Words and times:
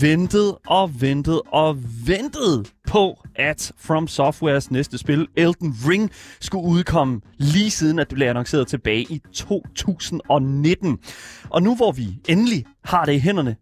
ventet 0.00 0.54
og 0.66 1.00
ventet 1.00 1.40
og 1.52 1.76
ventet 2.06 2.72
på, 2.88 3.20
at 3.36 3.72
From 3.80 4.08
Softwares 4.08 4.70
næste 4.70 4.98
spil, 4.98 5.26
Elden 5.36 5.74
Ring, 5.88 6.10
skulle 6.40 6.64
udkomme 6.64 7.20
lige 7.38 7.70
siden, 7.70 7.98
at 7.98 8.10
det 8.10 8.14
blev 8.14 8.26
annonceret 8.28 8.66
tilbage 8.68 9.02
i 9.02 9.22
2019. 9.34 10.98
Og 11.50 11.62
nu 11.62 11.76
hvor 11.76 11.92
vi 11.92 12.08
endelig 12.28 12.64
har 12.84 13.04
det 13.04 13.12
i 13.12 13.18
hænderne, 13.18 13.56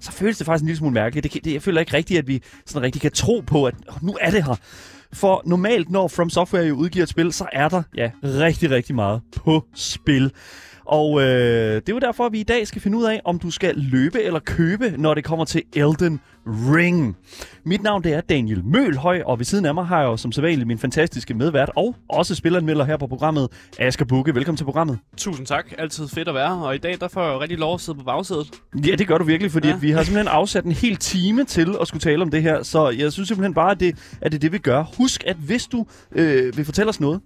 så 0.00 0.12
føles 0.12 0.38
det 0.38 0.44
faktisk 0.46 0.62
en 0.62 0.66
lille 0.66 0.78
smule 0.78 0.94
mærkeligt. 0.94 1.22
Det, 1.24 1.30
kan- 1.32 1.40
det, 1.44 1.52
jeg 1.52 1.62
føler 1.62 1.80
ikke 1.80 1.94
rigtigt, 1.94 2.18
at 2.18 2.28
vi 2.28 2.42
sådan 2.66 2.82
rigtig 2.86 3.02
kan 3.02 3.12
tro 3.12 3.42
på, 3.46 3.64
at 3.64 3.74
nu 4.02 4.16
er 4.20 4.30
det 4.30 4.44
her. 4.44 4.54
For 5.12 5.42
normalt, 5.46 5.90
når 5.90 6.08
From 6.08 6.30
Software 6.30 6.62
jo 6.64 6.74
udgiver 6.74 7.02
et 7.02 7.08
spil, 7.08 7.32
så 7.32 7.46
er 7.52 7.68
der 7.68 7.82
ja, 7.96 8.10
rigtig, 8.24 8.70
rigtig 8.70 8.94
meget 8.94 9.20
på 9.36 9.64
spil. 9.74 10.32
Og 10.86 11.20
øh, 11.20 11.26
det 11.74 11.88
er 11.88 11.92
jo 11.92 11.98
derfor, 11.98 12.26
at 12.26 12.32
vi 12.32 12.40
i 12.40 12.42
dag 12.42 12.66
skal 12.66 12.82
finde 12.82 12.98
ud 12.98 13.04
af, 13.04 13.20
om 13.24 13.38
du 13.38 13.50
skal 13.50 13.74
løbe 13.76 14.22
eller 14.22 14.40
købe, 14.40 14.94
når 14.98 15.14
det 15.14 15.24
kommer 15.24 15.44
til 15.44 15.62
Elden 15.76 16.20
Ring. 16.46 17.16
Mit 17.64 17.82
navn 17.82 18.04
det 18.04 18.12
er 18.12 18.20
Daniel 18.20 18.64
Mølhøj, 18.64 19.22
og 19.26 19.38
ved 19.38 19.44
siden 19.44 19.66
af 19.66 19.74
mig 19.74 19.86
har 19.86 20.00
jeg 20.00 20.06
jo 20.06 20.16
som 20.16 20.32
sædvanligt 20.32 20.66
min 20.66 20.78
fantastiske 20.78 21.34
medvært 21.34 21.70
og 21.76 21.94
også 22.08 22.34
spilleranmelder 22.34 22.84
her 22.84 22.96
på 22.96 23.06
programmet, 23.06 23.48
Asger 23.78 24.04
Bukke. 24.04 24.34
Velkommen 24.34 24.56
til 24.56 24.64
programmet. 24.64 24.98
Tusind 25.16 25.46
tak. 25.46 25.72
Altid 25.78 26.08
fedt 26.08 26.28
at 26.28 26.34
være 26.34 26.56
her. 26.56 26.62
Og 26.64 26.74
i 26.74 26.78
dag 26.78 26.96
der 27.00 27.08
får 27.08 27.24
jeg 27.24 27.34
jo 27.34 27.40
rigtig 27.40 27.58
lov 27.58 27.74
at 27.74 27.80
sidde 27.80 27.98
på 27.98 28.04
bagsædet. 28.04 28.50
Ja, 28.86 28.94
det 28.94 29.08
gør 29.08 29.18
du 29.18 29.24
virkelig, 29.24 29.52
fordi 29.52 29.68
ja. 29.68 29.74
At 29.74 29.82
vi 29.82 29.90
har 29.90 30.02
simpelthen 30.02 30.28
afsat 30.28 30.64
en 30.64 30.72
hel 30.72 30.96
time 30.96 31.44
til 31.44 31.76
at 31.80 31.88
skulle 31.88 32.00
tale 32.00 32.22
om 32.22 32.30
det 32.30 32.42
her. 32.42 32.62
Så 32.62 32.90
jeg 32.90 33.12
synes 33.12 33.28
simpelthen 33.28 33.54
bare, 33.54 33.70
at 33.70 33.80
det, 33.80 34.16
at 34.20 34.32
det 34.32 34.38
er 34.38 34.40
det, 34.40 34.52
vi 34.52 34.58
gør. 34.58 34.84
Husk, 34.98 35.24
at 35.26 35.36
hvis 35.36 35.66
du 35.66 35.86
øh, 36.12 36.56
vil 36.56 36.64
fortælle 36.64 36.88
os 36.88 37.00
noget, 37.00 37.20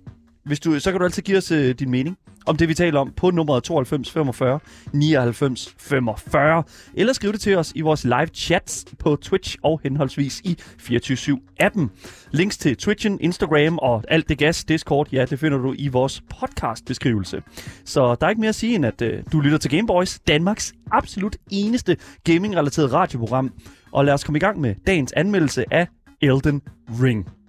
hvis 0.44 0.60
du, 0.60 0.80
så 0.80 0.90
kan 0.90 0.98
du 0.98 1.04
altid 1.04 1.22
give 1.22 1.38
os 1.38 1.50
øh, 1.50 1.74
din 1.74 1.90
mening 1.90 2.16
om 2.46 2.56
det, 2.56 2.68
vi 2.68 2.74
taler 2.74 3.00
om 3.00 3.12
på 3.16 3.30
nummeret 3.30 3.64
92 3.64 4.10
45 4.10 4.60
99 4.92 5.74
45. 5.78 6.62
Eller 6.94 7.12
skriv 7.12 7.32
det 7.32 7.40
til 7.40 7.56
os 7.56 7.72
i 7.74 7.80
vores 7.80 8.04
live 8.04 8.26
chats 8.34 8.84
på 8.98 9.16
Twitch 9.16 9.56
og 9.62 9.80
henholdsvis 9.82 10.40
i 10.44 10.56
24-7-appen. 10.60 11.88
Links 12.30 12.58
til 12.58 12.76
Twitchen, 12.76 13.18
Instagram 13.20 13.78
og 13.78 14.04
alt 14.08 14.28
det 14.28 14.38
gas, 14.38 14.64
Discord, 14.64 15.08
ja, 15.12 15.24
det 15.24 15.38
finder 15.38 15.58
du 15.58 15.74
i 15.78 15.88
vores 15.88 16.22
podcast-beskrivelse. 16.40 17.42
Så 17.84 18.14
der 18.14 18.26
er 18.26 18.30
ikke 18.30 18.40
mere 18.40 18.48
at 18.48 18.54
sige, 18.54 18.74
end 18.74 18.86
at 18.86 19.02
øh, 19.02 19.22
du 19.32 19.40
lytter 19.40 19.58
til 19.58 19.70
Gameboys, 19.70 20.18
Danmarks 20.18 20.72
absolut 20.90 21.36
eneste 21.50 21.96
gaming-relateret 22.24 22.92
radioprogram. 22.92 23.52
Og 23.92 24.04
lad 24.04 24.14
os 24.14 24.24
komme 24.24 24.36
i 24.36 24.40
gang 24.40 24.60
med 24.60 24.74
dagens 24.86 25.12
anmeldelse 25.12 25.64
af 25.70 25.88
Elden 26.22 26.62
Ring. 27.02 27.39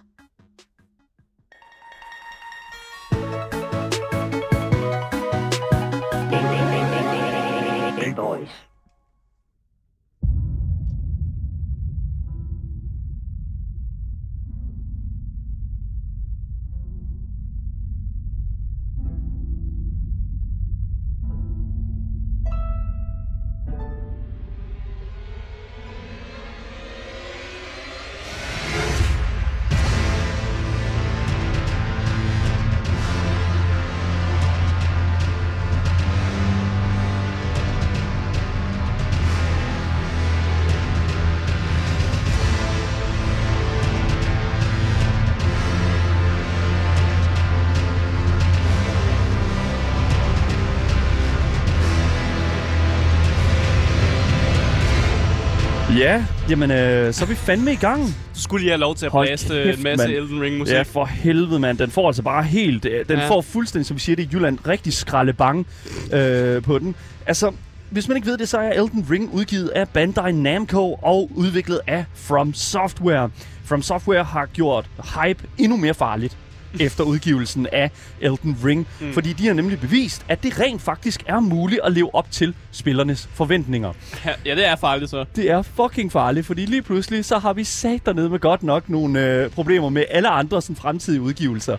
Ja, 55.98 56.24
jamen 56.50 56.70
øh, 56.70 57.12
så 57.12 57.24
er 57.24 57.28
vi 57.28 57.34
fandme 57.34 57.72
i 57.72 57.76
gang. 57.76 58.14
Skulle 58.34 58.64
I 58.64 58.68
have 58.68 58.78
lov 58.80 58.94
til 58.94 59.06
at 59.06 59.12
Hold 59.12 59.28
blæste 59.28 59.48
kæft, 59.48 59.78
en 59.78 59.84
masse 59.84 60.06
mand. 60.06 60.16
Elden 60.16 60.42
Ring 60.42 60.58
musik. 60.58 60.74
Ja, 60.74 60.82
for 60.82 61.04
helvede, 61.04 61.60
mand. 61.60 61.78
Den 61.78 61.90
får 61.90 62.06
altså 62.06 62.22
bare 62.22 62.42
helt... 62.42 62.84
øh, 62.84 63.04
Den. 63.08 63.18
Ja. 63.18 63.28
får 63.28 63.40
fuldstændig, 63.40 63.86
som 63.86 63.94
vi 63.94 64.00
siger 64.00 64.16
det 64.16 64.22
i 64.22 64.28
Jylland, 64.32 64.58
rigtig 64.68 64.92
skralde 64.92 65.32
bang 65.32 65.66
øh, 66.12 66.62
på 66.62 66.78
den. 66.78 66.94
Altså, 67.26 67.52
hvis 67.90 68.08
man 68.08 68.16
ikke 68.16 68.26
ved 68.28 68.38
det, 68.38 68.48
så 68.48 68.58
er 68.58 68.70
Elden 68.72 69.06
Ring 69.10 69.30
udgivet 69.32 69.68
af 69.68 69.88
Bandai 69.88 70.32
Namco 70.32 70.92
og 70.92 71.30
udviklet 71.34 71.80
af 71.86 72.04
From 72.14 72.54
Software. 72.54 73.30
From 73.64 73.82
Software 73.82 74.24
har 74.24 74.46
gjort 74.46 74.86
hype 74.98 75.44
endnu 75.58 75.76
mere 75.76 75.94
farligt 75.94 76.36
efter 76.80 77.04
udgivelsen 77.04 77.66
af 77.72 77.90
Elden 78.20 78.56
Ring. 78.64 78.86
Mm. 79.00 79.12
Fordi 79.12 79.32
de 79.32 79.46
har 79.46 79.54
nemlig 79.54 79.80
bevist, 79.80 80.24
at 80.28 80.42
det 80.42 80.60
rent 80.60 80.82
faktisk 80.82 81.22
er 81.26 81.40
muligt 81.40 81.80
at 81.84 81.92
leve 81.92 82.14
op 82.14 82.30
til 82.30 82.54
spillernes 82.70 83.28
forventninger. 83.34 83.92
Ja, 84.24 84.30
ja, 84.46 84.54
det 84.54 84.68
er 84.68 84.76
farligt 84.76 85.10
så. 85.10 85.24
Det 85.36 85.50
er 85.50 85.62
fucking 85.62 86.12
farligt, 86.12 86.46
fordi 86.46 86.66
lige 86.66 86.82
pludselig, 86.82 87.24
så 87.24 87.38
har 87.38 87.52
vi 87.52 87.64
sat 87.64 88.06
dernede 88.06 88.30
med 88.30 88.38
godt 88.38 88.62
nok 88.62 88.88
nogle 88.88 89.26
øh, 89.26 89.50
problemer 89.50 89.88
med 89.88 90.04
alle 90.10 90.28
andre 90.28 90.62
sådan, 90.62 90.76
fremtidige 90.76 91.20
udgivelser. 91.20 91.76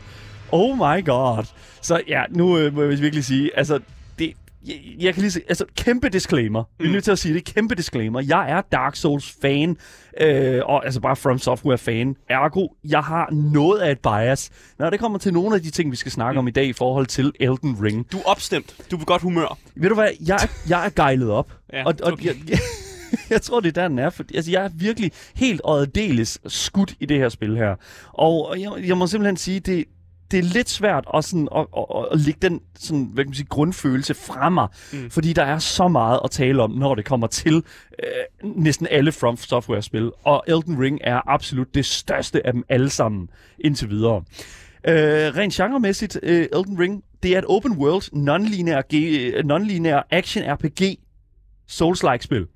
Oh 0.52 0.78
my 0.78 1.06
god. 1.06 1.46
Så 1.81 2.02
ja, 2.08 2.24
nu 2.30 2.58
øh, 2.58 2.75
må 2.75 2.81
jeg 2.81 3.02
virkelig 3.02 3.25
sige, 3.25 3.58
altså, 3.58 3.80
jeg, 4.68 4.75
jeg 5.00 5.13
kan 5.13 5.22
lige 5.22 5.31
se, 5.31 5.41
altså, 5.50 5.66
kæmpe 5.78 6.09
disclaimer. 6.09 6.63
Vi 6.79 6.84
er 6.85 6.88
Mm. 6.90 6.94
nødt 6.94 7.03
til 7.03 7.12
at 7.12 7.19
sige 7.19 7.34
det, 7.34 7.44
kæmpe 7.46 7.75
disclaimer. 7.75 8.22
Jeg 8.22 8.51
er 8.51 8.62
Dark 8.72 8.96
Souls 8.96 9.35
fan, 9.41 9.78
øh, 10.22 10.62
og 10.66 10.85
altså 10.85 11.00
bare 11.00 11.16
From 11.16 11.40
Software 11.40 11.78
fan. 11.78 12.16
Ergo, 12.29 12.68
jeg 12.84 13.00
har 13.01 13.29
noget 13.31 13.79
af 13.79 13.91
et 13.91 14.00
bias, 14.00 14.50
når 14.79 14.90
det 14.90 15.00
kommer 15.00 15.18
til 15.19 15.34
nogle 15.34 15.56
af 15.56 15.62
de 15.62 15.69
ting, 15.72 15.91
vi 15.91 15.96
skal 15.96 16.12
snakke 16.12 16.40
om 16.40 16.47
i 16.47 16.51
dag 16.51 16.66
i 16.66 16.74
forhold 16.74 17.06
til 17.06 17.31
Elden 17.40 17.78
Ring. 17.84 18.12
Du 18.12 18.18
er 18.18 18.24
opstemt. 18.25 18.75
Du 18.91 18.96
er 18.96 19.00
på 19.00 19.06
godt 19.06 19.22
humør. 19.22 19.57
Ved 19.75 19.90
du 19.90 19.96
hvad, 19.96 20.09
jeg, 20.28 20.40
jeg 20.69 20.85
er 20.85 20.90
gejlet 20.90 21.30
op. 21.31 21.51
Ja, 21.74 21.85
og, 21.85 21.94
og 22.03 22.12
okay. 22.12 22.25
jeg, 22.25 22.35
jeg, 22.50 22.59
jeg 23.30 23.41
tror, 23.41 23.59
det 23.59 23.78
er 23.78 23.81
der, 23.81 23.88
den 23.88 24.00
er. 24.00 24.09
For, 24.09 24.24
altså, 24.35 24.51
jeg 24.51 24.63
er 24.66 24.69
virkelig 24.74 25.12
helt 25.35 25.62
øjedeles 25.63 26.40
skudt 26.47 26.94
i 27.00 27.06
det 27.06 27.18
her 27.18 27.30
spil 27.30 27.57
her. 27.57 27.75
Og 28.13 28.47
og 28.50 28.62
jeg, 28.62 28.72
jeg 28.88 28.97
må 28.97 29.07
simpelthen 29.07 29.38
sige, 29.38 29.59
det, 29.59 29.85
det 30.34 30.40
er 30.40 30.54
lidt 30.54 30.70
svært 30.70 31.06
at, 31.14 31.26
sådan, 31.26 31.48
at, 31.56 31.66
at, 31.78 32.06
at 32.12 32.20
lægge 32.20 32.40
den 32.42 32.62
sådan, 32.80 33.10
hvad 33.14 33.24
kan 33.24 33.30
man 33.30 33.36
sige, 33.36 33.48
grundfølelse 33.50 34.14
fra 34.14 34.50
mig. 34.50 34.68
Mm. 34.94 35.10
Fordi 35.10 35.34
der 35.34 35.44
er 35.44 35.60
så 35.60 35.88
meget 35.88 36.20
at 36.24 36.32
tale 36.32 36.62
om, 36.64 36.72
når 36.72 36.96
det 36.96 37.06
kommer 37.06 37.28
til 37.28 37.64
øh, 38.04 38.50
næsten 38.56 38.88
alle 38.92 39.12
From 39.12 39.38
Software-spil. 39.38 40.12
Og 40.24 40.44
Elden 40.48 40.80
Ring 40.80 41.00
er 41.02 41.30
absolut 41.30 41.76
det 41.76 41.86
største 41.86 42.46
af 42.46 42.54
dem 42.54 42.64
alle 42.70 42.90
sammen 42.90 43.30
indtil 43.60 43.90
videre. 43.90 44.24
Øh, 44.88 44.96
rent 45.38 45.54
genremæssigt, 45.54 46.20
øh, 46.24 46.48
Elden 46.54 46.80
Ring, 46.80 47.04
det 47.24 47.34
er 47.34 47.40
et 47.40 47.46
open 47.48 47.78
world, 47.78 48.04
non-linear, 48.14 48.84
øh, 48.94 49.44
non-linear 49.46 50.08
action 50.12 50.44
RPG 50.54 51.00
Souls-like 51.72 52.22
spil. 52.22 52.48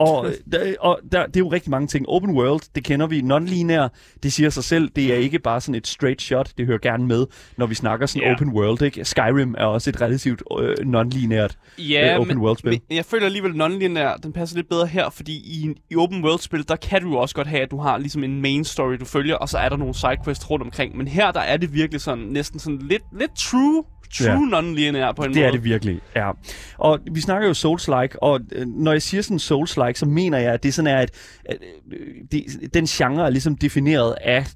Og, 0.00 0.26
der, 0.52 0.74
og 0.80 1.00
der, 1.12 1.26
det 1.26 1.36
er 1.36 1.40
jo 1.40 1.48
rigtig 1.52 1.70
mange 1.70 1.86
ting. 1.86 2.08
Open 2.08 2.30
world, 2.30 2.60
det 2.74 2.84
kender 2.84 3.06
vi. 3.06 3.20
Non-linear, 3.20 3.88
det 4.22 4.32
siger 4.32 4.50
sig 4.50 4.64
selv. 4.64 4.90
Det 4.96 5.12
er 5.12 5.16
ikke 5.16 5.38
bare 5.38 5.60
sådan 5.60 5.74
et 5.74 5.86
straight 5.86 6.22
shot. 6.22 6.52
Det 6.58 6.66
hører 6.66 6.78
gerne 6.78 7.06
med, 7.06 7.26
når 7.56 7.66
vi 7.66 7.74
snakker 7.74 8.06
sådan 8.06 8.28
Ja. 8.28 8.34
open 8.34 8.48
world. 8.48 8.82
Ikke? 8.82 9.04
Skyrim 9.04 9.54
er 9.58 9.64
også 9.64 9.90
et 9.90 10.00
relativt 10.00 10.42
øh, 10.60 10.76
non-lineært 10.86 11.54
Ja, 11.78 12.14
øh, 12.14 12.20
open 12.20 12.28
men, 12.36 12.44
world-spil. 12.44 12.80
men 12.88 12.96
jeg 12.96 13.04
føler 13.04 13.26
alligevel, 13.26 13.52
non-linear, 13.52 14.16
den 14.22 14.32
passer 14.32 14.56
lidt 14.56 14.68
bedre 14.68 14.86
her, 14.86 15.10
fordi 15.10 15.32
i, 15.32 15.74
i 15.90 15.96
open 15.96 16.24
world-spil, 16.24 16.68
der 16.68 16.76
kan 16.76 17.02
du 17.02 17.08
jo 17.10 17.16
også 17.16 17.34
godt 17.34 17.46
have, 17.46 17.62
at 17.62 17.70
du 17.70 17.78
har 17.80 17.98
ligesom 17.98 18.24
en 18.24 18.42
main 18.42 18.64
story, 18.64 18.94
du 19.00 19.04
følger, 19.04 19.34
og 19.34 19.48
så 19.48 19.58
er 19.58 19.68
der 19.68 19.76
nogle 19.76 19.94
sidequests 19.94 20.50
rundt 20.50 20.64
omkring. 20.64 20.96
Men 20.96 21.08
her, 21.08 21.30
der 21.32 21.40
er 21.40 21.56
det 21.56 21.74
virkelig 21.74 22.00
sådan, 22.00 22.24
næsten 22.24 22.58
sådan 22.58 22.78
lidt, 22.78 23.02
lidt 23.18 23.30
true, 23.38 23.84
true 24.18 24.28
Ja. 24.52 24.60
non-linear 24.60 25.12
på 25.12 25.22
en 25.22 25.28
Det 25.28 25.36
måde. 25.36 25.46
er 25.46 25.50
det 25.50 25.64
virkelig, 25.64 26.00
ja. 26.16 26.30
Og 26.78 26.98
vi 27.12 27.20
snakker 27.20 27.48
jo 27.48 27.54
Souls-like, 27.54 28.18
og 28.22 28.40
øh, 28.52 28.66
når 28.66 28.92
jeg 28.92 29.02
siger 29.02 29.22
sådan 29.22 29.38
Souls-like, 29.38 29.94
så 29.98 30.06
mener 30.06 30.38
jeg, 30.38 30.52
at 30.52 30.62
det 30.62 30.74
sådan 30.74 30.86
er, 30.94 30.98
at, 30.98 31.10
at 31.44 31.56
øh, 31.92 31.98
det, 32.32 32.74
den 32.74 32.86
genre 32.86 33.26
er 33.26 33.30
ligesom 33.30 33.56
defineret 33.56 34.14
af 34.20 34.46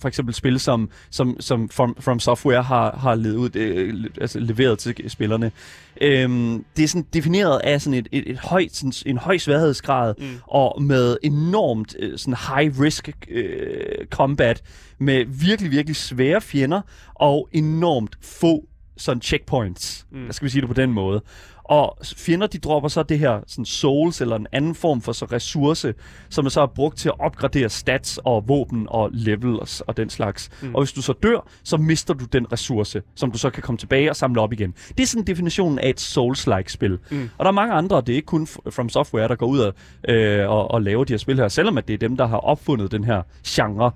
for 0.00 0.08
eksempel 0.08 0.34
spil, 0.34 0.60
som, 0.60 0.90
som, 1.10 1.36
som 1.40 1.68
From, 1.68 1.96
From 2.00 2.20
Software 2.20 2.62
har, 2.62 2.96
har 2.96 3.14
levet 3.14 3.36
ud, 3.36 3.56
øh, 3.56 4.04
altså 4.20 4.38
leveret 4.40 4.78
til 4.78 5.10
spillerne. 5.10 5.52
Øhm, 6.00 6.64
det 6.76 6.82
er 6.82 6.88
sådan 6.88 7.06
defineret 7.14 7.60
af 7.64 7.80
sådan 7.82 7.98
et, 7.98 8.08
et, 8.12 8.30
et 8.30 8.38
højt, 8.38 8.76
sådan, 8.76 8.92
en 9.06 9.18
høj 9.18 9.38
sværhedsgrad, 9.38 10.14
Mm. 10.18 10.24
og 10.46 10.82
med 10.82 11.16
enormt 11.22 11.96
øh, 11.98 12.18
sådan 12.18 12.34
high 12.56 12.80
risk 12.80 13.08
øh, 13.30 14.06
combat, 14.10 14.62
med 14.98 15.24
virkelig, 15.28 15.70
virkelig 15.70 15.96
svære 15.96 16.40
fjender, 16.40 16.80
og 17.14 17.48
enormt 17.52 18.16
få 18.22 18.64
sådan 18.96 19.22
checkpoints. 19.22 20.06
Mm. 20.12 20.32
skal 20.32 20.44
vi 20.46 20.50
sige 20.50 20.60
det 20.60 20.68
på 20.68 20.74
den 20.74 20.92
måde. 20.92 21.22
Og 21.64 21.98
fjender, 22.16 22.46
de 22.46 22.58
dropper 22.58 22.88
så 22.88 23.02
det 23.02 23.18
her 23.18 23.40
sådan 23.46 23.64
souls 23.64 24.20
eller 24.20 24.36
en 24.36 24.46
anden 24.52 24.74
form 24.74 25.00
for 25.00 25.12
så 25.12 25.24
ressource, 25.24 25.94
som 26.28 26.46
er 26.46 26.50
så 26.50 26.66
brugt 26.66 26.98
til 26.98 27.08
at 27.08 27.14
opgradere 27.20 27.68
stats 27.68 28.18
og 28.24 28.48
våben 28.48 28.86
og 28.90 29.10
levels 29.12 29.80
og 29.80 29.96
den 29.96 30.10
slags. 30.10 30.50
Mm. 30.62 30.74
Og 30.74 30.82
hvis 30.82 30.92
du 30.92 31.02
så 31.02 31.12
dør, 31.22 31.48
så 31.62 31.76
mister 31.76 32.14
du 32.14 32.24
den 32.24 32.52
ressource, 32.52 33.02
som 33.14 33.30
du 33.30 33.38
så 33.38 33.50
kan 33.50 33.62
komme 33.62 33.78
tilbage 33.78 34.10
og 34.10 34.16
samle 34.16 34.40
op 34.40 34.52
igen. 34.52 34.74
Det 34.88 35.02
er 35.02 35.06
sådan 35.06 35.26
definitionen 35.26 35.78
af 35.78 35.88
et 35.88 36.00
souls-like 36.00 36.68
spil. 36.68 36.98
Mm. 37.10 37.30
Og 37.38 37.44
der 37.44 37.50
er 37.50 37.54
mange 37.54 37.74
andre, 37.74 38.00
det 38.00 38.08
er 38.08 38.16
ikke 38.16 38.26
kun 38.26 38.46
From 38.46 38.88
Software, 38.88 39.28
der 39.28 39.34
går 39.34 39.46
ud 39.46 39.58
og, 39.58 39.74
øh, 40.08 40.50
og, 40.50 40.70
og 40.70 40.82
laver 40.82 41.04
de 41.04 41.12
her 41.12 41.18
spil 41.18 41.36
her, 41.36 41.48
selvom 41.48 41.78
at 41.78 41.88
det 41.88 41.94
er 41.94 41.98
dem, 41.98 42.16
der 42.16 42.26
har 42.26 42.36
opfundet 42.36 42.92
den 42.92 43.04
her 43.04 43.22
genre. 43.46 43.90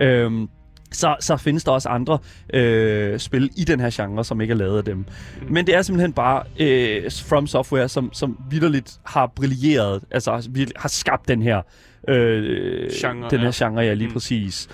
Øh, 0.00 0.48
så, 0.94 1.16
så 1.20 1.36
findes 1.36 1.64
der 1.64 1.72
også 1.72 1.88
andre 1.88 2.18
øh, 2.54 3.18
spil 3.18 3.50
i 3.56 3.64
den 3.64 3.80
her 3.80 3.90
genre, 3.92 4.24
som 4.24 4.40
ikke 4.40 4.52
er 4.52 4.56
lavet 4.56 4.78
af 4.78 4.84
dem. 4.84 4.96
Mm. 4.96 5.06
Men 5.52 5.66
det 5.66 5.74
er 5.74 5.82
simpelthen 5.82 6.12
bare 6.12 6.42
øh, 6.60 7.10
From 7.10 7.46
Software, 7.46 7.88
som, 7.88 8.10
som 8.12 8.38
vidderligt 8.50 8.92
har 9.04 9.26
brilleret, 9.36 10.02
altså 10.10 10.48
har 10.76 10.88
skabt 10.88 11.28
den 11.28 11.42
her 11.42 11.62
øh, 12.08 12.90
genre, 12.92 13.30
den 13.30 13.38
her 13.38 13.52
ja. 13.60 13.66
genre, 13.66 13.82
ja, 13.82 13.94
lige 13.94 14.08
mm. 14.08 14.12
præcis. 14.12 14.68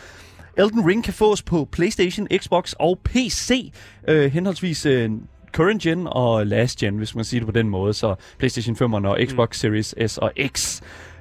Elden 0.57 0.87
Ring 0.87 1.05
kan 1.05 1.15
fås 1.15 1.43
på 1.43 1.69
PlayStation, 1.73 2.27
Xbox 2.39 2.73
og 2.73 2.99
PC, 3.05 3.73
øh, 4.09 4.33
henholdsvis 4.33 4.87
øh, 4.87 5.11
current 5.53 5.83
gen 5.83 6.07
og 6.11 6.47
last 6.47 6.79
gen, 6.79 6.97
hvis 6.97 7.15
man 7.15 7.25
siger 7.25 7.41
det 7.41 7.47
på 7.47 7.53
den 7.53 7.69
måde, 7.69 7.95
så 7.95 8.15
PlayStation 8.39 8.77
5 8.77 8.93
og 8.93 9.19
Xbox 9.27 9.49
mm. 9.49 9.53
Series 9.53 9.95
S 10.07 10.19
og 10.19 10.33
X. 10.47 10.81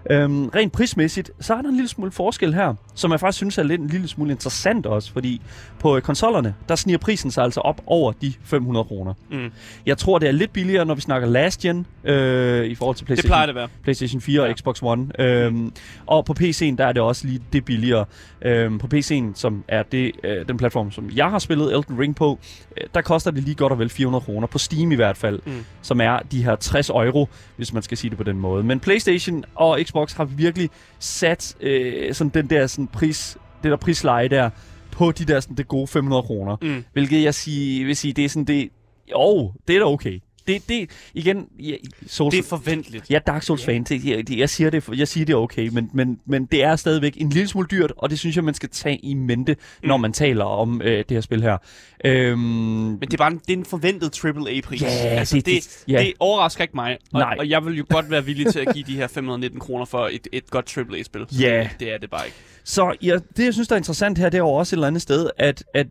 Øhm, 0.09 0.47
rent 0.47 0.73
prismæssigt, 0.73 1.31
så 1.39 1.53
er 1.53 1.61
der 1.61 1.69
en 1.69 1.75
lille 1.75 1.89
smule 1.89 2.11
forskel 2.11 2.53
her, 2.53 2.73
som 2.95 3.11
jeg 3.11 3.19
faktisk 3.19 3.37
synes 3.37 3.57
er 3.57 3.63
lidt 3.63 3.81
en 3.81 3.87
lille 3.87 4.07
smule 4.07 4.31
interessant 4.31 4.85
også, 4.85 5.11
fordi 5.11 5.41
på 5.79 5.95
øh, 5.95 6.01
konsollerne, 6.01 6.55
der 6.69 6.75
sniger 6.75 6.97
prisen 6.97 7.31
sig 7.31 7.43
altså 7.43 7.59
op 7.59 7.81
over 7.85 8.11
de 8.11 8.33
500 8.43 8.85
kroner. 8.85 9.13
Mm. 9.31 9.51
Jeg 9.85 9.97
tror, 9.97 10.19
det 10.19 10.27
er 10.27 10.31
lidt 10.31 10.53
billigere, 10.53 10.85
når 10.85 10.95
vi 10.95 11.01
snakker 11.01 11.27
last 11.27 11.61
gen, 11.61 11.85
øh, 12.03 12.65
i 12.65 12.75
forhold 12.75 12.95
til 12.95 13.05
PlayStation, 13.05 13.23
det 13.23 13.29
plejer 13.29 13.45
det 13.45 13.55
være. 13.55 13.67
PlayStation 13.83 14.21
4 14.21 14.43
ja. 14.43 14.49
og 14.49 14.57
Xbox 14.57 14.79
One. 14.83 15.21
Øhm, 15.21 15.55
mm. 15.55 15.73
Og 16.05 16.25
på 16.25 16.35
PC'en, 16.39 16.75
der 16.75 16.85
er 16.85 16.91
det 16.91 17.01
også 17.01 17.27
lige 17.27 17.41
det 17.53 17.65
billigere. 17.65 18.05
Øhm, 18.41 18.79
på 18.79 18.87
PC'en, 18.93 19.23
som 19.35 19.63
er 19.67 19.83
det, 19.83 20.11
øh, 20.23 20.47
den 20.47 20.57
platform, 20.57 20.91
som 20.91 21.09
jeg 21.15 21.29
har 21.29 21.39
spillet 21.39 21.73
Elden 21.73 21.99
Ring 21.99 22.15
på, 22.15 22.39
øh, 22.77 22.87
der 22.93 23.01
koster 23.01 23.31
det 23.31 23.43
lige 23.43 23.55
godt 23.55 23.71
og 23.71 23.79
vel 23.79 23.89
400 23.89 24.25
kroner, 24.25 24.47
på 24.47 24.57
Steam 24.57 24.91
i 24.91 24.95
hvert 24.95 25.17
fald, 25.17 25.39
mm. 25.45 25.65
som 25.81 26.01
er 26.01 26.19
de 26.31 26.43
her 26.43 26.55
60 26.55 26.89
euro, 26.89 27.27
hvis 27.55 27.73
man 27.73 27.83
skal 27.83 27.97
sige 27.97 28.09
det 28.09 28.17
på 28.17 28.23
den 28.23 28.39
måde. 28.39 28.63
Men 28.63 28.79
PlayStation 28.79 29.43
og 29.55 29.79
Xbox 29.83 29.88
har 30.17 30.25
virkelig 30.25 30.69
sat 30.99 31.55
øh, 31.61 32.13
sådan 32.13 32.31
den 32.33 32.49
der 32.49 32.67
sådan 32.67 32.87
pris, 32.87 33.37
det 33.63 33.71
der 33.71 33.77
prisleje 33.77 34.27
der 34.27 34.49
på 34.91 35.11
de 35.11 35.25
der 35.25 35.39
sådan, 35.39 35.57
det 35.57 35.67
gode 35.67 35.87
500 35.87 36.23
kroner. 36.23 36.57
Mm. 36.61 36.83
Hvilket 36.93 37.23
jeg 37.23 37.33
sige, 37.33 37.85
vil 37.85 37.95
sige, 37.95 38.13
det 38.13 38.25
er 38.25 38.29
sådan 38.29 38.45
det, 38.45 38.69
jo, 39.11 39.53
det 39.67 39.75
er 39.75 39.79
da 39.79 39.85
okay 39.85 40.19
det, 40.53 40.69
det 40.69 40.89
igen... 41.13 41.47
Ja, 41.59 41.75
Souls, 42.07 42.35
det 42.35 42.39
er 42.39 42.47
forventeligt. 42.47 43.09
Ja, 43.09 43.19
Dark 43.27 43.43
Souls 43.43 43.65
fan. 43.65 43.83
Det, 43.83 44.05
jeg, 44.05 44.37
jeg, 44.37 44.49
siger 44.49 44.69
det, 44.69 44.89
jeg 44.97 45.07
siger 45.07 45.25
det 45.25 45.33
er 45.33 45.37
okay, 45.37 45.67
men, 45.67 45.89
men, 45.93 46.19
men 46.25 46.45
det 46.45 46.63
er 46.63 46.75
stadigvæk 46.75 47.13
en 47.17 47.29
lille 47.29 47.47
smule 47.47 47.67
dyrt, 47.71 47.93
og 47.97 48.09
det 48.09 48.19
synes 48.19 48.35
jeg, 48.35 48.43
man 48.43 48.53
skal 48.53 48.69
tage 48.69 48.97
i 48.97 49.13
mente, 49.13 49.53
mm. 49.53 49.87
når 49.87 49.97
man 49.97 50.13
taler 50.13 50.45
om 50.45 50.81
øh, 50.81 50.97
det 50.97 51.11
her 51.11 51.21
spil 51.21 51.41
her. 51.41 51.57
Øhm, 52.05 52.39
men 52.39 52.99
det 53.01 53.13
er 53.13 53.17
bare 53.17 53.31
en, 53.31 53.41
det 53.47 53.53
er 53.53 53.57
en 53.57 53.65
forventet 53.65 54.25
AAA-pris. 54.25 54.81
Ja, 54.81 54.87
altså, 54.87 55.35
det, 55.35 55.45
det, 55.45 55.83
det, 55.87 55.99
det 55.99 56.13
overrasker 56.19 56.63
ikke 56.63 56.75
mig, 56.75 56.97
og, 57.13 57.19
Nej. 57.19 57.35
og 57.39 57.49
jeg 57.49 57.65
vil 57.65 57.77
jo 57.77 57.85
godt 57.89 58.11
være 58.11 58.25
villig 58.25 58.53
til 58.53 58.59
at 58.59 58.73
give 58.73 58.85
de 58.87 58.95
her 58.95 59.07
519 59.07 59.59
kroner 59.59 59.85
for 59.85 60.07
et, 60.11 60.27
et 60.31 60.49
godt 60.49 60.77
AAA-spil. 60.77 61.25
Ja. 61.39 61.69
Det 61.79 61.93
er 61.93 61.97
det 61.97 62.09
bare 62.09 62.25
ikke. 62.25 62.37
Så 62.63 62.95
ja, 63.01 63.17
det, 63.37 63.45
jeg 63.45 63.53
synes, 63.53 63.67
der 63.67 63.75
er 63.75 63.77
interessant 63.77 64.17
her, 64.17 64.29
det 64.29 64.37
er 64.37 64.41
jo 64.41 64.49
også 64.49 64.75
et 64.75 64.77
eller 64.77 64.87
andet 64.87 65.01
sted, 65.01 65.29
at, 65.37 65.63
at 65.73 65.87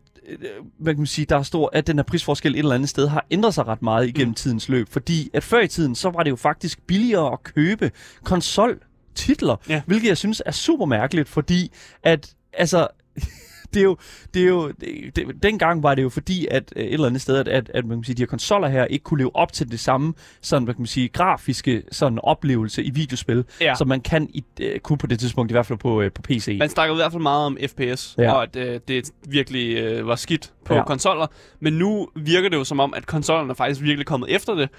hvad 0.79 0.93
kan 0.93 0.99
man 0.99 1.07
sige, 1.07 1.25
der 1.25 1.37
er 1.37 1.43
stor, 1.43 1.69
at 1.73 1.87
den 1.87 1.95
her 1.97 2.03
prisforskel 2.03 2.53
et 2.53 2.59
eller 2.59 2.75
andet 2.75 2.89
sted 2.89 3.07
har 3.07 3.25
ændret 3.31 3.53
sig 3.53 3.67
ret 3.67 3.81
meget 3.81 4.07
igennem 4.07 4.27
mm. 4.27 4.35
tidens 4.35 4.69
løb. 4.69 4.89
Fordi 4.89 5.29
at 5.33 5.43
før 5.43 5.59
i 5.61 5.67
tiden, 5.67 5.95
så 5.95 6.09
var 6.09 6.23
det 6.23 6.29
jo 6.29 6.35
faktisk 6.35 6.81
billigere 6.87 7.33
at 7.33 7.43
købe 7.43 7.91
konsol 8.23 8.79
titler, 9.15 9.55
ja. 9.69 9.81
hvilket 9.85 10.07
jeg 10.07 10.17
synes 10.17 10.41
er 10.45 10.51
super 10.51 10.85
mærkeligt, 10.85 11.29
fordi 11.29 11.71
at 12.03 12.33
altså 12.53 12.87
det 13.73 13.79
er 13.79 13.83
jo, 13.83 13.97
det 14.33 14.43
er 14.43 14.47
jo 14.47 14.67
det, 14.67 15.15
det, 15.15 15.43
dengang 15.43 15.83
var 15.83 15.95
det 15.95 16.03
jo 16.03 16.09
fordi, 16.09 16.47
at 16.51 16.73
øh, 16.75 16.83
et 16.83 16.93
eller 16.93 17.07
andet 17.07 17.21
sted, 17.21 17.37
at, 17.37 17.47
at, 17.47 17.71
at 17.73 17.85
man 17.85 17.97
kan 17.97 18.03
sige, 18.03 18.15
de 18.15 18.21
her 18.21 18.27
konsoller 18.27 18.67
her 18.67 18.85
ikke 18.85 19.03
kunne 19.03 19.17
leve 19.17 19.35
op 19.35 19.53
til 19.53 19.71
det 19.71 19.79
samme 19.79 20.13
sådan, 20.41 20.63
hvad 20.63 20.73
kan 20.73 20.81
man 20.81 20.87
sige, 20.87 21.07
grafiske 21.07 21.83
sådan 21.91 22.19
oplevelse 22.23 22.83
i 22.83 22.89
videospil, 22.89 23.45
ja. 23.61 23.75
som 23.75 23.87
man 23.87 24.01
kan 24.01 24.29
i, 24.33 24.43
uh, 24.61 24.79
kunne 24.79 24.97
på 24.97 25.07
det 25.07 25.19
tidspunkt, 25.19 25.51
i 25.51 25.53
hvert 25.53 25.65
fald 25.65 25.79
på, 25.79 26.01
uh, 26.01 26.11
på 26.15 26.21
PC. 26.21 26.55
Man 26.59 26.69
snakker 26.69 26.95
i 26.95 26.97
hvert 26.97 27.11
fald 27.11 27.23
meget 27.23 27.45
om 27.45 27.57
FPS, 27.67 28.15
ja. 28.17 28.31
og 28.33 28.43
at 28.43 28.55
uh, 28.55 28.81
det 28.87 29.11
virkelig 29.27 29.99
uh, 30.01 30.07
var 30.07 30.15
skidt 30.15 30.53
på 30.65 30.73
ja. 30.73 30.83
konsoller, 30.83 31.27
men 31.59 31.73
nu 31.73 32.07
virker 32.15 32.49
det 32.49 32.57
jo 32.57 32.63
som 32.63 32.79
om, 32.79 32.93
at 32.93 33.05
konsollerne 33.05 33.49
er 33.49 33.55
faktisk 33.55 33.81
virkelig 33.81 34.05
kommet 34.05 34.35
efter 34.35 34.55
det, 34.55 34.69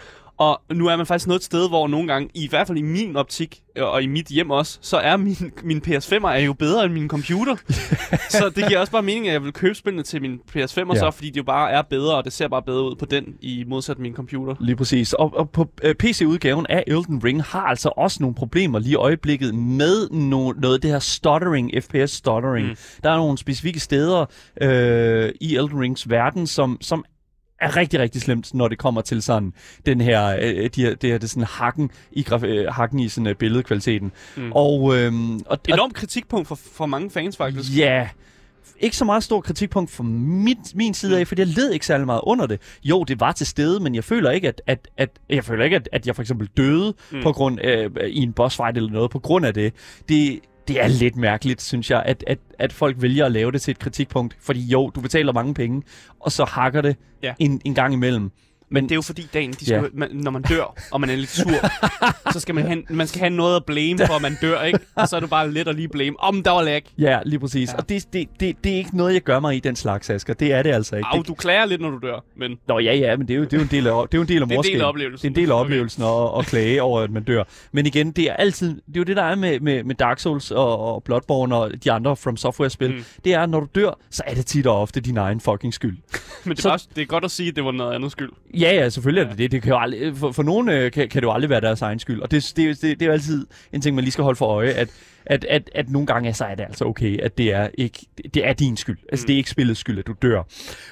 og 0.41 0.61
nu 0.73 0.87
er 0.87 0.97
man 0.97 1.07
faktisk 1.07 1.27
noget 1.27 1.41
et 1.41 1.45
sted, 1.45 1.69
hvor 1.69 1.89
nogle 1.89 2.13
gange, 2.13 2.29
i 2.35 2.49
hvert 2.49 2.67
fald 2.67 2.79
i 2.79 2.83
min 2.83 3.17
optik, 3.17 3.63
øh, 3.77 3.85
og 3.85 4.03
i 4.03 4.07
mit 4.07 4.27
hjem 4.27 4.51
også, 4.51 4.79
så 4.81 4.97
er 4.97 5.17
min, 5.17 5.37
min 5.63 5.83
PS5'er 5.87 6.29
er 6.29 6.39
jo 6.39 6.53
bedre 6.53 6.85
end 6.85 6.93
min 6.93 7.09
computer. 7.09 7.57
så 8.31 8.53
det 8.57 8.69
giver 8.69 8.81
også 8.81 8.93
bare 8.93 9.03
mening, 9.03 9.29
at 9.29 9.33
jeg 9.33 9.45
vil 9.45 9.53
købe 9.53 9.75
spillene 9.75 10.03
til 10.03 10.23
min 10.23 10.41
PS5'er 10.51 10.95
ja. 10.95 10.99
så, 10.99 11.11
fordi 11.11 11.29
det 11.29 11.37
jo 11.37 11.43
bare 11.43 11.71
er 11.71 11.83
bedre, 11.83 12.17
og 12.17 12.25
det 12.25 12.33
ser 12.33 12.49
bare 12.49 12.63
bedre 12.63 12.83
ud 12.83 12.95
på 12.95 13.07
den, 13.07 13.25
i 13.41 13.65
modsat 13.69 13.99
min 13.99 14.15
computer. 14.15 14.55
Lige 14.61 14.77
præcis. 14.77 15.13
Og, 15.13 15.37
og 15.37 15.51
på 15.51 15.71
øh, 15.83 15.95
PC-udgaven 15.95 16.67
af 16.69 16.85
Elden 16.87 17.25
Ring 17.25 17.43
har 17.43 17.65
altså 17.65 17.89
også 17.97 18.19
nogle 18.21 18.35
problemer 18.35 18.79
lige 18.79 18.93
i 18.93 18.95
øjeblikket 18.95 19.55
med 19.55 20.11
no, 20.11 20.53
noget 20.53 20.75
af 20.75 20.81
det 20.81 20.91
her 20.91 20.99
stuttering, 20.99 21.71
FPS-stuttering. 21.75 22.67
Mm. 22.69 22.77
Der 23.05 23.11
er 23.11 23.17
nogle 23.17 23.39
specifikke 23.39 23.81
steder 23.81 24.21
uh, 24.63 25.31
i 25.41 25.57
Elden 25.57 25.81
Rings 25.81 26.11
verden, 26.11 26.47
som, 26.47 26.79
som 26.81 27.05
er 27.61 27.77
rigtig, 27.77 28.01
rigtig 28.01 28.23
slemt, 28.23 28.55
når 28.55 28.69
det 28.69 28.79
kommer 28.79 29.01
til 29.01 29.23
sådan 29.23 29.53
den 29.87 30.01
her, 30.01 30.37
øh, 30.43 30.71
de 30.75 30.83
her, 30.83 30.95
det 30.95 31.11
her 31.11 31.19
det 31.19 31.31
sådan 31.31 31.43
hakken 31.43 31.91
i, 32.13 32.23
graf, 32.23 32.43
øh, 32.43 32.67
hakken 32.67 33.01
i 33.01 33.09
sådan, 33.09 33.27
øh, 33.27 33.35
billedkvaliteten. 33.35 34.13
Mm. 34.37 34.53
Og, 34.53 34.97
øh, 34.97 35.13
og, 35.47 35.59
Enormt 35.69 35.95
kritikpunkt 35.95 36.49
for, 36.49 36.55
for 36.55 36.87
mange 36.87 37.11
fans, 37.11 37.37
faktisk. 37.37 37.77
Ja, 37.77 38.09
ikke 38.81 38.97
så 38.97 39.05
meget 39.05 39.23
stor 39.23 39.41
kritikpunkt 39.41 39.91
fra 39.91 40.05
mit, 40.05 40.75
min 40.75 40.95
side 40.95 41.17
af, 41.17 41.21
mm. 41.21 41.27
fordi 41.27 41.41
jeg 41.41 41.49
led 41.49 41.71
ikke 41.71 41.87
særlig 41.87 42.07
meget 42.07 42.21
under 42.25 42.47
det. 42.47 42.61
Jo, 42.85 43.05
det 43.05 43.21
var 43.21 43.33
til 43.33 43.47
stede, 43.47 43.81
men 43.81 43.95
jeg 43.95 44.05
føler 44.05 44.31
ikke, 44.31 44.49
at, 44.49 44.63
at, 44.67 44.89
at 44.99 45.11
jeg 45.29 45.45
føler 45.45 45.65
ikke, 45.65 45.77
at, 45.77 45.89
at 45.93 46.07
jeg 46.07 46.15
for 46.15 46.23
eksempel 46.23 46.49
døde 46.57 46.95
mm. 47.13 47.23
på 47.23 47.33
grund 47.33 47.59
øh, 47.65 47.91
i 48.09 48.19
en 48.19 48.33
boss 48.33 48.57
fight 48.57 48.77
eller 48.77 48.91
noget 48.91 49.11
på 49.11 49.19
grund 49.19 49.47
af 49.47 49.55
det. 49.55 49.75
Det, 50.09 50.41
det 50.71 50.83
er 50.83 50.89
lidt 50.89 51.17
mærkeligt, 51.17 51.63
synes 51.63 51.91
jeg, 51.91 52.03
at, 52.07 52.25
at, 52.27 52.39
at 52.59 52.73
folk 52.73 52.97
vælger 53.03 53.27
at 53.27 53.33
lave 53.33 53.53
det 53.53 53.63
til 53.63 53.73
et 53.73 53.79
kritikpunkt. 53.79 54.37
Fordi 54.41 54.67
jo, 54.67 54.91
du 54.91 55.01
betaler 55.01 55.33
mange 55.33 55.55
penge, 55.55 55.83
og 56.21 56.33
så 56.33 56.45
hakker 56.45 56.81
det 56.81 56.97
ja. 57.23 57.35
en, 57.39 57.61
en 57.65 57.75
gang 57.75 57.95
imellem. 57.95 58.31
Men 58.73 58.85
det 58.85 58.91
er 58.91 58.97
jo 58.97 59.03
fordi, 59.03 59.29
dagen, 59.35 59.53
de 59.53 59.65
skal, 59.65 59.75
ja. 59.75 59.89
man, 59.93 60.09
når 60.13 60.31
man 60.31 60.43
dør, 60.43 60.75
og 60.91 61.01
man 61.01 61.11
er 61.11 61.17
lidt 61.17 61.31
sur, 61.31 61.51
så 62.33 62.41
skal 62.41 62.55
man, 62.55 62.67
have, 62.67 62.83
man 62.91 63.07
skal 63.07 63.21
have 63.21 63.31
noget 63.31 63.57
at 63.57 63.65
blame 63.65 63.99
for, 64.07 64.15
at 64.15 64.23
man 64.23 64.37
dør, 64.43 64.63
ikke? 64.63 64.79
Og 64.95 65.09
så 65.09 65.17
er 65.17 65.21
det 65.21 65.31
bare 65.31 65.53
lidt 65.53 65.69
at 65.69 65.75
lige 65.75 65.89
blame. 65.89 66.21
Om 66.21 66.43
der 66.43 66.51
var 66.51 66.63
lag. 66.63 66.83
Ja, 66.99 67.19
lige 67.25 67.41
præcis. 67.41 67.73
Ja. 67.73 67.77
Og 67.77 67.89
det, 67.89 68.13
det, 68.13 68.29
det, 68.41 68.65
det 68.65 68.73
er 68.73 68.77
ikke 68.77 68.97
noget, 68.97 69.15
jeg 69.15 69.23
gør 69.23 69.41
mig 69.41 69.57
i 69.57 69.61
den 69.61 69.77
slags, 69.77 70.11
Asger. 70.11 70.35
Det 70.35 70.53
er 70.53 70.63
det 70.63 70.71
altså 70.71 70.97
ikke. 70.97 71.09
Au, 71.13 71.23
du 71.23 71.35
klager 71.35 71.65
lidt, 71.65 71.81
når 71.81 71.91
du 71.91 71.99
dør, 72.03 72.25
men... 72.37 72.59
Nå, 72.69 72.79
ja, 72.79 72.95
ja, 72.95 73.17
men 73.17 73.29
det 73.29 73.35
er 73.35 73.39
jo, 73.39 73.45
det 73.45 73.53
er 73.53 73.57
jo 73.57 73.63
en 73.63 73.71
del 73.71 73.87
af, 73.87 74.09
det 74.09 74.15
er 74.15 74.19
jo 74.19 74.23
en 74.23 74.29
del 74.29 74.43
af 74.43 74.49
morskab. 74.49 74.63
Det 74.63 74.69
er 74.69 74.73
en 74.73 74.75
del 74.75 74.83
af 74.83 74.89
oplevelsen. 74.89 75.35
Det 75.35 75.39
er 75.39 75.41
en 75.41 75.47
del 75.47 75.51
af 75.53 75.61
oplevelsen 75.61 76.03
okay. 76.03 76.39
at, 76.39 76.39
at 76.39 76.47
klage 76.47 76.83
over, 76.83 77.01
at 77.01 77.11
man 77.11 77.23
dør. 77.23 77.45
Men 77.73 77.87
igen, 77.87 78.13
det 78.13 78.31
er 78.31 78.35
altid... 78.35 78.69
Det 78.69 78.97
er 78.97 79.01
jo 79.01 79.03
det, 79.03 79.17
der 79.17 79.23
er 79.23 79.35
med, 79.35 79.61
med, 79.61 79.85
med 79.85 79.95
Dark 79.95 80.19
Souls 80.19 80.51
og, 80.51 80.79
og 80.79 81.03
Bloodborne 81.03 81.57
og 81.57 81.85
de 81.85 81.93
andre 81.93 82.17
From 82.17 82.37
Software-spil. 82.37 82.91
Mm. 82.91 83.05
Det 83.25 83.35
er, 83.35 83.47
når 83.47 83.61
du 83.61 83.67
dør, 83.75 83.99
så 84.11 84.23
er 84.27 84.35
det 84.35 84.47
tit 84.47 84.67
og 84.67 84.81
ofte 84.81 85.01
din 85.01 85.17
egen 85.17 85.41
fucking 85.41 85.75
skyld. 85.75 85.97
men 86.45 86.57
det 86.57 86.59
er, 86.59 86.63
så, 86.63 86.69
også, 86.69 86.89
det 86.97 87.03
er 87.03 87.07
godt 87.07 87.25
at 87.25 87.31
sige, 87.31 87.49
at 87.49 87.57
det 87.57 87.65
var 87.65 87.73
noget 87.73 87.95
andet 87.95 88.13
skyld. 88.13 88.31
Ja, 88.61 88.75
ja, 88.75 88.89
selvfølgelig 88.89 89.23
er 89.23 89.29
det 89.29 89.39
det. 89.39 89.53
det 89.53 89.63
kan 89.63 89.73
jo 89.73 89.79
aldrig, 89.79 90.17
for, 90.17 90.33
for 90.33 90.43
nogen 90.43 90.69
øh, 90.69 90.93
kan, 90.93 91.09
kan 91.09 91.23
det 91.23 91.27
jo 91.27 91.33
aldrig 91.33 91.51
være 91.51 91.61
deres 91.61 91.83
egen 91.83 91.99
skyld. 91.99 92.21
Og 92.21 92.31
det, 92.31 92.53
det, 92.57 92.83
det, 92.83 93.01
det 93.01 93.03
er 93.03 93.07
jo 93.07 93.13
altid 93.13 93.47
en 93.73 93.81
ting, 93.81 93.95
man 93.95 94.05
lige 94.05 94.13
skal 94.13 94.25
holde 94.25 94.37
for 94.37 94.47
øje, 94.47 94.71
at 94.71 94.89
at, 95.27 95.45
at, 95.45 95.71
at 95.75 95.91
nogle 95.91 96.07
gange 96.07 96.35
så 96.35 96.45
er 96.45 96.55
det 96.55 96.65
altså 96.65 96.85
okay, 96.85 97.21
at 97.21 97.39
det 97.39 97.55
er, 97.55 97.69
ikke, 97.75 98.07
det 98.35 98.47
er 98.47 98.53
din 98.53 98.77
skyld. 98.77 98.99
Altså, 99.13 99.25
mm. 99.25 99.27
det 99.27 99.33
er 99.33 99.37
ikke 99.37 99.51
spillets 99.51 99.81
skyld, 99.81 99.99
at 99.99 100.07
du 100.07 100.15
dør. 100.23 100.43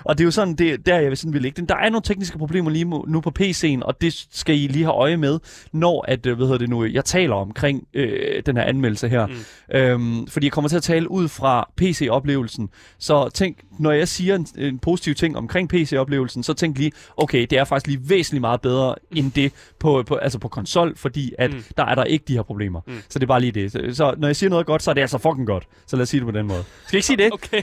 Og 0.04 0.18
det 0.18 0.24
er 0.24 0.26
jo 0.26 0.30
sådan, 0.30 0.54
det, 0.54 0.86
der 0.86 0.98
jeg 0.98 1.08
vil 1.08 1.16
sådan 1.16 1.32
vil 1.32 1.42
ligge. 1.42 1.66
Der 1.66 1.76
er 1.76 1.90
nogle 1.90 2.02
tekniske 2.02 2.38
problemer 2.38 2.70
lige 2.70 2.84
nu 2.84 3.20
på 3.20 3.32
PC'en, 3.40 3.82
og 3.82 4.00
det 4.00 4.26
skal 4.30 4.54
I 4.54 4.66
lige 4.66 4.84
have 4.84 4.94
øje 4.94 5.16
med, 5.16 5.38
når 5.72 6.04
at, 6.08 6.26
øh, 6.26 6.36
hvad 6.36 6.46
hedder 6.46 6.58
det 6.58 6.68
nu, 6.68 6.84
jeg 6.84 7.04
taler 7.04 7.34
omkring 7.34 7.86
øh, 7.94 8.42
den 8.46 8.56
her 8.56 8.64
anmeldelse 8.64 9.08
her. 9.08 9.26
Mm. 9.26 9.34
Øhm, 9.74 10.26
fordi 10.26 10.46
jeg 10.46 10.52
kommer 10.52 10.68
til 10.68 10.76
at 10.76 10.82
tale 10.82 11.10
ud 11.10 11.28
fra 11.28 11.70
PC-oplevelsen. 11.76 12.68
Så 12.98 13.30
tænk, 13.34 13.58
når 13.78 13.92
jeg 13.92 14.08
siger 14.08 14.34
en, 14.34 14.46
en 14.58 14.78
positiv 14.78 15.14
ting 15.14 15.36
omkring 15.36 15.68
PC-oplevelsen, 15.68 16.42
så 16.42 16.54
tænk 16.54 16.78
lige, 16.78 16.92
okay, 17.16 17.46
det 17.50 17.58
er 17.58 17.64
faktisk 17.64 17.86
lige 17.86 18.10
væsentligt 18.10 18.40
meget 18.40 18.60
bedre 18.60 18.94
end 19.10 19.32
det 19.32 19.52
på, 19.78 20.02
på, 20.06 20.14
altså 20.14 20.38
på 20.38 20.48
konsol, 20.48 20.96
fordi 20.96 21.32
at 21.38 21.52
mm. 21.52 21.62
der 21.76 21.84
er 21.84 21.94
der 21.94 22.04
ikke 22.04 22.24
de 22.28 22.34
her 22.34 22.42
problemer. 22.42 22.80
Mm. 22.86 22.94
Så 23.08 23.18
det 23.18 23.22
er 23.22 23.26
bare 23.26 23.40
lige 23.40 23.52
det. 23.52 23.72
Så, 23.72 23.80
så 23.92 24.14
når 24.18 24.28
jeg 24.28 24.36
siger 24.36 24.50
noget 24.50 24.66
godt, 24.66 24.82
så 24.82 24.90
er 24.90 24.94
det 24.94 25.00
altså 25.00 25.18
fucking 25.18 25.46
godt. 25.46 25.68
Så 25.86 25.96
lad 25.96 26.02
os 26.02 26.08
sige 26.08 26.20
det 26.20 26.26
på 26.26 26.38
den 26.38 26.46
måde. 26.46 26.64
Skal 26.86 26.96
jeg 26.96 26.98
ikke 26.98 27.06
sige 27.06 27.16
det? 27.16 27.32
Okay. 27.32 27.62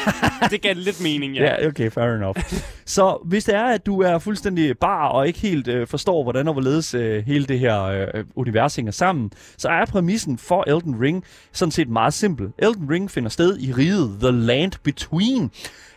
det 0.50 0.62
gav 0.62 0.74
lidt 0.74 1.02
mening, 1.02 1.34
ja. 1.34 1.44
Ja, 1.44 1.66
okay, 1.66 1.90
fair 1.90 2.04
enough. 2.04 2.36
så 2.84 3.18
hvis 3.24 3.44
det 3.44 3.54
er, 3.54 3.64
at 3.64 3.86
du 3.86 4.02
er 4.02 4.18
fuldstændig 4.18 4.78
bar 4.78 5.08
og 5.08 5.26
ikke 5.26 5.38
helt 5.38 5.68
øh, 5.68 5.86
forstår, 5.86 6.22
hvordan 6.22 6.48
og 6.48 6.52
hvorledes 6.54 6.94
øh, 6.94 7.26
hele 7.26 7.46
det 7.46 7.58
her 7.58 7.82
øh, 7.82 8.24
univers 8.34 8.76
hænger 8.76 8.92
sammen, 8.92 9.30
så 9.58 9.68
er 9.68 9.84
præmissen 9.84 10.38
for 10.38 10.64
Elden 10.66 11.00
Ring 11.00 11.24
sådan 11.52 11.72
set 11.72 11.88
meget 11.88 12.14
simpel. 12.14 12.48
Elden 12.58 12.90
Ring 12.90 13.10
finder 13.10 13.30
sted 13.30 13.58
i 13.58 13.72
riget 13.72 14.16
The 14.20 14.30
Land 14.30 14.72
Between. 14.82 15.50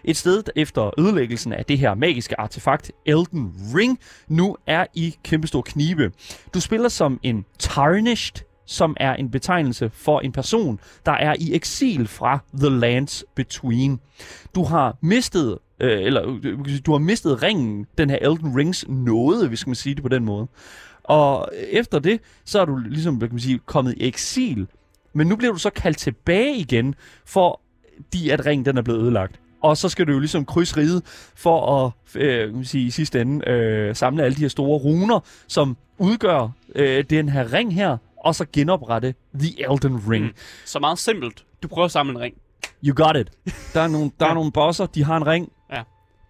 Et 0.03 0.17
sted 0.17 0.43
efter 0.55 0.99
ødelæggelsen 0.99 1.53
af 1.53 1.65
det 1.65 1.77
her 1.77 1.95
magiske 1.95 2.39
artefakt, 2.39 2.91
Elden 3.05 3.53
Ring, 3.75 3.99
nu 4.27 4.57
er 4.67 4.85
i 4.93 5.15
kæmpestor 5.23 5.61
knibe. 5.61 6.11
Du 6.53 6.61
spiller 6.61 6.89
som 6.89 7.19
en 7.23 7.45
Tarnished, 7.59 8.48
som 8.69 8.97
er 8.99 9.13
en 9.13 9.31
betegnelse 9.31 9.91
for 9.93 10.19
en 10.19 10.31
person, 10.31 10.79
der 11.05 11.11
er 11.11 11.35
i 11.39 11.55
eksil 11.55 12.07
fra 12.07 12.39
The 12.59 12.69
Lands 12.69 13.23
Between. 13.35 13.99
Du 14.55 14.63
har 14.63 14.97
mistet 15.01 15.57
øh, 15.79 16.01
eller 16.01 16.39
øh, 16.43 16.79
du 16.85 16.91
har 16.91 16.99
mistet 16.99 17.43
ringen, 17.43 17.85
den 17.97 18.09
her 18.09 18.17
Elden 18.21 18.57
Rings 18.57 18.85
nåde, 18.87 19.47
hvis 19.47 19.67
man 19.67 19.75
sige 19.75 19.95
det 19.95 20.03
på 20.03 20.09
den 20.09 20.25
måde. 20.25 20.47
Og 21.03 21.49
efter 21.71 21.99
det, 21.99 22.19
så 22.45 22.61
er 22.61 22.65
du 22.65 22.77
ligesom, 22.77 23.15
hvad 23.15 23.27
kan 23.27 23.35
man 23.35 23.41
sige, 23.41 23.59
kommet 23.65 23.93
i 23.97 24.07
eksil. 24.07 24.67
Men 25.13 25.27
nu 25.27 25.35
bliver 25.35 25.53
du 25.53 25.59
så 25.59 25.69
kaldt 25.69 25.97
tilbage 25.97 26.55
igen, 26.57 26.95
for 27.25 27.61
de 28.13 28.33
at 28.33 28.45
ringen 28.45 28.65
den 28.65 28.77
er 28.77 28.81
blevet 28.81 29.01
ødelagt. 29.01 29.39
Og 29.61 29.77
så 29.77 29.89
skal 29.89 30.07
du 30.07 30.11
jo 30.11 30.19
ligesom 30.19 30.45
krydse 30.45 30.77
ride 30.77 31.01
for 31.35 31.85
at 31.85 31.91
øh, 32.21 32.47
kan 32.47 32.55
man 32.55 32.65
sige, 32.65 32.85
i 32.85 32.89
sidste 32.89 33.21
ende 33.21 33.49
øh, 33.49 33.95
samle 33.95 34.23
alle 34.23 34.35
de 34.35 34.41
her 34.41 34.47
store 34.47 34.79
runer, 34.79 35.19
som 35.47 35.77
udgør 35.97 36.49
øh, 36.75 37.03
den 37.09 37.29
her 37.29 37.53
ring 37.53 37.75
her, 37.75 37.97
og 38.25 38.35
så 38.35 38.45
genoprette 38.53 39.13
The 39.39 39.71
Elden 39.71 40.11
Ring. 40.11 40.25
Mm. 40.25 40.31
Så 40.65 40.79
meget 40.79 40.99
simpelt. 40.99 41.45
Du 41.63 41.67
prøver 41.67 41.85
at 41.85 41.91
samle 41.91 42.11
en 42.11 42.19
ring. 42.19 42.35
You 42.85 42.95
got 42.95 43.15
it. 43.17 43.31
Der 43.73 43.81
er 43.81 43.87
nogle, 43.87 44.11
der 44.19 44.25
ja. 44.25 44.29
er 44.31 44.33
nogle 44.35 44.51
bosser, 44.51 44.85
de 44.85 45.03
har 45.03 45.17
en 45.17 45.27
ring. 45.27 45.51
Ja. 45.71 45.81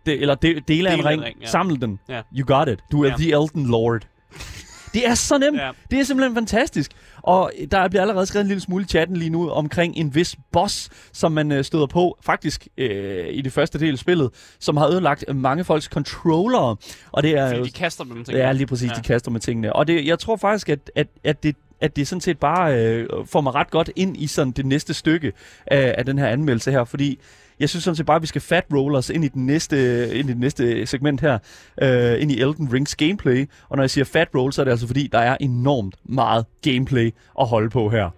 Det, 0.05 0.21
eller 0.21 0.35
de, 0.35 0.61
dele 0.67 0.89
af 0.89 0.93
en 0.93 1.05
ring. 1.05 1.21
ring, 1.21 1.37
ja. 1.41 1.47
Samle 1.47 1.77
den. 1.77 1.99
Ja. 2.09 2.21
You 2.37 2.57
got 2.57 2.67
it. 2.67 2.79
Du 2.91 3.03
er 3.03 3.07
Ja. 3.07 3.15
The 3.15 3.31
Elden 3.33 3.65
Lord. 3.65 4.07
Det 4.93 5.07
er 5.07 5.15
så 5.15 5.37
nemt. 5.37 5.57
Ja. 5.57 5.71
Det 5.91 5.99
er 5.99 6.03
simpelthen 6.03 6.35
fantastisk. 6.35 6.91
Og 7.21 7.51
der 7.71 7.87
bliver 7.87 8.01
allerede 8.01 8.25
skrevet 8.25 8.43
en 8.43 8.47
lille 8.47 8.61
smule 8.61 8.83
i 8.83 8.87
chatten 8.87 9.17
lige 9.17 9.29
nu 9.29 9.49
omkring 9.49 9.95
en 9.97 10.15
vis 10.15 10.35
boss, 10.51 10.89
som 11.13 11.31
man 11.31 11.51
øh, 11.51 11.63
støder 11.63 11.85
på, 11.85 12.17
faktisk 12.21 12.67
øh, 12.77 13.25
i 13.29 13.41
det 13.41 13.53
første 13.53 13.79
del 13.79 13.93
af 13.93 13.99
spillet, 13.99 14.29
som 14.59 14.77
har 14.77 14.87
ødelagt 14.87 15.35
mange 15.35 15.63
folks 15.63 15.85
controllere. 15.85 16.75
Og 17.11 17.23
det 17.23 17.37
er 17.37 17.47
Fordi 17.47 17.59
jo... 17.59 17.65
de 17.65 17.71
kaster 17.71 18.03
dem 18.03 18.23
ting. 18.23 18.37
Ja, 18.37 18.51
lige 18.51 18.67
præcis. 18.67 18.89
Ja. 18.91 18.95
de 18.95 19.01
kaster 19.01 19.31
med 19.31 19.39
tingene. 19.39 19.73
Og 19.73 19.87
det, 19.87 20.05
jeg 20.05 20.19
tror 20.19 20.35
faktisk, 20.35 20.69
at, 20.69 20.91
at, 20.95 21.07
at 21.23 21.43
det 21.43 21.55
at 21.81 21.95
det 21.95 22.07
sådan 22.07 22.21
set 22.21 22.39
bare 22.39 22.85
øh, 22.85 23.07
får 23.25 23.41
mig 23.41 23.55
ret 23.55 23.71
godt 23.71 23.91
ind 23.95 24.17
i 24.17 24.27
sådan 24.27 24.51
det 24.51 24.65
næste 24.65 24.93
stykke 24.93 25.33
af, 25.67 25.95
af 25.97 26.05
den 26.05 26.17
her 26.17 26.27
anmeldelse 26.27 26.71
her, 26.71 26.83
fordi 26.83 27.19
jeg 27.59 27.69
synes 27.69 27.83
sådan 27.83 27.95
set 27.95 28.05
bare, 28.05 28.15
at 28.15 28.21
vi 28.21 28.27
skal 28.27 28.41
fat 28.41 28.65
roll 28.73 28.95
os 28.95 29.09
ind 29.09 29.25
i, 29.25 29.27
den 29.27 29.45
næste, 29.45 30.09
ind 30.15 30.29
i 30.29 30.31
det 30.31 30.39
næste 30.39 30.85
segment 30.85 31.21
her, 31.21 31.39
øh, 31.81 32.21
ind 32.21 32.31
i 32.31 32.41
Elden 32.41 32.73
Rings 32.73 32.95
gameplay. 32.95 33.49
Og 33.69 33.77
når 33.77 33.83
jeg 33.83 33.89
siger 33.89 34.05
fat 34.05 34.27
roll, 34.35 34.53
så 34.53 34.61
er 34.61 34.63
det 34.63 34.71
altså 34.71 34.87
fordi, 34.87 35.07
der 35.07 35.19
er 35.19 35.37
enormt 35.39 35.95
meget 36.03 36.45
gameplay 36.61 37.13
at 37.39 37.47
holde 37.47 37.69
på 37.69 37.89
her. 37.89 38.09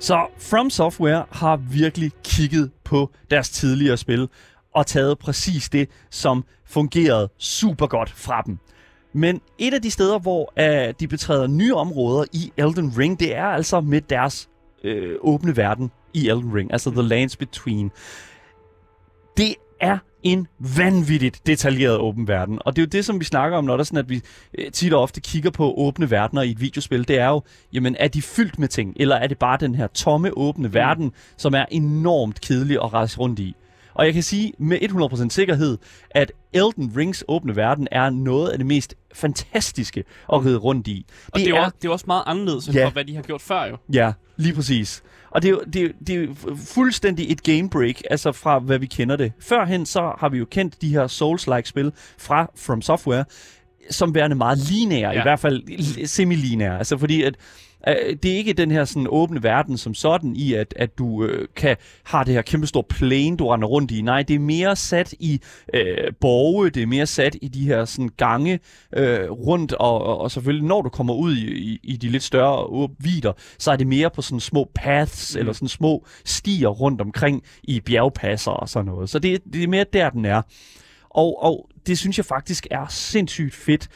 Så 0.00 0.26
From 0.38 0.70
Software 0.70 1.24
har 1.30 1.56
virkelig 1.56 2.12
kigget 2.24 2.70
på 2.84 3.10
deres 3.30 3.50
tidligere 3.50 3.96
spil 3.96 4.28
og 4.74 4.86
taget 4.86 5.18
præcis 5.18 5.68
det, 5.68 5.88
som 6.10 6.44
fungerede 6.66 7.28
super 7.38 7.86
godt 7.86 8.10
fra 8.10 8.42
dem. 8.46 8.58
Men 9.12 9.40
et 9.58 9.74
af 9.74 9.82
de 9.82 9.90
steder, 9.90 10.18
hvor 10.18 10.52
uh, 10.60 10.94
de 11.00 11.08
betræder 11.08 11.46
nye 11.46 11.74
områder 11.74 12.24
i 12.32 12.52
Elden 12.56 12.92
Ring, 12.98 13.20
det 13.20 13.36
er 13.36 13.44
altså 13.44 13.80
med 13.80 14.00
deres 14.00 14.48
øh, 14.84 15.16
åbne 15.20 15.56
verden 15.56 15.90
i 16.14 16.28
Elden 16.28 16.54
Ring, 16.54 16.72
altså 16.72 16.90
The 16.90 17.02
Lands 17.02 17.36
Between. 17.36 17.90
Det 19.36 19.54
er 19.80 19.98
en 20.22 20.46
vanvittigt 20.76 21.46
detaljeret 21.46 21.98
åben 21.98 22.28
verden. 22.28 22.58
Og 22.64 22.76
det 22.76 22.82
er 22.82 22.86
jo 22.86 22.90
det, 22.92 23.04
som 23.04 23.20
vi 23.20 23.24
snakker 23.24 23.58
om, 23.58 23.64
når 23.64 23.72
der 23.76 23.80
er 23.80 23.84
sådan, 23.84 23.98
at 23.98 24.08
vi 24.08 24.20
øh, 24.58 24.70
tit 24.72 24.92
og 24.94 25.02
ofte 25.02 25.20
kigger 25.20 25.50
på 25.50 25.74
åbne 25.76 26.10
verdener 26.10 26.42
i 26.42 26.50
et 26.50 26.60
videospil. 26.60 27.08
Det 27.08 27.18
er 27.18 27.28
jo, 27.28 27.42
jamen, 27.72 27.96
er 27.98 28.08
de 28.08 28.22
fyldt 28.22 28.58
med 28.58 28.68
ting, 28.68 28.92
eller 28.96 29.16
er 29.16 29.26
det 29.26 29.38
bare 29.38 29.58
den 29.60 29.74
her 29.74 29.86
tomme, 29.86 30.38
åbne 30.38 30.68
mm. 30.68 30.74
verden, 30.74 31.12
som 31.36 31.54
er 31.54 31.64
enormt 31.70 32.40
kedelig 32.40 32.78
at 32.82 32.92
rejse 32.92 33.18
rundt 33.18 33.38
i? 33.38 33.54
Og 33.94 34.04
jeg 34.06 34.14
kan 34.14 34.22
sige 34.22 34.52
med 34.58 34.78
100% 35.24 35.28
sikkerhed, 35.28 35.78
at 36.10 36.32
Elden 36.52 36.92
Rings 36.96 37.24
åbne 37.28 37.56
verden 37.56 37.88
er 37.90 38.10
noget 38.10 38.48
af 38.50 38.58
det 38.58 38.66
mest 38.66 38.94
fantastiske 39.14 40.04
at 40.32 40.44
ride 40.44 40.56
rundt 40.56 40.88
i. 40.88 41.06
Og 41.32 41.38
det, 41.38 41.46
det, 41.46 41.54
er, 41.56 41.60
også, 41.60 41.76
det 41.82 41.88
er 41.88 41.92
også 41.92 42.04
meget 42.08 42.22
anderledes 42.26 42.66
end 42.66 42.76
Ja. 42.76 42.86
for, 42.86 42.90
hvad 42.90 43.04
de 43.04 43.14
har 43.14 43.22
gjort 43.22 43.42
før 43.42 43.64
jo. 43.66 43.76
Ja, 43.92 44.12
lige 44.36 44.54
præcis. 44.54 45.02
Og 45.30 45.42
det 45.42 45.48
er, 45.48 45.52
jo, 45.52 45.60
det, 45.72 45.82
er, 45.84 45.88
det 46.06 46.24
er 46.24 46.34
fuldstændig 46.74 47.32
et 47.32 47.42
game 47.42 47.70
break, 47.70 48.02
altså 48.10 48.32
fra 48.32 48.58
hvad 48.58 48.78
vi 48.78 48.86
kender 48.86 49.16
det. 49.16 49.32
Førhen 49.40 49.86
så 49.86 50.12
har 50.18 50.28
vi 50.28 50.38
jo 50.38 50.44
kendt 50.50 50.82
de 50.82 50.88
her 50.88 51.06
Souls-like 51.06 51.68
spil 51.68 51.92
fra 52.18 52.50
From 52.56 52.82
Software, 52.82 53.24
som 53.90 54.14
værende 54.14 54.36
meget 54.36 54.58
lineære. 54.58 55.10
Ja. 55.12 55.18
i 55.18 55.22
hvert 55.22 55.40
fald 55.40 55.62
semi-lineære. 56.06 56.78
Altså 56.78 56.98
fordi 56.98 57.22
at 57.22 57.34
øh, 57.88 58.16
det 58.22 58.32
er 58.32 58.36
ikke 58.36 58.52
den 58.52 58.70
her 58.70 58.84
sådan 58.84 59.06
åbne 59.10 59.42
verden 59.42 59.78
som 59.78 59.94
sådan 59.94 60.36
i, 60.36 60.54
at, 60.54 60.74
at 60.76 60.98
du 60.98 61.24
øh, 61.24 61.48
kan 61.56 61.76
har 62.04 62.24
det 62.24 62.34
her 62.34 62.42
kæmpe 62.42 62.66
store 62.66 62.84
plane, 62.88 63.36
du 63.36 63.48
render 63.48 63.68
rundt 63.68 63.90
i. 63.90 64.02
Nej, 64.02 64.22
det 64.22 64.34
er 64.34 64.38
mere 64.38 64.76
sat 64.76 65.14
i 65.18 65.40
øh, 65.74 66.12
borge, 66.20 66.70
det 66.70 66.82
er 66.82 66.86
mere 66.86 67.06
sat 67.06 67.36
i 67.42 67.48
de 67.48 67.66
her 67.66 67.84
sådan 67.84 68.10
gange 68.16 68.60
øh, 68.96 69.30
rundt, 69.30 69.72
og, 69.72 70.02
og, 70.02 70.18
og 70.18 70.30
selvfølgelig 70.30 70.68
når 70.68 70.82
du 70.82 70.88
kommer 70.88 71.14
ud 71.14 71.36
i, 71.36 71.52
i, 71.52 71.80
i 71.82 71.96
de 71.96 72.08
lidt 72.08 72.22
større 72.22 72.88
vidder, 72.98 73.32
så 73.58 73.72
er 73.72 73.76
det 73.76 73.86
mere 73.86 74.10
på 74.10 74.22
sådan 74.22 74.40
små 74.40 74.70
paths, 74.74 75.34
mm. 75.34 75.40
eller 75.40 75.52
sådan 75.52 75.68
små 75.68 76.06
stier 76.24 76.68
rundt 76.68 77.00
omkring 77.00 77.42
i 77.62 77.80
bjergpasser 77.80 78.50
og 78.50 78.68
sådan 78.68 78.86
noget. 78.86 79.10
Så 79.10 79.18
det, 79.18 79.40
det 79.52 79.62
er 79.62 79.68
mere 79.68 79.86
der, 79.92 80.10
den 80.10 80.24
er. 80.24 80.42
Og, 81.10 81.42
og 81.42 81.68
det 81.86 81.98
synes 81.98 82.16
jeg 82.16 82.24
faktisk 82.24 82.66
er 82.70 82.86
sindssygt 82.88 83.54
fedt, 83.54 83.88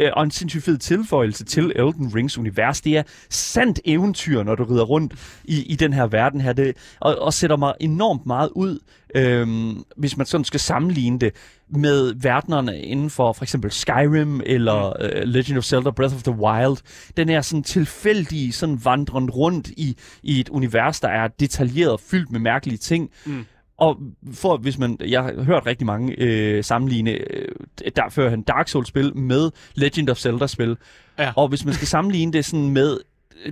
øh, 0.00 0.10
og 0.16 0.22
en 0.22 0.30
sindssygt 0.30 0.64
fed 0.64 0.78
tilføjelse 0.78 1.44
til 1.44 1.72
Elden 1.76 2.14
Rings 2.14 2.38
univers. 2.38 2.80
Det 2.80 2.96
er 2.96 3.02
sandt 3.30 3.80
eventyr, 3.84 4.42
når 4.42 4.54
du 4.54 4.64
rider 4.64 4.84
rundt 4.84 5.14
i, 5.44 5.62
i 5.62 5.76
den 5.76 5.92
her 5.92 6.06
verden 6.06 6.40
her, 6.40 6.52
det, 6.52 6.76
og, 7.00 7.18
og 7.18 7.32
sætter 7.32 7.56
mig 7.56 7.74
enormt 7.80 8.26
meget 8.26 8.50
ud, 8.54 8.78
øhm, 9.14 9.84
hvis 9.96 10.16
man 10.16 10.26
sådan 10.26 10.44
skal 10.44 10.60
sammenligne 10.60 11.18
det 11.18 11.34
med 11.68 12.14
verdenerne 12.14 12.80
inden 12.80 13.10
for 13.10 13.32
for 13.32 13.42
eksempel 13.44 13.70
Skyrim 13.70 14.40
eller 14.46 14.92
øh, 15.00 15.22
Legend 15.22 15.58
of 15.58 15.64
Zelda 15.64 15.90
Breath 15.90 16.14
of 16.14 16.22
the 16.22 16.32
Wild. 16.32 16.76
Den 17.16 17.28
er 17.28 17.40
sådan 17.40 17.62
tilfældig, 17.62 18.54
sådan 18.54 18.84
vandren 18.84 19.30
rundt 19.30 19.68
i, 19.68 19.96
i 20.22 20.40
et 20.40 20.48
univers, 20.48 21.00
der 21.00 21.08
er 21.08 21.28
detaljeret 21.28 22.00
fyldt 22.00 22.32
med 22.32 22.40
mærkelige 22.40 22.78
ting. 22.78 23.10
Mm. 23.26 23.44
Og 23.76 23.96
for, 24.32 24.56
hvis 24.56 24.78
man, 24.78 24.98
jeg 25.00 25.22
har 25.22 25.42
hørt 25.42 25.66
rigtig 25.66 25.86
mange 25.86 26.14
øh, 26.18 26.64
sammenligne 26.64 27.10
øh, 27.10 27.48
der 27.96 28.08
førhen 28.10 28.42
Dark 28.42 28.68
Souls-spil 28.68 29.16
med 29.16 29.50
Legend 29.74 30.08
of 30.08 30.16
Zelda-spil. 30.16 30.76
Ja. 31.18 31.32
Og 31.36 31.48
hvis 31.48 31.64
man 31.64 31.74
skal 31.74 31.88
sammenligne 31.88 32.32
det 32.32 32.44
sådan 32.44 32.70
med 32.70 32.98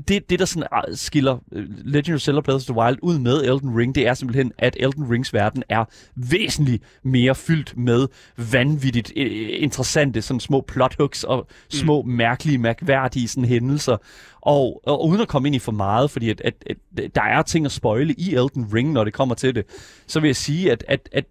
det, 0.08 0.30
det 0.30 0.38
der 0.38 0.44
sådan 0.44 0.68
ah, 0.72 0.84
skiller 0.94 1.38
øh, 1.52 1.66
Legend 1.84 2.14
of 2.14 2.20
Zelda 2.20 2.40
Breath 2.40 2.56
of 2.56 2.62
the 2.62 2.74
Wild 2.74 2.98
ud 3.02 3.18
med 3.18 3.42
Elden 3.44 3.76
Ring, 3.76 3.94
det 3.94 4.06
er 4.06 4.14
simpelthen, 4.14 4.52
at 4.58 4.76
Elden 4.80 5.10
Rings 5.10 5.34
verden 5.34 5.62
er 5.68 5.84
væsentligt 6.16 6.82
mere 7.04 7.34
fyldt 7.34 7.76
med 7.76 8.08
vanvittigt 8.52 9.12
øh, 9.16 9.48
interessante 9.50 10.22
sådan 10.22 10.40
små 10.40 10.60
plot 10.60 10.94
hooks 10.98 11.24
og 11.24 11.46
små 11.68 12.02
mm. 12.02 12.08
mærkelige, 12.08 12.58
mærkværdige 12.58 13.28
sådan 13.28 13.44
hændelser. 13.44 13.96
Og, 14.40 14.80
og 14.86 15.06
uden 15.06 15.20
at 15.20 15.28
komme 15.28 15.48
ind 15.48 15.56
i 15.56 15.58
for 15.58 15.72
meget, 15.72 16.10
fordi 16.10 16.30
at, 16.30 16.40
at, 16.44 16.54
at 16.66 16.76
der 17.14 17.22
er 17.22 17.42
ting 17.42 17.66
at 17.66 17.72
spoile 17.72 18.14
i 18.14 18.34
Elden 18.34 18.74
Ring, 18.74 18.92
når 18.92 19.04
det 19.04 19.12
kommer 19.12 19.34
til 19.34 19.54
det, 19.54 19.64
så 20.06 20.20
vil 20.20 20.28
jeg 20.28 20.36
sige, 20.36 20.72
at, 20.72 20.84
at, 20.88 21.08
at 21.12 21.24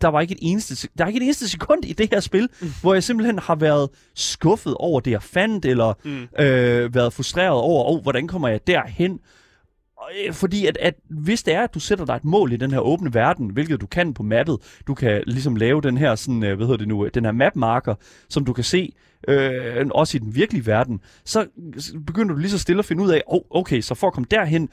der 0.00 0.08
var 0.08 0.20
ikke 0.20 0.32
et 0.32 0.38
eneste, 0.42 0.88
der 0.98 1.04
er 1.04 1.08
ikke 1.08 1.18
et 1.18 1.24
eneste 1.24 1.48
sekund 1.48 1.84
i 1.84 1.92
det 1.92 2.08
her 2.12 2.20
spil, 2.20 2.48
mm. 2.60 2.68
hvor 2.80 2.94
jeg 2.94 3.02
simpelthen 3.02 3.38
har 3.38 3.54
været 3.54 3.88
skuffet 4.14 4.74
over 4.74 5.00
det, 5.00 5.10
jeg 5.10 5.22
fandt, 5.22 5.64
eller 5.64 5.94
mm. 6.04 6.44
øh, 6.44 6.94
været 6.94 7.12
frustreret 7.12 7.50
over, 7.50 7.84
oh, 7.84 8.02
hvordan 8.02 8.28
kommer 8.28 8.48
jeg 8.48 8.66
derhen? 8.66 9.20
Øh, 10.26 10.32
Fordi 10.32 10.66
at, 10.66 10.78
at 10.80 10.94
hvis 11.10 11.42
det 11.42 11.54
er, 11.54 11.62
at 11.62 11.74
du 11.74 11.80
sætter 11.80 12.04
dig 12.04 12.14
et 12.14 12.24
mål 12.24 12.52
i 12.52 12.56
den 12.56 12.70
her 12.70 12.78
åbne 12.78 13.14
verden, 13.14 13.48
hvilket 13.50 13.80
du 13.80 13.86
kan 13.86 14.14
på 14.14 14.22
mappet, 14.22 14.58
du 14.86 14.94
kan 14.94 15.22
ligesom 15.26 15.56
lave 15.56 15.80
den 15.80 15.98
her, 15.98 16.14
sådan, 16.14 16.44
øh, 16.44 16.56
hvad 16.56 16.66
hedder 16.66 16.78
det 16.78 16.88
nu, 16.88 17.08
den 17.14 17.24
her 17.24 17.32
mapmarker, 17.32 17.94
som 18.28 18.44
du 18.44 18.52
kan 18.52 18.64
se, 18.64 18.92
øh, 19.28 19.86
også 19.90 20.16
i 20.16 20.20
den 20.20 20.34
virkelige 20.34 20.66
verden, 20.66 21.00
så 21.24 21.46
begynder 22.06 22.34
du 22.34 22.40
lige 22.40 22.50
så 22.50 22.58
stille 22.58 22.78
at 22.78 22.84
finde 22.84 23.02
ud 23.02 23.10
af, 23.10 23.22
oh, 23.26 23.40
okay, 23.50 23.80
så 23.80 23.94
for 23.94 24.06
at 24.06 24.12
komme 24.12 24.26
derhen, 24.30 24.68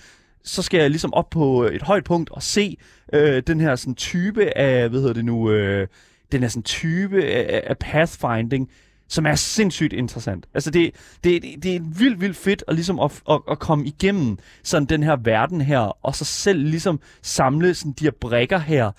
så 0.48 0.62
skal 0.62 0.80
jeg 0.80 0.90
ligesom 0.90 1.14
op 1.14 1.30
på 1.30 1.66
øh, 1.66 1.76
et 1.76 1.82
højt 1.82 2.04
punkt 2.04 2.30
og 2.30 2.44
se 2.44 2.78
øh, 3.14 3.44
den 3.48 3.60
her 3.60 3.76
sådan 3.76 3.96
type 3.96 4.58
af, 4.58 4.90
hvad 4.90 5.00
hedder 5.00 5.14
det 5.14 5.26
nu, 5.26 5.52
øh, 5.52 5.88
den 6.32 6.42
her 6.42 6.48
sådan 6.48 6.64
type 6.64 7.24
af, 7.24 7.64
af 7.68 7.78
pathfinding, 7.78 8.70
som 9.08 9.26
er 9.26 9.36
sindssygt 9.36 9.94
interessant. 9.94 10.46
Altså 10.54 10.72
det, 10.72 10.92
det, 11.24 11.44
det, 11.44 11.64
det 11.64 11.76
er 11.76 11.80
vildt, 11.80 12.22
vildt 12.22 12.38
fedt 12.38 12.64
at, 12.68 12.76
ligesom 12.76 13.00
at, 13.00 13.22
at, 13.30 13.42
at 13.52 13.60
komme 13.60 13.86
igennem 13.86 14.38
sådan 14.64 14.86
den 14.86 15.04
her 15.04 15.16
verden 15.16 15.62
her, 15.62 15.80
og 16.06 16.16
så 16.16 16.26
selv 16.26 16.64
ligesom 16.64 17.00
samle 17.22 17.74
sådan 17.74 17.92
de 17.92 18.04
her 18.04 18.12
brækker 18.22 18.60
her, 18.60 18.92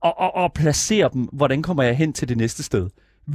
og, 0.00 0.18
og, 0.18 0.34
og 0.34 0.52
placere 0.52 1.10
dem, 1.12 1.22
hvordan 1.22 1.62
kommer 1.62 1.82
jeg 1.82 1.96
hen 1.96 2.12
til 2.12 2.28
det 2.28 2.36
næste 2.36 2.62
sted 2.62 2.88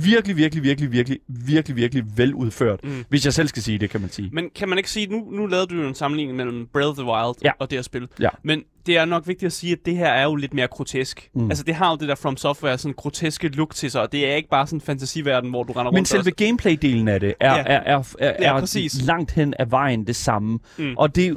virkelig, 0.03 0.37
virkelig, 0.37 0.63
virkelig, 0.63 0.91
virkelig, 0.91 1.19
virkelig, 1.27 1.75
virkelig 1.75 2.03
veludført. 2.15 2.79
Mm. 2.83 3.05
Hvis 3.09 3.25
jeg 3.25 3.33
selv 3.33 3.47
skal 3.47 3.63
sige 3.63 3.77
det, 3.77 3.89
kan 3.89 4.01
man 4.01 4.09
sige. 4.09 4.29
Men 4.33 4.49
kan 4.55 4.69
man 4.69 4.77
ikke 4.77 4.89
sige, 4.91 5.07
nu, 5.07 5.27
nu 5.31 5.45
lavede 5.45 5.67
du 5.67 5.81
jo 5.81 5.87
en 5.87 5.95
sammenligning 5.95 6.37
mellem 6.37 6.67
Breath 6.73 6.89
of 6.89 6.95
the 6.95 7.05
Wild 7.05 7.35
Ja. 7.43 7.51
og 7.59 7.69
det 7.69 7.77
her 7.77 7.83
spil. 7.83 8.07
Ja. 8.19 8.29
Men 8.43 8.63
det 8.85 8.97
er 8.97 9.05
nok 9.05 9.27
vigtigt 9.27 9.47
at 9.47 9.53
sige, 9.53 9.71
at 9.73 9.79
det 9.85 9.97
her 9.97 10.07
er 10.07 10.23
jo 10.23 10.35
lidt 10.35 10.53
mere 10.53 10.67
grotesk. 10.67 11.29
Mm. 11.35 11.49
Altså 11.49 11.63
det 11.63 11.75
har 11.75 11.89
jo 11.91 11.97
det 11.97 12.07
der 12.07 12.15
From 12.15 12.37
Software, 12.37 12.77
sådan 12.77 12.93
groteske 12.97 13.47
look 13.47 13.75
til 13.75 13.91
sig, 13.91 14.01
og 14.01 14.11
det 14.11 14.27
er 14.31 14.35
ikke 14.35 14.49
bare 14.49 14.67
sådan 14.67 14.77
en 14.77 14.81
fantasiverden, 14.81 15.49
hvor 15.49 15.63
du 15.63 15.73
render 15.73 15.91
Men 15.91 15.97
rundt 15.97 16.07
selve 16.07 16.31
og... 16.31 16.41
gameplay-delen 16.41 17.07
af 17.09 17.19
det 17.19 17.33
er, 17.39 17.53
Ja. 17.53 17.57
ja. 17.57 17.63
er, 17.63 17.79
er, 17.97 18.03
er, 18.19 18.33
Ja, 18.39 18.57
er 18.57 19.05
langt 19.05 19.31
hen 19.31 19.53
ad 19.59 19.65
vejen 19.65 20.07
det 20.07 20.15
samme. 20.15 20.59
Mm. 20.77 20.93
Og 20.97 21.15
det 21.15 21.27
er 21.27 21.33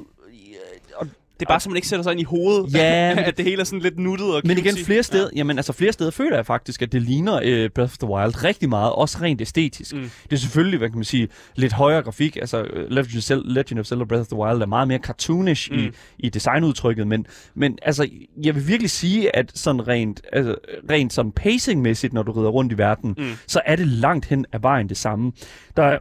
Det 1.40 1.46
er 1.46 1.48
bare, 1.48 1.60
så 1.60 1.68
man 1.68 1.76
ikke 1.76 1.88
sætter 1.88 2.02
sig 2.02 2.12
ind 2.12 2.20
i 2.20 2.24
hovedet, 2.24 2.74
Ja, 2.74 3.14
at 3.28 3.36
det 3.36 3.44
hele 3.44 3.60
er 3.60 3.64
sådan 3.64 3.80
lidt 3.80 3.98
nuttet 3.98 4.34
og 4.34 4.42
Men 4.44 4.58
igen, 4.58 4.76
flere 4.76 5.02
steder, 5.02 5.28
ja. 5.32 5.38
jamen, 5.38 5.58
altså, 5.58 5.72
flere 5.72 5.92
steder 5.92 6.10
føler 6.10 6.36
jeg 6.36 6.46
faktisk, 6.46 6.82
at 6.82 6.92
det 6.92 7.02
ligner 7.02 7.32
uh, 7.36 7.70
Breath 7.70 7.92
of 7.92 7.98
the 7.98 8.08
Wild 8.08 8.44
rigtig 8.44 8.68
meget, 8.68 8.92
også 8.92 9.18
rent 9.20 9.40
æstetisk. 9.40 9.94
Mm. 9.94 10.00
Det 10.00 10.32
er 10.32 10.36
selvfølgelig, 10.36 10.78
hvad 10.78 10.88
kan 10.88 10.98
man 10.98 11.04
sige, 11.04 11.28
lidt 11.56 11.72
højere 11.72 12.02
grafik. 12.02 12.36
Altså, 12.36 12.62
øh, 12.62 12.90
Legend 12.90 13.16
of 13.16 13.22
Zelda, 13.22 13.48
Legend 13.48 13.80
of 13.80 13.86
Zelda 13.86 14.04
Breath 14.04 14.20
of 14.20 14.26
the 14.26 14.36
Wild 14.36 14.62
er 14.62 14.66
meget 14.66 14.88
mere 14.88 14.98
cartoonish 14.98 15.72
Mm. 15.72 15.78
i, 15.78 15.90
i 16.18 16.28
designudtrykket, 16.28 17.06
men, 17.06 17.26
men 17.54 17.78
altså, 17.82 18.08
jeg 18.44 18.54
vil 18.54 18.68
virkelig 18.68 18.90
sige, 18.90 19.36
at 19.36 19.52
sådan 19.54 19.88
rent, 19.88 20.20
altså, 20.32 20.54
rent 20.90 21.12
sådan 21.12 21.32
pacingmæssigt, 21.32 22.12
når 22.12 22.22
du 22.22 22.32
rider 22.32 22.48
rundt 22.50 22.72
i 22.72 22.78
verden, 22.78 23.14
mm. 23.18 23.24
så 23.46 23.60
er 23.66 23.76
det 23.76 23.86
langt 23.88 24.26
hen 24.26 24.46
ad 24.52 24.58
vejen 24.60 24.88
det 24.88 24.96
samme. 24.96 25.32
Der 25.76 25.82
er, 25.82 25.98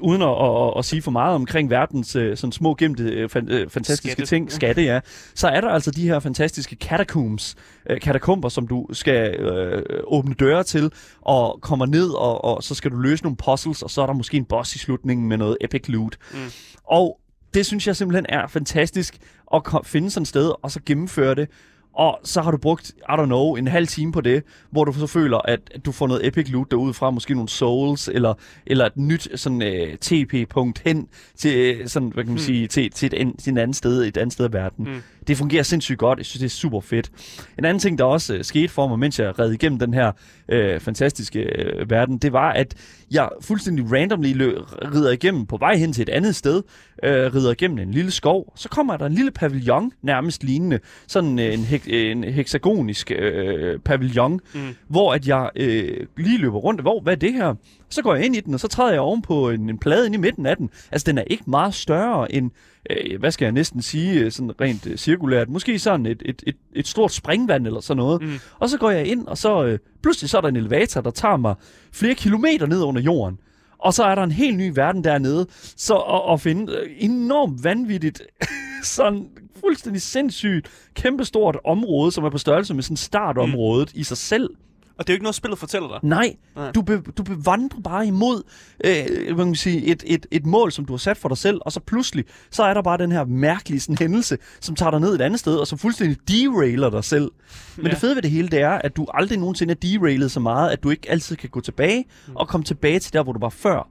uden 0.00 0.22
at, 0.22 0.28
at, 0.28 0.78
at 0.78 0.84
sige 0.84 1.02
for 1.02 1.10
meget 1.10 1.34
omkring 1.34 1.70
verdens 1.70 2.16
øh, 2.16 2.36
sådan 2.36 2.52
små 2.52 2.74
gemte 2.74 3.02
øh, 3.02 3.28
fan, 3.28 3.48
øh, 3.48 3.70
fantastiske 3.70 4.10
Skatte. 4.10 4.26
ting, 4.26 4.52
skatte, 4.52 4.82
ja, 4.82 5.00
så 5.34 5.48
er 5.48 5.60
der 5.60 5.68
altså 5.68 5.90
de 5.90 6.08
her 6.08 6.20
fantastiske 6.20 6.76
catacombs, 6.80 7.56
katakomber, 8.02 8.48
som 8.48 8.66
du 8.66 8.86
skal 8.92 9.34
øh, 9.34 9.82
åbne 10.04 10.34
døre 10.34 10.62
til, 10.62 10.92
og 11.20 11.58
kommer 11.62 11.86
ned, 11.86 12.10
og, 12.10 12.44
og 12.44 12.62
så 12.62 12.74
skal 12.74 12.90
du 12.90 12.96
løse 12.96 13.22
nogle 13.22 13.36
puzzles, 13.36 13.82
og 13.82 13.90
så 13.90 14.02
er 14.02 14.06
der 14.06 14.12
måske 14.12 14.36
en 14.36 14.44
boss 14.44 14.74
i 14.74 14.78
slutningen 14.78 15.28
med 15.28 15.36
noget 15.36 15.56
epic 15.60 15.88
loot. 15.88 16.16
Mm. 16.32 16.38
Og 16.84 17.20
det 17.54 17.66
synes 17.66 17.86
jeg 17.86 17.96
simpelthen 17.96 18.26
er 18.28 18.46
fantastisk, 18.46 19.18
at 19.54 19.62
finde 19.84 20.10
sådan 20.10 20.22
et 20.22 20.28
sted, 20.28 20.52
og 20.62 20.70
så 20.70 20.80
gennemføre 20.86 21.34
det. 21.34 21.48
Og 21.94 22.20
så 22.24 22.42
har 22.42 22.50
du 22.50 22.56
brugt, 22.56 22.90
I 22.98 23.12
don't 23.12 23.24
know, 23.24 23.54
en 23.54 23.68
halv 23.68 23.86
time 23.86 24.12
på 24.12 24.20
det, 24.20 24.42
hvor 24.70 24.84
du 24.84 24.92
så 24.92 25.06
føler, 25.06 25.38
at 25.38 25.60
at 25.74 25.86
du 25.86 25.92
får 25.92 26.06
noget 26.06 26.26
epic 26.26 26.50
loot 26.50 26.70
derudfra, 26.70 27.10
måske 27.10 27.34
nogle 27.34 27.48
souls, 27.48 28.08
eller, 28.08 28.34
eller 28.66 28.86
et 28.86 28.96
nyt 28.96 29.28
sådan, 29.34 29.62
øh, 29.62 29.96
TP-punkt 29.96 30.82
hen 30.84 31.08
til, 31.36 31.56
øh, 31.80 31.88
sådan, 31.88 32.08
hvad 32.08 32.24
kan 32.24 32.30
man 32.32 32.38
Hmm. 32.38 32.44
sige, 32.46 32.66
til, 32.66 32.90
til, 32.90 33.06
et, 33.12 33.34
til 33.38 33.52
et 33.52 33.58
andet 33.58 33.76
sted, 33.76 34.04
et 34.04 34.16
andet 34.16 34.32
sted 34.32 34.44
af 34.44 34.52
verden. 34.52 34.84
Hmm. 34.86 35.02
Det 35.30 35.38
fungerer 35.38 35.62
sindssygt 35.62 35.98
godt. 35.98 36.18
Jeg 36.18 36.26
synes, 36.26 36.38
det 36.40 36.46
er 36.46 36.50
super 36.50 36.80
fedt. 36.80 37.10
En 37.58 37.64
anden 37.64 37.78
ting, 37.80 37.98
der 37.98 38.04
også 38.04 38.34
øh, 38.34 38.44
skete 38.44 38.68
for 38.68 38.88
mig, 38.88 38.98
mens 38.98 39.18
jeg 39.20 39.38
red 39.38 39.52
igennem 39.52 39.78
den 39.78 39.94
her 39.94 40.12
øh, 40.48 40.80
fantastiske 40.80 41.38
øh, 41.40 41.90
verden, 41.90 42.18
det 42.18 42.32
var, 42.32 42.52
at 42.52 42.74
jeg 43.10 43.28
fuldstændig 43.40 43.92
randomly 43.92 44.32
lø- 44.32 44.88
rider 44.94 45.10
igennem 45.10 45.46
på 45.46 45.56
vej 45.56 45.76
hen 45.76 45.92
til 45.92 46.02
et 46.02 46.08
andet 46.08 46.36
sted, 46.36 46.62
øh, 47.02 47.34
rider 47.34 47.50
igennem 47.50 47.78
en 47.78 47.90
lille 47.90 48.10
skov, 48.10 48.52
så 48.56 48.68
kommer 48.68 48.96
der 48.96 49.06
en 49.06 49.12
lille 49.12 49.30
pavillon, 49.30 49.92
nærmest 50.02 50.44
lignende, 50.44 50.78
sådan 51.06 51.38
øh, 51.38 51.54
en, 51.54 51.60
hek- 51.60 51.94
en 51.94 52.24
hexagonisk 52.24 53.10
øh, 53.10 53.78
pavillon, 53.78 54.40
Mm. 54.54 54.60
hvor 54.88 55.12
at 55.14 55.28
jeg 55.28 55.50
øh, 55.56 56.06
lige 56.16 56.38
løber 56.38 56.58
rundt, 56.58 56.80
hvor, 56.80 57.00
hvad 57.00 57.12
er 57.12 57.16
det 57.16 57.32
her? 57.32 57.54
Så 57.90 58.02
går 58.02 58.14
jeg 58.14 58.24
ind 58.26 58.36
i 58.36 58.40
den, 58.40 58.54
og 58.54 58.60
så 58.60 58.68
træder 58.68 58.90
jeg 58.92 59.00
oven 59.00 59.22
på 59.22 59.50
en, 59.50 59.70
en 59.70 59.78
plade 59.78 60.06
inde 60.06 60.16
i 60.16 60.20
midten 60.20 60.46
af 60.46 60.56
den. 60.56 60.70
Altså, 60.92 61.04
den 61.06 61.18
er 61.18 61.22
ikke 61.26 61.44
meget 61.46 61.74
større 61.74 62.32
end, 62.34 62.50
øh, 62.90 63.20
hvad 63.20 63.30
skal 63.30 63.44
jeg 63.44 63.52
næsten 63.52 63.82
sige, 63.82 64.20
øh, 64.20 64.32
sådan 64.32 64.60
rent 64.60 64.86
øh, 64.86 64.96
cirkulært. 64.96 65.48
Måske 65.48 65.78
sådan 65.78 66.06
et, 66.06 66.22
et, 66.24 66.42
et, 66.46 66.56
et 66.72 66.88
stort 66.88 67.12
springvand 67.12 67.66
eller 67.66 67.80
sådan 67.80 67.96
noget. 67.96 68.22
Mm. 68.22 68.38
Og 68.58 68.68
så 68.68 68.78
går 68.78 68.90
jeg 68.90 69.06
ind, 69.06 69.26
og 69.26 69.38
så 69.38 69.64
øh, 69.64 69.78
pludselig 70.02 70.30
så 70.30 70.36
er 70.36 70.40
der 70.40 70.48
en 70.48 70.56
elevator, 70.56 71.00
der 71.00 71.10
tager 71.10 71.36
mig 71.36 71.54
flere 71.92 72.14
kilometer 72.14 72.66
ned 72.66 72.82
under 72.82 73.02
jorden. 73.02 73.38
Og 73.78 73.94
så 73.94 74.04
er 74.04 74.14
der 74.14 74.22
en 74.22 74.32
helt 74.32 74.56
ny 74.56 74.72
verden 74.74 75.04
dernede. 75.04 75.46
Så 75.76 75.96
at, 75.96 76.32
at 76.32 76.40
finde 76.40 76.72
øh, 76.72 76.90
enormt 76.98 77.64
vanvittigt, 77.64 78.22
sådan 78.82 79.28
fuldstændig 79.60 80.02
sindssygt, 80.02 80.70
kæmpestort 80.94 81.58
område, 81.64 82.12
som 82.12 82.24
er 82.24 82.30
på 82.30 82.38
størrelse 82.38 82.74
med 82.74 82.82
sådan 82.82 82.96
startområdet 82.96 83.92
mm. 83.94 84.00
i 84.00 84.04
sig 84.04 84.16
selv. 84.16 84.50
Og 84.98 85.06
det 85.06 85.10
er 85.10 85.14
jo 85.14 85.16
ikke 85.16 85.22
noget, 85.24 85.34
spillet 85.34 85.58
fortæller 85.58 85.88
dig. 85.88 85.98
Nej, 86.02 86.36
Nej. 86.56 86.70
du, 86.72 86.82
be, 86.82 87.02
du 87.18 87.22
bevandrer 87.22 87.80
bare 87.80 88.06
imod 88.06 88.42
øh, 88.84 88.92
hvad 89.06 89.36
kan 89.36 89.36
man 89.36 89.54
sige, 89.54 89.84
et, 89.86 90.02
et, 90.06 90.26
et 90.30 90.46
mål, 90.46 90.72
som 90.72 90.84
du 90.84 90.92
har 90.92 90.98
sat 90.98 91.16
for 91.16 91.28
dig 91.28 91.38
selv, 91.38 91.60
og 91.64 91.72
så 91.72 91.80
pludselig, 91.80 92.24
så 92.50 92.62
er 92.62 92.74
der 92.74 92.82
bare 92.82 92.98
den 92.98 93.12
her 93.12 93.24
mærkelige 93.24 93.80
sådan, 93.80 93.96
hændelse, 93.98 94.38
som 94.60 94.74
tager 94.74 94.90
dig 94.90 95.00
ned 95.00 95.14
et 95.14 95.20
andet 95.20 95.40
sted, 95.40 95.56
og 95.56 95.66
som 95.66 95.78
fuldstændig 95.78 96.16
derailer 96.28 96.90
dig 96.90 97.04
selv. 97.04 97.30
Men 97.76 97.86
Ja. 97.86 97.90
det 97.90 97.98
fede 97.98 98.14
ved 98.14 98.22
det 98.22 98.30
hele, 98.30 98.48
det 98.48 98.60
er, 98.60 98.70
at 98.70 98.96
du 98.96 99.06
aldrig 99.14 99.38
nogensinde 99.38 99.70
er 99.70 99.74
derailet 99.98 100.30
så 100.30 100.40
meget, 100.40 100.70
at 100.70 100.82
du 100.82 100.90
ikke 100.90 101.10
altid 101.10 101.36
kan 101.36 101.48
gå 101.48 101.60
tilbage 101.60 102.04
Mm. 102.28 102.36
og 102.36 102.48
komme 102.48 102.64
tilbage 102.64 102.98
til 102.98 103.12
der, 103.12 103.22
hvor 103.22 103.32
du 103.32 103.38
var 103.40 103.48
før. 103.48 103.88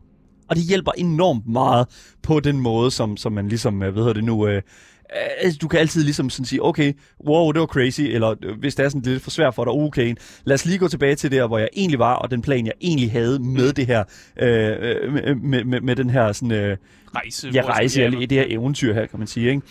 Og 0.50 0.56
det 0.56 0.64
hjælper 0.64 0.92
enormt 0.98 1.48
meget 1.48 1.88
på 2.24 2.40
den 2.40 2.60
måde, 2.60 2.92
som, 2.92 3.18
som 3.18 3.32
man 3.32 3.48
ligesom, 3.48 3.84
øh, 3.84 3.94
hvad 3.94 4.02
hedder 4.04 4.14
det 4.14 4.24
nu, 4.24 4.48
øh, 4.48 4.62
du 5.62 5.68
kan 5.68 5.80
altid 5.80 6.04
ligesom 6.04 6.30
sådan 6.30 6.46
sige, 6.46 6.66
okay, 6.66 6.94
wow, 7.28 7.52
det 7.52 7.60
var 7.60 7.68
crazy, 7.68 8.02
eller 8.02 8.36
øh, 8.44 8.60
hvis 8.60 8.76
det 8.76 8.86
er 8.86 8.90
sådan 8.90 9.02
lidt 9.02 9.24
for 9.24 9.30
svært 9.30 9.56
for 9.56 9.64
dig, 9.64 9.74
okay, 9.74 10.16
lad 10.44 10.54
os 10.54 10.66
lige 10.66 10.78
gå 10.78 10.88
tilbage 10.88 11.16
til 11.16 11.32
der, 11.32 11.48
hvor 11.48 11.58
jeg 11.58 11.70
egentlig 11.74 12.00
var, 12.00 12.14
og 12.16 12.32
den 12.32 12.42
plan, 12.42 12.66
jeg 12.66 12.74
egentlig 12.82 13.12
havde 13.12 13.40
med 13.40 13.74
det 13.74 13.86
her, 13.88 14.04
øh, 14.40 14.76
øh, 14.80 15.14
med, 15.14 15.64
med, 15.64 15.82
med, 15.82 15.96
den 15.96 16.10
her 16.10 16.32
sådan, 16.32 16.52
øh, 16.52 16.78
Rejse. 17.16 17.50
ja, 17.54 17.62
rejse, 17.62 18.08
i 18.22 18.26
det 18.26 18.38
her 18.38 18.46
eventyr 18.48 18.94
her, 18.94 19.06
kan 19.06 19.20
man 19.20 19.28
sige, 19.28 19.50
ikke? 19.50 19.62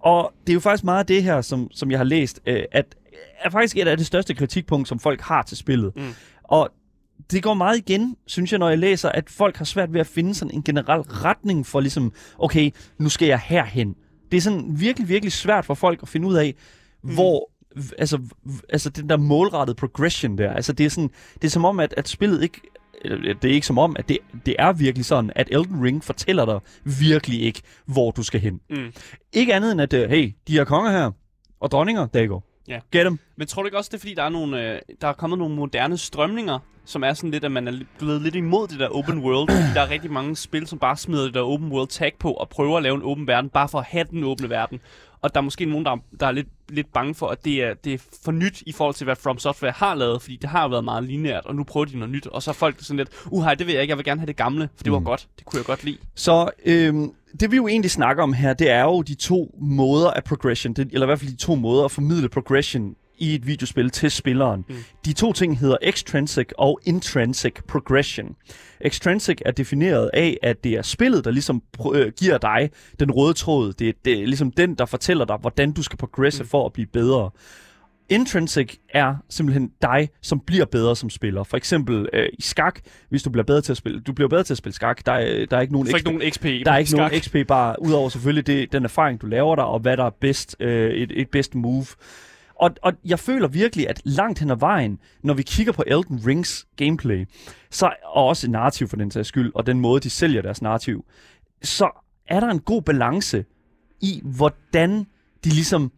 Og 0.00 0.32
det 0.46 0.52
er 0.52 0.54
jo 0.54 0.60
faktisk 0.60 0.84
meget 0.84 0.98
af 0.98 1.06
det 1.06 1.22
her, 1.22 1.40
som, 1.40 1.68
som 1.70 1.90
jeg 1.90 1.98
har 1.98 2.04
læst, 2.04 2.40
øh, 2.46 2.62
at 2.72 2.96
er 3.40 3.50
faktisk 3.50 3.76
et 3.76 3.88
af 3.88 3.96
det 3.96 4.06
største 4.06 4.34
kritikpunkt, 4.34 4.88
som 4.88 4.98
folk 4.98 5.20
har 5.20 5.42
til 5.42 5.56
spillet. 5.56 5.92
Mm. 5.96 6.14
Og 6.44 6.70
det 7.30 7.42
går 7.42 7.54
meget 7.54 7.78
igen, 7.78 8.16
synes 8.26 8.52
jeg, 8.52 8.58
når 8.58 8.68
jeg 8.68 8.78
læser, 8.78 9.08
at 9.08 9.30
folk 9.30 9.56
har 9.56 9.64
svært 9.64 9.92
ved 9.92 10.00
at 10.00 10.06
finde 10.06 10.34
sådan 10.34 10.54
en 10.54 10.62
generel 10.62 11.00
retning 11.00 11.66
for 11.66 11.80
ligesom, 11.80 12.12
okay, 12.38 12.70
nu 12.98 13.08
skal 13.08 13.28
jeg 13.28 13.40
herhen. 13.44 13.94
Det 14.30 14.36
er 14.36 14.40
sådan 14.40 14.66
virkelig, 14.80 15.08
virkelig 15.08 15.32
svært 15.32 15.64
for 15.64 15.74
folk 15.74 16.02
at 16.02 16.08
finde 16.08 16.28
ud 16.28 16.34
af, 16.34 16.54
Mm. 17.02 17.14
hvor, 17.14 17.50
altså, 17.98 18.18
altså 18.68 18.90
den 18.90 19.08
der 19.08 19.16
målrettede 19.16 19.74
progression 19.76 20.38
der, 20.38 20.52
altså 20.52 20.72
det 20.72 20.86
er 20.86 20.90
sådan, 20.90 21.10
det 21.34 21.44
er 21.44 21.50
som 21.50 21.64
om, 21.64 21.80
at, 21.80 21.94
at 21.96 22.08
spillet 22.08 22.42
ikke, 22.42 22.60
det 23.42 23.44
er 23.44 23.48
ikke 23.54 23.66
som 23.66 23.78
om, 23.78 23.96
at 23.98 24.08
det, 24.08 24.18
det 24.46 24.56
er 24.58 24.72
virkelig 24.72 25.04
sådan, 25.04 25.30
at 25.36 25.48
Elden 25.52 25.82
Ring 25.84 26.04
fortæller 26.04 26.44
dig 26.44 26.60
virkelig 26.84 27.42
ikke, 27.42 27.62
hvor 27.86 28.10
du 28.10 28.22
skal 28.22 28.40
hen. 28.40 28.60
Mm. 28.70 28.92
Ikke 29.32 29.54
andet 29.54 29.72
end, 29.72 29.80
at, 29.80 29.92
øh, 29.92 30.10
hey, 30.10 30.32
de 30.48 30.52
her 30.52 30.64
konger 30.64 30.90
her, 30.90 31.10
og 31.60 31.70
dronninger, 31.70 32.06
der 32.06 32.26
går. 32.26 32.44
Ja. 32.68 32.80
Get 32.92 33.04
them. 33.04 33.18
Men 33.36 33.46
tror 33.46 33.62
du 33.62 33.66
ikke 33.66 33.78
også, 33.78 33.88
det 33.88 33.96
er 33.96 34.00
fordi, 34.00 34.14
der 34.14 34.22
er, 34.22 34.28
nogle, 34.28 34.72
øh, 34.74 34.80
der 35.00 35.08
er 35.08 35.12
kommet 35.12 35.38
nogle 35.38 35.54
moderne 35.54 35.98
strømninger, 35.98 36.58
som 36.84 37.04
er 37.04 37.12
sådan 37.12 37.30
lidt, 37.30 37.44
at 37.44 37.52
man 37.52 37.68
er 37.68 37.72
blevet 37.98 38.22
lidt 38.22 38.34
imod 38.34 38.68
det 38.68 38.78
der 38.80 38.88
open 38.88 39.18
world, 39.18 39.50
fordi 39.50 39.74
der 39.74 39.80
er 39.80 39.90
rigtig 39.90 40.12
mange 40.12 40.36
spil, 40.36 40.66
som 40.66 40.78
bare 40.78 40.96
smider 40.96 41.24
det 41.24 41.34
der 41.34 41.42
open 41.42 41.72
world 41.72 41.88
tag 41.88 42.12
på 42.18 42.32
og 42.32 42.48
prøver 42.48 42.76
at 42.76 42.82
lave 42.82 42.94
en 42.96 43.02
åben 43.02 43.26
verden, 43.26 43.50
bare 43.50 43.68
for 43.68 43.78
at 43.78 43.84
have 43.84 44.04
den 44.10 44.24
åbne 44.24 44.50
verden. 44.50 44.80
Og 45.22 45.34
der 45.34 45.40
er 45.40 45.44
måske 45.44 45.64
nogen, 45.64 45.84
der, 45.84 45.90
er- 45.92 46.16
der 46.20 46.26
er 46.26 46.32
lidt, 46.32 46.48
lidt 46.68 46.92
bange 46.92 47.14
for, 47.14 47.26
at 47.26 47.44
det 47.44 47.62
er, 47.64 47.74
det 47.74 47.94
er 47.94 47.98
for 48.24 48.32
nyt 48.32 48.62
i 48.66 48.72
forhold 48.72 48.94
til, 48.94 49.04
hvad 49.04 49.16
From 49.16 49.38
Software 49.38 49.72
har 49.76 49.94
lavet, 49.94 50.22
fordi 50.22 50.36
det 50.36 50.50
har 50.50 50.68
været 50.68 50.84
meget 50.84 51.04
lineært, 51.04 51.46
og 51.46 51.54
nu 51.54 51.64
prøver 51.64 51.84
de 51.86 51.96
noget 51.98 52.12
nyt, 52.12 52.26
og 52.26 52.42
så 52.42 52.50
er 52.50 52.52
folk 52.52 52.76
sådan 52.80 52.96
lidt, 52.96 53.08
uha, 53.30 53.54
det 53.54 53.66
vil 53.66 53.72
jeg 53.72 53.82
ikke, 53.82 53.90
jeg 53.92 53.98
vil 53.98 54.04
gerne 54.04 54.20
have 54.20 54.26
det 54.26 54.36
gamle, 54.36 54.68
for 54.76 54.82
det 54.84 54.92
var 54.92 54.98
Mm. 54.98 55.04
godt, 55.04 55.28
det 55.38 55.46
kunne 55.46 55.58
jeg 55.58 55.66
godt 55.66 55.84
lide. 55.84 55.96
Så 56.14 56.50
øhm, 56.64 57.12
det 57.40 57.50
vi 57.50 57.56
jo 57.56 57.68
egentlig 57.68 57.90
snakker 57.90 58.22
om 58.22 58.32
her, 58.32 58.54
det 58.54 58.70
er 58.70 58.82
jo 58.82 59.02
de 59.02 59.14
to 59.14 59.54
måder 59.60 60.10
af 60.10 60.24
progression, 60.24 60.72
det, 60.72 60.88
eller 60.92 61.06
i 61.06 61.08
hvert 61.08 61.18
fald 61.20 61.30
de 61.30 61.36
to 61.36 61.54
måder 61.54 61.84
at 61.84 61.90
formidle 61.90 62.28
progression 62.28 62.94
i 63.18 63.34
et 63.34 63.46
videospil 63.46 63.90
til 63.90 64.10
spilleren. 64.10 64.64
Mm. 64.68 64.74
De 65.04 65.12
to 65.12 65.32
ting 65.32 65.58
hedder 65.58 65.76
extrinsic 65.82 66.48
og 66.58 66.80
intrinsic 66.84 67.54
progression. 67.68 68.36
Extrinsic 68.80 69.38
er 69.46 69.50
defineret 69.50 70.10
af, 70.14 70.36
at 70.42 70.64
det 70.64 70.72
er 70.72 70.82
spillet, 70.82 71.24
der 71.24 71.30
ligesom 71.30 71.62
øh, 71.94 72.12
giver 72.20 72.38
dig 72.38 72.70
den 73.00 73.10
røde 73.10 73.34
tråd. 73.34 73.72
Det 73.72 73.88
er, 73.88 73.92
det 74.04 74.12
er 74.22 74.26
ligesom 74.26 74.50
den, 74.50 74.74
der 74.74 74.86
fortæller 74.86 75.24
dig, 75.24 75.36
hvordan 75.40 75.72
du 75.72 75.82
skal 75.82 75.98
progresse 75.98 76.42
Mm. 76.42 76.48
for 76.48 76.66
at 76.66 76.72
blive 76.72 76.86
bedre. 76.86 77.30
Intrinsic 78.10 78.76
er 78.88 79.14
simpelthen 79.30 79.70
dig, 79.82 80.08
som 80.22 80.40
bliver 80.40 80.64
bedre 80.64 80.96
som 80.96 81.10
spiller. 81.10 81.44
For 81.44 81.56
eksempel 81.56 82.08
øh, 82.12 82.28
i 82.38 82.42
skak, 82.42 82.80
hvis 83.08 83.22
du 83.22 83.30
bliver 83.30 83.44
bedre 83.44 83.60
til 83.60 83.72
at 83.72 83.76
spille, 83.76 84.00
du 84.00 84.12
bliver 84.12 84.28
bedre 84.28 84.42
til 84.44 84.54
at 84.54 84.58
spille 84.58 84.74
skak, 84.74 85.06
der 85.06 85.12
er, 85.12 85.46
der 85.46 85.56
er 85.56 85.60
ikke 85.60 85.72
nogen 85.72 85.88
får 85.90 85.96
ikke 85.96 86.10
nogen 86.10 86.30
XP. 86.32 86.42
der 86.44 86.72
er 86.72 86.76
ikke 86.78 86.90
skak. 86.90 86.98
nogen 87.12 87.20
XP 87.22 87.36
bare, 87.48 87.82
udover 87.82 88.08
selvfølgelig 88.08 88.46
det, 88.46 88.72
den 88.72 88.84
erfaring, 88.84 89.20
du 89.20 89.26
laver 89.26 89.56
der, 89.56 89.62
og 89.62 89.80
hvad 89.80 89.96
der 89.96 90.04
er 90.04 90.10
bedst, 90.20 90.56
øh, 90.60 90.90
et, 90.90 91.12
et 91.14 91.28
bedst 91.30 91.54
move. 91.54 91.86
Og, 92.60 92.70
og 92.82 92.92
jeg 93.04 93.18
føler 93.18 93.48
virkelig, 93.48 93.88
at 93.88 94.00
langt 94.04 94.38
hen 94.38 94.50
ad 94.50 94.56
vejen, 94.56 94.98
når 95.22 95.34
vi 95.34 95.42
kigger 95.42 95.72
på 95.72 95.84
Elden 95.86 96.20
Rings 96.26 96.66
gameplay, 96.76 97.26
så, 97.70 97.90
og 98.04 98.26
også 98.26 98.50
narrativ 98.50 98.88
for 98.88 98.96
den 98.96 99.10
sags 99.10 99.28
skyld, 99.28 99.52
og 99.54 99.66
den 99.66 99.80
måde, 99.80 100.00
de 100.00 100.10
sælger 100.10 100.42
deres 100.42 100.62
narrativ, 100.62 101.04
så 101.62 102.04
er 102.26 102.40
der 102.40 102.48
en 102.48 102.60
god 102.60 102.82
balance 102.82 103.44
i, 104.00 104.20
hvordan 104.24 105.06
de 105.44 105.48
ligesom 105.48 105.92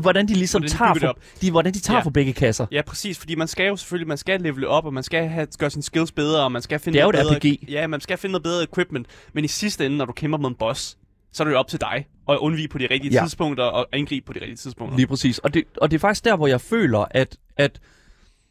hvordan 0.00 0.28
de 0.28 0.34
ligesom 0.34 0.62
Hvordan 0.62 0.68
de 0.70 0.76
tager 0.76 0.94
for, 0.94 1.18
de, 1.40 1.50
hvordan 1.50 1.74
de 1.74 1.78
tager 1.80 1.98
Ja. 1.98 2.04
for 2.04 2.10
begge 2.10 2.32
kasser. 2.32 2.66
Ja, 2.72 2.82
præcis, 2.82 3.18
fordi 3.18 3.34
man 3.34 3.48
skal 3.48 3.66
jo 3.68 3.76
selvfølgelig, 3.76 4.08
man 4.08 4.18
skal 4.18 4.40
levele 4.40 4.68
op, 4.68 4.84
og 4.84 4.94
man 4.94 5.02
skal 5.02 5.28
have, 5.28 5.46
gøre 5.58 5.70
sine 5.70 5.82
skills 5.82 6.12
bedre, 6.12 6.44
og 6.44 6.52
man 6.52 6.62
skal 6.62 6.78
finde 6.78 6.96
Det 6.96 7.02
er 7.02 7.06
jo 7.06 7.12
noget 7.12 7.36
et 7.36 7.42
bedre, 7.42 7.54
RPG. 7.62 7.70
Ja, 7.70 7.86
man 7.86 8.00
skal 8.00 8.18
finde 8.18 8.32
noget 8.32 8.42
bedre 8.42 8.62
equipment, 8.62 9.06
men 9.32 9.44
i 9.44 9.48
sidste 9.48 9.86
ende, 9.86 9.96
når 9.96 10.04
du 10.04 10.12
kæmper 10.12 10.38
med 10.38 10.48
en 10.48 10.54
boss, 10.54 10.98
så 11.32 11.42
er 11.42 11.44
det 11.44 11.52
jo 11.52 11.58
op 11.58 11.68
til 11.68 11.80
dig 11.80 12.06
at 12.28 12.36
undvige 12.38 12.68
på 12.68 12.78
de 12.78 12.86
rigtige 12.90 13.12
Ja. 13.14 13.20
tidspunkter 13.22 13.64
og 13.64 13.86
angribe 13.92 14.26
på 14.26 14.32
de 14.32 14.38
rigtige 14.40 14.56
tidspunkter. 14.56 14.96
Lige 14.96 15.06
præcis. 15.06 15.38
Og 15.38 15.54
det, 15.54 15.64
og 15.76 15.90
det 15.90 15.96
er 15.96 16.00
faktisk 16.00 16.24
der, 16.24 16.36
hvor 16.36 16.46
jeg 16.46 16.60
føler, 16.60 17.04
at, 17.10 17.36
at 17.56 17.80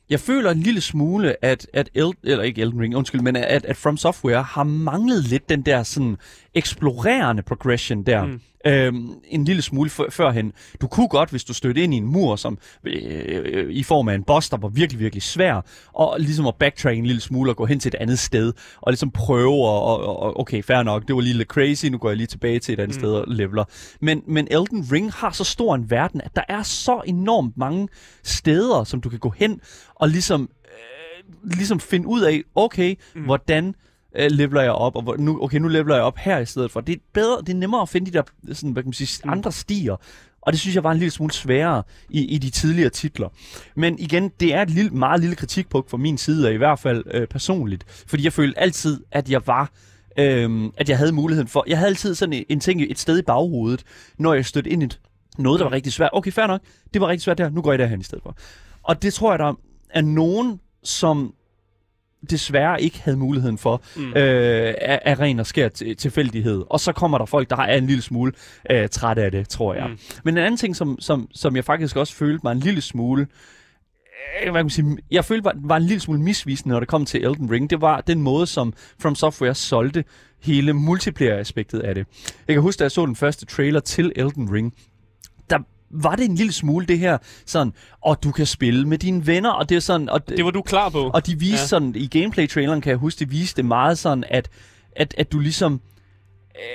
jeg 0.09 0.19
føler 0.19 0.51
en 0.51 0.59
lille 0.59 0.81
smule, 0.81 1.45
at, 1.45 1.67
at 1.73 1.89
El, 1.93 2.11
eller 2.23 2.43
ikke 2.43 2.61
Elden 2.61 2.81
Ring, 2.81 2.95
undskyld, 2.95 3.21
men 3.21 3.35
at, 3.35 3.65
at 3.65 3.77
From 3.77 3.97
Software 3.97 4.43
har 4.43 4.63
manglet 4.63 5.23
lidt 5.23 5.49
den 5.49 5.61
der 5.61 5.83
sådan 5.83 6.17
eksplorerende 6.53 7.43
progression 7.43 8.03
der. 8.03 8.25
Mm. 8.25 8.39
Øhm, 8.65 9.13
en 9.27 9.45
lille 9.45 9.61
smule 9.61 9.89
f- 9.89 10.09
førhen. 10.09 10.53
Du 10.81 10.87
kunne 10.87 11.07
godt, 11.07 11.29
hvis 11.29 11.43
du 11.43 11.53
stødte 11.53 11.83
ind 11.83 11.93
i 11.93 11.97
en 11.97 12.05
mur, 12.05 12.35
som 12.35 12.57
øh, 12.83 13.71
i 13.71 13.83
form 13.83 14.09
af 14.09 14.15
en 14.15 14.23
boss, 14.23 14.49
der 14.49 14.57
var 14.57 14.67
virkelig, 14.67 14.99
virkelig 14.99 15.23
svær, 15.23 15.65
og 15.93 16.15
ligesom 16.19 16.47
at 16.47 16.55
backtrack 16.55 16.97
en 16.97 17.05
lille 17.05 17.21
smule 17.21 17.51
og 17.51 17.55
gå 17.55 17.65
hen 17.65 17.79
til 17.79 17.89
et 17.89 17.95
andet 17.95 18.19
sted, 18.19 18.53
og 18.81 18.91
ligesom 18.91 19.11
prøve, 19.11 19.67
og, 19.67 19.83
og, 19.83 20.19
og 20.19 20.39
okay, 20.39 20.63
fair 20.63 20.83
nok, 20.83 21.07
det 21.07 21.15
var 21.15 21.21
lige 21.21 21.37
lidt 21.37 21.47
crazy, 21.47 21.85
nu 21.85 21.97
går 21.97 22.09
jeg 22.09 22.17
lige 22.17 22.27
tilbage 22.27 22.59
til 22.59 22.73
et 22.73 22.79
andet 22.79 22.95
mm. 22.95 22.99
sted 22.99 23.13
og 23.13 23.25
leveler. 23.27 23.63
Men, 24.01 24.23
men 24.27 24.47
Elden 24.51 24.85
Ring 24.91 25.11
har 25.13 25.31
så 25.31 25.43
stor 25.43 25.75
en 25.75 25.89
verden, 25.89 26.21
at 26.21 26.35
der 26.35 26.43
er 26.49 26.63
så 26.63 27.01
enormt 27.05 27.57
mange 27.57 27.87
steder, 28.23 28.83
som 28.83 29.01
du 29.01 29.09
kan 29.09 29.19
gå 29.19 29.29
hen 29.29 29.59
og 29.95 30.09
ligesom, 30.09 30.49
øh, 30.65 31.51
ligesom 31.57 31.79
finde 31.79 32.07
ud 32.07 32.21
af, 32.21 32.41
okay, 32.55 32.95
mm. 33.15 33.23
hvordan 33.23 33.75
øh, 34.15 34.31
leveler 34.31 34.61
jeg 34.61 34.71
op, 34.71 34.95
og 34.95 35.01
hvor, 35.01 35.15
nu, 35.17 35.43
okay, 35.43 35.57
nu 35.57 35.67
leveler 35.67 35.95
jeg 35.95 36.03
op 36.03 36.17
her 36.17 36.37
i 36.37 36.45
stedet 36.45 36.71
for. 36.71 36.81
Det 36.81 36.93
er, 36.95 36.99
bedre, 37.13 37.37
det 37.41 37.49
er 37.49 37.57
nemmere 37.57 37.81
at 37.81 37.89
finde 37.89 38.11
de 38.11 38.17
der 38.17 38.53
sådan, 38.53 38.71
hvad 38.71 38.83
kan 38.83 38.87
man 38.87 38.93
sige, 38.93 39.21
Mm. 39.25 39.29
andre 39.31 39.51
stier, 39.51 39.95
og 40.41 40.51
det 40.53 40.59
synes 40.59 40.75
jeg 40.75 40.83
var 40.83 40.91
en 40.91 40.97
lille 40.97 41.11
smule 41.11 41.33
sværere 41.33 41.83
i, 42.09 42.25
i 42.25 42.37
de 42.37 42.49
tidligere 42.49 42.89
titler. 42.89 43.29
Men 43.75 43.99
igen, 43.99 44.31
det 44.39 44.53
er 44.53 44.61
et 44.61 44.69
lille, 44.69 44.89
meget 44.91 45.19
lille 45.21 45.35
kritikpunkt 45.35 45.89
fra 45.89 45.97
min 45.97 46.17
side, 46.17 46.49
af, 46.49 46.53
i 46.53 46.57
hvert 46.57 46.79
fald 46.79 47.03
øh, 47.13 47.27
personligt. 47.27 47.83
Fordi 48.07 48.23
jeg 48.23 48.33
følte 48.33 48.59
altid, 48.59 49.03
at 49.11 49.29
jeg 49.29 49.47
var 49.47 49.71
øhm, 50.19 50.71
at 50.77 50.89
jeg 50.89 50.97
havde 50.97 51.11
muligheden 51.11 51.47
for... 51.47 51.63
Jeg 51.67 51.77
havde 51.77 51.89
altid 51.89 52.15
sådan 52.15 52.33
en, 52.33 52.43
en 52.49 52.59
ting 52.59 52.81
et 52.81 52.99
sted 52.99 53.19
i 53.19 53.21
baghovedet, 53.21 53.83
når 54.17 54.33
jeg 54.33 54.45
stødte 54.45 54.69
ind 54.69 54.83
i 54.83 54.85
et- 54.85 54.99
noget, 55.37 55.59
der 55.59 55.65
var 55.65 55.71
rigtig 55.71 55.93
svært. 55.93 56.09
Okay, 56.13 56.31
fair 56.31 56.47
nok. 56.47 56.61
Det 56.93 57.01
var 57.01 57.07
rigtig 57.07 57.23
svært 57.23 57.37
der. 57.37 57.49
Nu 57.49 57.61
går 57.61 57.71
jeg 57.71 57.79
derhen 57.79 57.99
i 57.99 58.03
stedet 58.03 58.23
for. 58.23 58.37
Og 58.83 59.01
det 59.01 59.13
tror 59.13 59.31
jeg, 59.31 59.39
der 59.39 59.53
er 59.89 60.01
nogen, 60.01 60.59
som 60.83 61.33
desværre 62.29 62.81
ikke 62.81 63.01
havde 63.01 63.17
muligheden 63.17 63.57
for 63.57 63.81
Mm. 63.95 64.07
øh, 64.07 64.73
af, 64.81 64.99
af 65.05 65.19
ren 65.19 65.39
og 65.39 65.45
skær 65.45 65.69
til- 65.69 65.97
tilfældighed. 65.97 66.63
Og 66.69 66.79
så 66.79 66.91
kommer 66.91 67.17
der 67.17 67.25
folk, 67.25 67.49
der 67.49 67.55
er 67.57 67.77
en 67.77 67.87
lille 67.87 68.01
smule 68.01 68.31
øh, 68.71 68.89
træt 68.89 69.17
af 69.17 69.31
det, 69.31 69.49
tror 69.49 69.73
jeg. 69.73 69.87
Mm. 69.89 69.97
Men 70.23 70.37
en 70.37 70.43
anden 70.43 70.57
ting, 70.57 70.75
som, 70.75 70.97
som, 70.99 71.27
som 71.33 71.55
jeg 71.55 71.65
faktisk 71.65 71.95
også 71.95 72.15
følte 72.15 72.39
mig 72.43 72.51
en 72.51 72.59
lille 72.59 72.81
smule 72.81 73.21
øh, 73.21 74.51
hvad 74.51 74.59
kan 74.59 74.65
man 74.65 74.69
sige, 74.69 74.97
jeg 75.11 75.25
følte 75.25 75.45
var, 75.45 75.53
var 75.55 75.77
en 75.77 75.83
lille 75.83 75.99
smule 75.99 76.21
misvisende, 76.21 76.73
når 76.73 76.79
det 76.79 76.89
kom 76.89 77.05
til 77.05 77.25
Elden 77.25 77.51
Ring. 77.51 77.69
Det 77.69 77.81
var 77.81 78.01
den 78.01 78.21
måde, 78.21 78.47
som 78.47 78.73
From 79.01 79.15
Software 79.15 79.55
solgte 79.55 80.03
hele 80.43 80.73
multiplayer-aspektet 80.73 81.79
af 81.79 81.95
det. 81.95 82.07
Jeg 82.47 82.53
kan 82.55 82.61
huske, 82.61 82.79
da 82.79 82.83
jeg 82.83 82.91
så 82.91 83.05
den 83.05 83.15
første 83.15 83.45
trailer 83.45 83.79
til 83.79 84.11
Elden 84.15 84.51
Ring, 84.53 84.73
var 85.93 86.15
det 86.15 86.25
en 86.25 86.35
lille 86.35 86.51
smule 86.53 86.85
det 86.85 86.99
her 86.99 87.17
sådan, 87.45 87.73
og 88.01 88.23
du 88.23 88.31
kan 88.31 88.45
spille 88.45 88.87
med 88.87 88.97
dine 88.97 89.27
venner, 89.27 89.49
og 89.49 89.69
det 89.69 89.75
er 89.75 89.79
sådan, 89.79 90.09
og 90.09 90.29
Det 90.29 90.45
var 90.45 90.51
du 90.51 90.61
klar 90.61 90.89
på. 90.89 91.11
og 91.13 91.27
de 91.27 91.39
viste 91.39 91.53
Ja. 91.61 91.65
sådan, 91.67 91.95
i 91.95 92.07
gameplay-traileren 92.07 92.81
kan 92.81 92.89
jeg 92.89 92.97
huske, 92.97 93.19
de 93.25 93.29
viste 93.29 93.57
det 93.57 93.65
meget 93.65 93.97
sådan, 93.97 94.23
at, 94.29 94.49
at, 94.95 95.13
at 95.17 95.31
du 95.31 95.39
ligesom, 95.39 95.81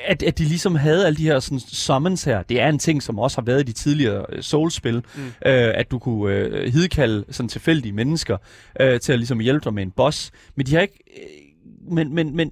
at, 0.07 0.22
at 0.22 0.38
de 0.38 0.44
ligesom 0.44 0.74
havde 0.74 1.07
alle 1.07 1.16
de 1.16 1.22
her 1.22 1.40
sådan, 1.40 1.61
summons 1.61 2.24
her. 2.24 2.42
Det 2.42 2.61
er 2.61 2.68
en 2.68 2.79
ting, 2.79 3.02
som 3.02 3.18
også 3.18 3.40
har 3.40 3.44
været 3.44 3.61
i 3.61 3.64
de 3.64 3.72
tidligere 3.72 4.26
øh, 4.33 4.42
Souls-spil, 4.42 4.94
mm. 5.16 5.22
øh, 5.26 5.33
at 5.74 5.90
du 5.90 5.98
kunne 5.98 6.35
øh, 6.35 6.72
hidkalde 6.72 7.24
sådan 7.31 7.48
tilfældige 7.48 7.92
mennesker 7.92 8.37
øh, 8.81 9.00
til 9.00 9.12
at 9.12 9.18
ligesom 9.18 9.40
hjælpe 9.40 9.64
dig 9.64 9.74
med 9.74 9.83
en 9.83 9.90
boss. 9.90 10.31
Men 10.57 10.66
de 10.66 10.74
har 10.74 10.81
ikke... 10.81 10.98
Øh, 11.16 11.94
men, 11.94 12.14
men, 12.14 12.37
men, 12.37 12.50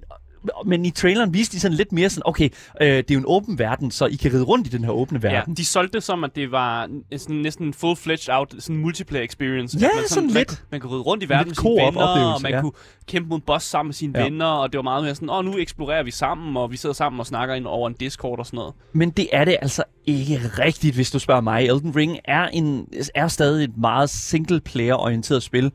men 0.65 0.85
i 0.85 0.91
traileren 0.91 1.33
viste 1.33 1.55
de 1.55 1.59
sådan 1.59 1.77
lidt 1.77 1.91
mere 1.91 2.09
sådan, 2.09 2.21
okay, 2.25 2.49
øh, 2.81 2.87
det 2.87 3.11
er 3.11 3.13
jo 3.15 3.19
en 3.19 3.25
åben 3.27 3.59
verden, 3.59 3.91
så 3.91 4.05
I 4.05 4.15
kan 4.15 4.33
ride 4.33 4.43
rundt 4.43 4.67
i 4.67 4.69
den 4.69 4.83
her 4.83 4.91
åbne 4.91 5.19
Ja, 5.23 5.27
verden. 5.31 5.53
de 5.55 5.65
solgte 5.65 5.93
det 5.93 6.03
som, 6.03 6.23
at 6.23 6.35
det 6.35 6.51
var 6.51 6.89
sådan 7.17 7.35
næsten 7.35 7.65
en 7.67 7.73
full-fledged 7.73 8.29
out 8.33 8.55
sådan 8.59 8.77
multiplayer 8.77 9.23
experience. 9.25 9.77
Ja, 9.79 9.85
at 9.85 9.91
man 9.95 10.03
sådan 10.07 10.23
man, 10.27 10.33
lidt. 10.33 10.47
kunne- 10.47 10.57
Man 10.71 10.81
kunne 10.81 10.91
ride 10.93 11.01
rundt 11.01 11.23
i 11.23 11.29
verden 11.29 11.47
med 11.47 11.49
Lidt 11.49 11.59
sine 11.59 11.69
venner, 11.85 12.33
og 12.33 12.41
man 12.41 12.51
ja. 12.51 12.61
kunne 12.61 12.71
kæmpe 13.07 13.29
mod 13.29 13.39
boss 13.39 13.65
sammen 13.65 13.87
med 13.87 13.93
sine 13.93 14.13
Ja. 14.19 14.23
venner, 14.23 14.45
og 14.45 14.71
det 14.73 14.77
var 14.77 14.81
meget 14.83 15.03
mere 15.03 15.15
sådan, 15.15 15.29
åh, 15.29 15.45
nu 15.45 15.57
eksplorerer 15.57 16.03
vi 16.03 16.11
sammen, 16.11 16.57
og 16.57 16.71
vi 16.71 16.77
sidder 16.77 16.95
sammen 16.95 17.19
og 17.19 17.25
snakker 17.25 17.55
ind 17.55 17.65
over 17.67 17.87
en 17.87 17.93
Discord 17.99 18.39
og 18.39 18.45
sådan 18.45 18.57
noget. 18.57 18.73
Men 18.93 19.09
det 19.09 19.27
er 19.33 19.45
det 19.45 19.57
altså 19.61 19.83
ikke 20.05 20.41
rigtigt, 20.59 20.95
hvis 20.95 21.11
du 21.11 21.19
spørger 21.19 21.41
mig. 21.41 21.65
Elden 21.67 21.95
Ring 21.95 22.17
er, 22.25 22.47
en, 22.47 22.87
er 23.15 23.27
stadig 23.27 23.63
et 23.63 23.77
meget 23.77 24.09
single-player-orienteret 24.09 25.43
spil. 25.43 25.71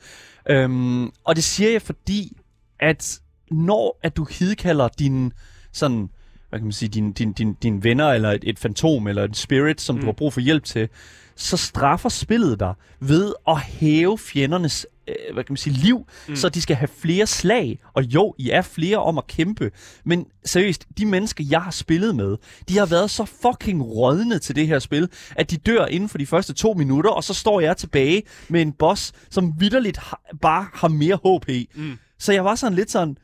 Øhm, 0.50 1.04
og 1.24 1.36
det 1.36 1.44
siger 1.44 1.70
jeg, 1.70 1.82
fordi 1.82 2.36
at 2.80 3.20
når 3.50 3.98
at 4.02 4.16
du 4.16 4.26
hidkalder 4.30 4.88
din 4.88 5.32
sådan 5.72 6.08
hvad 6.48 6.58
kan 6.58 6.66
man 6.66 6.72
sige, 6.72 6.88
dine 6.88 7.12
din, 7.12 7.32
din, 7.32 7.54
din 7.54 7.84
venner, 7.84 8.08
eller 8.08 8.30
et, 8.30 8.44
et 8.46 8.58
fantom, 8.58 9.06
eller 9.06 9.24
et 9.24 9.36
spirit, 9.36 9.80
som 9.80 9.94
mm. 9.94 10.00
du 10.00 10.06
har 10.06 10.12
brug 10.12 10.32
for 10.32 10.40
hjælp 10.40 10.64
til, 10.64 10.88
så 11.36 11.56
straffer 11.56 12.08
spillet 12.08 12.60
dig 12.60 12.74
ved 13.00 13.32
at 13.48 13.60
hæve 13.60 14.18
fjendernes 14.18 14.86
øh, 15.08 15.34
hvad 15.34 15.44
kan 15.44 15.52
man 15.52 15.56
sige, 15.56 15.76
liv, 15.76 16.06
mm. 16.28 16.36
så 16.36 16.48
de 16.48 16.62
skal 16.62 16.76
have 16.76 16.88
flere 16.88 17.26
slag. 17.26 17.78
Og 17.92 18.04
jo, 18.04 18.34
I 18.38 18.50
er 18.50 18.62
flere 18.62 18.96
om 18.96 19.18
at 19.18 19.26
kæmpe, 19.26 19.70
men 20.04 20.26
seriøst, 20.44 20.86
de 20.98 21.06
mennesker, 21.06 21.44
jeg 21.50 21.62
har 21.62 21.70
spillet 21.70 22.16
med, 22.16 22.36
de 22.68 22.78
har 22.78 22.86
været 22.86 23.10
så 23.10 23.24
fucking 23.24 23.84
rådne 23.84 24.38
til 24.38 24.56
det 24.56 24.66
her 24.66 24.78
spil, 24.78 25.08
at 25.36 25.50
de 25.50 25.56
dør 25.56 25.86
inden 25.86 26.08
for 26.08 26.18
de 26.18 26.26
første 26.26 26.52
to 26.52 26.72
minutter, 26.72 27.10
og 27.10 27.24
så 27.24 27.34
står 27.34 27.60
jeg 27.60 27.76
tilbage 27.76 28.22
med 28.48 28.62
en 28.62 28.72
boss, 28.72 29.12
som 29.30 29.52
vidderligt 29.58 29.96
har, 29.96 30.20
bare 30.42 30.66
har 30.74 30.88
mere 30.88 31.16
HP. 31.16 31.68
Mm. 31.74 31.98
Så 32.18 32.32
jeg 32.32 32.44
var 32.44 32.54
sådan 32.54 32.76
lidt 32.76 32.90
sådan, 32.90 33.16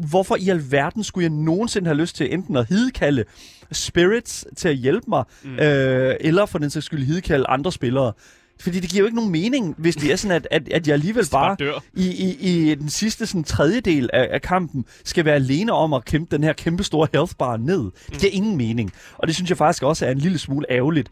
hvorfor 0.00 0.36
i 0.36 0.48
alverden 0.48 1.04
skulle 1.04 1.22
jeg 1.22 1.32
nogensinde 1.32 1.86
have 1.86 1.96
lyst 1.96 2.16
til 2.16 2.34
enten 2.34 2.56
at 2.56 2.68
hidkalde 2.68 3.24
spirits 3.72 4.46
til 4.56 4.68
at 4.68 4.76
hjælpe 4.76 5.06
mig, 5.08 5.24
mm. 5.42 5.58
øh, 5.58 6.16
eller 6.20 6.46
for 6.46 6.58
den 6.58 6.70
sags 6.70 6.86
skyld 6.86 7.04
hidkalde 7.04 7.46
andre 7.46 7.72
spillere. 7.72 8.12
Fordi 8.60 8.80
det 8.80 8.90
giver 8.90 9.00
jo 9.00 9.06
ikke 9.06 9.16
nogen 9.16 9.30
mening, 9.30 9.74
hvis 9.78 9.96
det 9.96 10.12
er 10.12 10.16
sådan, 10.16 10.36
at, 10.36 10.48
at, 10.50 10.68
at 10.68 10.86
jeg 10.86 10.94
alligevel 10.94 11.28
bare 11.32 11.56
dør. 11.58 11.84
i, 11.94 12.08
i, 12.08 12.36
i 12.70 12.74
den 12.74 12.88
sidste 12.88 13.26
sådan, 13.26 13.44
tredjedel 13.44 14.10
af, 14.12 14.28
af 14.30 14.42
kampen 14.42 14.84
skal 15.04 15.24
være 15.24 15.34
alene 15.34 15.72
om 15.72 15.92
at 15.92 16.04
kæmpe 16.04 16.36
den 16.36 16.44
her 16.44 16.52
kæmpe 16.52 16.84
store 16.84 17.08
health 17.12 17.34
bar 17.38 17.56
ned. 17.56 17.90
Det 18.10 18.20
giver 18.20 18.32
ingen 18.32 18.56
mening. 18.56 18.92
Og 19.18 19.26
det 19.26 19.34
synes 19.34 19.50
jeg 19.50 19.58
faktisk 19.58 19.82
også 19.82 20.06
er 20.06 20.10
en 20.10 20.18
lille 20.18 20.38
smule 20.38 20.66
ærgerligt. 20.70 21.08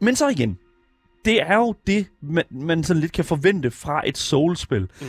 Men 0.00 0.16
så 0.16 0.28
igen, 0.28 0.58
det 1.24 1.42
er 1.42 1.56
jo 1.56 1.74
det, 1.86 2.06
man, 2.22 2.44
man 2.50 2.84
sådan 2.84 3.00
lidt 3.00 3.12
kan 3.12 3.24
forvente 3.24 3.70
fra 3.70 4.02
et 4.08 4.18
Souls-spil. 4.18 4.88
Mm. 5.00 5.06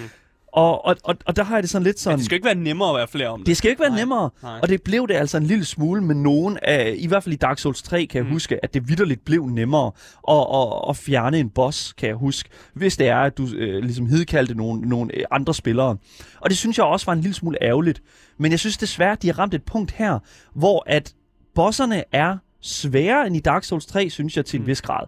Og, 0.54 0.86
og, 0.86 0.96
og, 1.04 1.16
og 1.26 1.36
der 1.36 1.44
har 1.44 1.56
jeg 1.56 1.64
det 1.64 1.70
sådan 1.70 1.84
lidt 1.84 2.00
sådan... 2.00 2.14
Men 2.14 2.18
det 2.18 2.26
skal 2.26 2.36
ikke 2.36 2.46
være 2.46 2.56
nemmere 2.56 2.90
at 2.90 2.96
være 2.96 3.08
flere 3.08 3.28
om 3.28 3.40
det. 3.40 3.48
Det 3.48 3.58
skal 3.58 3.70
ikke 3.70 3.80
være 3.82 3.90
Nej, 3.90 4.00
nemmere. 4.00 4.30
nej. 4.44 4.60
Og 4.62 4.70
det 4.70 4.82
blev 4.82 5.08
det 5.08 5.14
altså 5.14 5.38
en 5.38 5.44
lille 5.44 5.66
smule 5.66 6.04
med 6.04 6.16
nogen 6.16 6.58
af, 6.62 6.94
i 6.98 7.08
hvert 7.08 7.24
fald 7.24 7.34
i 7.34 7.38
Dark 7.38 7.60
Souls 7.60 7.82
3, 7.82 8.06
kan 8.06 8.18
jeg 8.18 8.26
mm. 8.26 8.32
huske, 8.32 8.64
at 8.66 8.74
det 8.74 8.90
vidderligt 8.90 9.26
blev 9.26 9.46
nemmere 9.46 9.92
at, 10.30 10.36
at, 10.54 10.90
at 10.90 10.98
fjerne 10.98 11.40
en 11.40 11.50
boss, 11.50 11.94
kan 11.94 12.08
jeg 12.10 12.16
huske, 12.16 12.50
hvis 12.74 12.98
det 12.98 13.08
er, 13.08 13.18
at 13.18 13.38
du 13.38 13.48
øh, 13.56 13.84
ligesom 13.84 14.06
hidkaldte 14.06 14.56
nogle, 14.56 14.82
nogle 14.82 15.16
øh, 15.18 15.24
andre 15.32 15.54
spillere. 15.54 15.98
Og 16.42 16.50
det 16.50 16.58
synes 16.58 16.78
jeg 16.78 16.86
også 16.86 17.06
var 17.06 17.14
en 17.14 17.22
lille 17.22 17.36
smule 17.36 17.58
ærgerligt. 17.64 18.02
Men 18.38 18.52
jeg 18.52 18.60
synes 18.60 18.78
desværre, 18.78 19.12
at 19.12 19.22
de 19.22 19.28
har 19.28 19.40
ramt 19.40 19.54
et 19.54 19.64
punkt 19.64 19.92
her, 19.92 20.20
hvor 20.56 20.84
at 20.88 21.14
bosserne 21.56 22.04
er 22.12 22.38
sværere 22.62 23.28
end 23.28 23.36
i 23.36 23.40
Dark 23.40 23.64
Souls 23.64 23.86
3, 23.86 24.10
synes 24.10 24.38
jeg, 24.38 24.46
til 24.46 24.58
en 24.58 24.62
Mm. 24.64 24.68
vis 24.68 24.82
grad. 24.82 25.06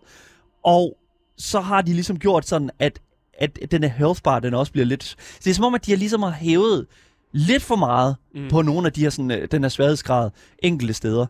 Og 0.65 0.97
så 1.37 1.59
har 1.59 1.81
de 1.81 1.93
ligesom 1.93 2.19
gjort 2.19 2.47
sådan, 2.47 2.69
at, 2.79 2.99
at 3.37 3.59
den 3.71 3.83
her 3.83 3.89
health 3.89 4.21
bar, 4.23 4.39
den 4.39 4.53
også 4.53 4.71
bliver 4.71 4.85
lidt... 4.85 5.15
Det 5.43 5.49
er 5.49 5.53
som 5.53 5.65
om, 5.65 5.75
at 5.75 5.85
de 5.85 5.91
har 5.91 5.97
ligesom 5.97 6.23
har 6.23 6.31
hævet 6.31 6.85
lidt 7.31 7.63
for 7.63 7.75
meget 7.75 8.15
Mm. 8.35 8.49
på 8.49 8.61
nogle 8.61 8.87
af 8.87 8.93
de 8.93 9.01
her, 9.01 9.09
sådan, 9.09 9.31
øh, 9.31 9.47
den 9.51 9.61
her 9.63 9.69
sværhedsgrad 9.69 10.29
enkelte 10.59 10.93
steder. 10.93 11.25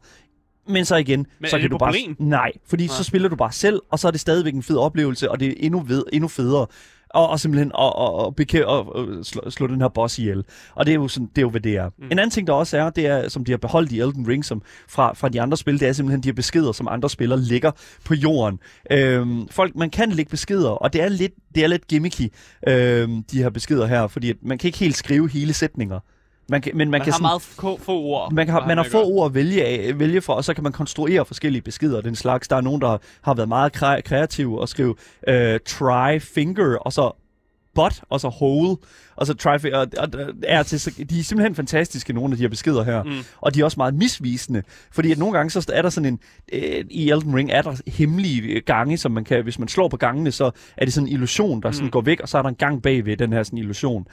Men 0.67 0.85
så 0.85 0.95
igen, 0.95 1.27
Men 1.39 1.49
så 1.49 1.59
kan 1.59 1.69
du 1.69 1.75
et 1.75 1.79
bare... 1.79 1.87
problem? 1.93 2.15
Nej, 2.19 2.51
fordi 2.67 2.87
Nej. 2.87 2.95
så 2.95 3.03
spiller 3.03 3.29
du 3.29 3.35
bare 3.35 3.51
selv, 3.51 3.81
og 3.91 3.99
så 3.99 4.07
er 4.07 4.11
det 4.11 4.19
stadigvæk 4.19 4.53
en 4.53 4.63
fed 4.63 4.77
oplevelse, 4.77 5.31
og 5.31 5.39
det 5.39 5.47
er 5.47 5.53
endnu, 5.57 5.79
ved, 5.79 6.03
endnu 6.13 6.27
federe. 6.27 6.67
Og, 7.13 7.29
og 7.29 7.39
simpelthen 7.39 7.71
at, 7.79 7.93
at, 7.99 8.25
at, 8.25 8.33
bekæ- 8.41 8.71
at, 8.71 9.19
at 9.19 9.25
slå, 9.25 9.49
slå 9.49 9.67
den 9.67 9.81
her 9.81 9.87
boss 9.87 10.19
ihjel. 10.19 10.45
Og 10.75 10.85
det 10.85 10.91
er 10.91 10.95
jo, 10.95 11.07
sådan, 11.07 11.27
det 11.27 11.37
er 11.37 11.41
jo 11.41 11.49
hvad 11.49 11.61
det 11.61 11.75
er. 11.75 11.89
Mm. 11.97 12.05
En 12.05 12.11
anden 12.11 12.29
ting, 12.29 12.47
der 12.47 12.53
også 12.53 12.77
er, 12.77 12.89
det 12.89 13.07
er, 13.07 13.29
som 13.29 13.45
de 13.45 13.51
har 13.51 13.57
beholdt 13.57 13.91
i 13.91 13.99
Elden 13.99 14.27
Ring 14.27 14.45
som 14.45 14.61
fra, 14.89 15.13
fra 15.13 15.29
de 15.29 15.41
andre 15.41 15.57
spil, 15.57 15.79
det 15.79 15.87
er 15.87 15.93
simpelthen 15.93 16.23
de 16.23 16.27
her 16.27 16.33
beskeder, 16.33 16.71
som 16.71 16.87
andre 16.91 17.09
spillere 17.09 17.39
lægger 17.39 17.71
på 18.05 18.13
jorden. 18.13 18.59
Øhm, 18.91 19.47
folk, 19.47 19.75
man 19.75 19.89
kan 19.89 20.11
lægge 20.11 20.29
beskeder, 20.29 20.69
og 20.69 20.93
det 20.93 21.01
er 21.01 21.09
lidt, 21.09 21.31
det 21.55 21.63
er 21.63 21.67
lidt 21.67 21.87
gimmicky, 21.87 22.33
øhm, 22.67 23.23
de 23.23 23.37
her 23.43 23.49
beskeder 23.49 23.85
her, 23.85 24.07
fordi 24.07 24.33
man 24.41 24.57
kan 24.57 24.67
ikke 24.67 24.79
helt 24.79 24.97
skrive 24.97 25.29
hele 25.29 25.53
sætninger. 25.53 25.99
Man 26.49 26.61
kan, 26.61 26.71
men 26.77 26.77
man, 26.77 26.91
Man, 26.91 27.01
kan 27.01 27.05
har 27.05 27.17
sådan, 27.17 27.23
meget 27.23 27.41
få, 27.41 27.77
få 27.77 27.99
ord. 28.01 28.31
man, 28.31 28.45
kan, 28.45 28.61
man 28.67 28.77
har 28.77 28.83
få 28.91 29.03
ord 29.03 29.25
at 29.25 29.33
vælge, 29.35 29.65
af, 29.65 29.99
vælge 29.99 30.21
for, 30.21 30.33
og 30.33 30.43
så 30.43 30.53
kan 30.53 30.63
man 30.63 30.71
konstruere 30.71 31.25
forskellige 31.25 31.61
beskeder 31.61 32.01
den 32.01 32.15
slags. 32.15 32.47
Der 32.47 32.55
er 32.55 32.61
nogen, 32.61 32.81
der 32.81 32.97
har 33.21 33.33
været 33.33 33.49
meget 33.49 33.75
kre- 33.83 34.01
kreative 34.01 34.61
og 34.61 34.69
skrive 34.69 34.95
øh, 35.27 35.59
try 35.65 36.19
finger, 36.19 36.77
og 36.77 36.93
så 36.93 37.11
butt, 37.75 38.01
og 38.09 38.19
så 38.19 38.29
hole, 38.29 38.77
og 39.15 39.27
så 39.27 39.33
try 39.33 39.57
finger. 39.59 39.77
Og, 39.79 39.87
og, 39.97 40.07
er 40.43 40.63
til, 40.63 40.79
så- 40.79 41.05
de 41.09 41.19
er 41.19 41.23
simpelthen 41.23 41.55
fantastiske, 41.55 42.13
nogle 42.13 42.31
af 42.33 42.37
de 42.37 42.43
her 42.43 42.49
beskeder 42.49 42.83
her. 42.83 43.03
Mm. 43.03 43.11
Og 43.41 43.55
de 43.55 43.59
er 43.59 43.63
også 43.63 43.77
meget 43.79 43.93
misvisende, 43.95 44.63
fordi 44.91 45.11
at 45.11 45.17
nogle 45.17 45.37
gange 45.37 45.49
så 45.49 45.71
er 45.73 45.81
der 45.81 45.89
sådan 45.89 46.13
en, 46.13 46.19
øh, 46.53 46.85
i 46.89 47.09
Elden 47.09 47.35
Ring 47.35 47.51
er 47.51 47.61
der 47.61 47.75
hemmelige 47.87 48.61
gange, 48.61 48.97
som 48.97 49.11
man 49.11 49.23
kan, 49.23 49.43
hvis 49.43 49.59
man 49.59 49.67
slår 49.67 49.87
på 49.87 49.97
gangene, 49.97 50.31
så 50.31 50.51
er 50.77 50.85
det 50.85 50.93
sådan 50.93 51.07
en 51.07 51.13
illusion, 51.13 51.61
der 51.61 51.71
sådan 51.71 51.89
går 51.89 52.01
væk, 52.01 52.19
og 52.19 52.29
så 52.29 52.37
er 52.37 52.41
der 52.41 52.49
en 52.49 52.55
gang 52.55 52.81
bagved 52.81 53.17
den 53.17 53.33
her 53.33 53.43
sådan 53.43 53.59
illusion. 53.59 54.05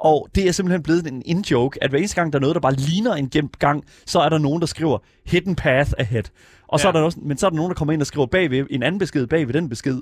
Og 0.00 0.28
det 0.34 0.48
er 0.48 0.52
simpelthen 0.52 0.82
blevet 0.82 1.06
en 1.06 1.22
in-joke, 1.26 1.84
at 1.84 1.90
hver 1.90 1.98
eneste 1.98 2.14
gang, 2.14 2.32
der 2.32 2.38
er 2.38 2.40
noget, 2.40 2.54
der 2.54 2.60
bare 2.60 2.74
ligner 2.74 3.14
en 3.14 3.30
gemt 3.30 3.58
gang, 3.58 3.84
så 4.06 4.20
er 4.20 4.28
der 4.28 4.38
nogen, 4.38 4.60
der 4.60 4.66
skriver 4.66 4.98
hidden 5.26 5.56
path 5.56 5.90
ahead. 5.98 6.22
Og 6.68 6.80
så 6.80 6.86
Ja. 6.86 6.92
er 6.92 6.92
der 6.92 7.00
også, 7.00 7.18
men 7.22 7.38
så 7.38 7.46
er 7.46 7.50
der 7.50 7.56
nogen, 7.56 7.70
der 7.70 7.74
kommer 7.74 7.92
ind 7.92 8.00
og 8.00 8.06
skriver 8.06 8.26
bagved 8.26 8.66
en 8.70 8.82
anden 8.82 8.98
besked 8.98 9.26
bagved 9.26 9.54
den 9.54 9.68
besked. 9.68 9.94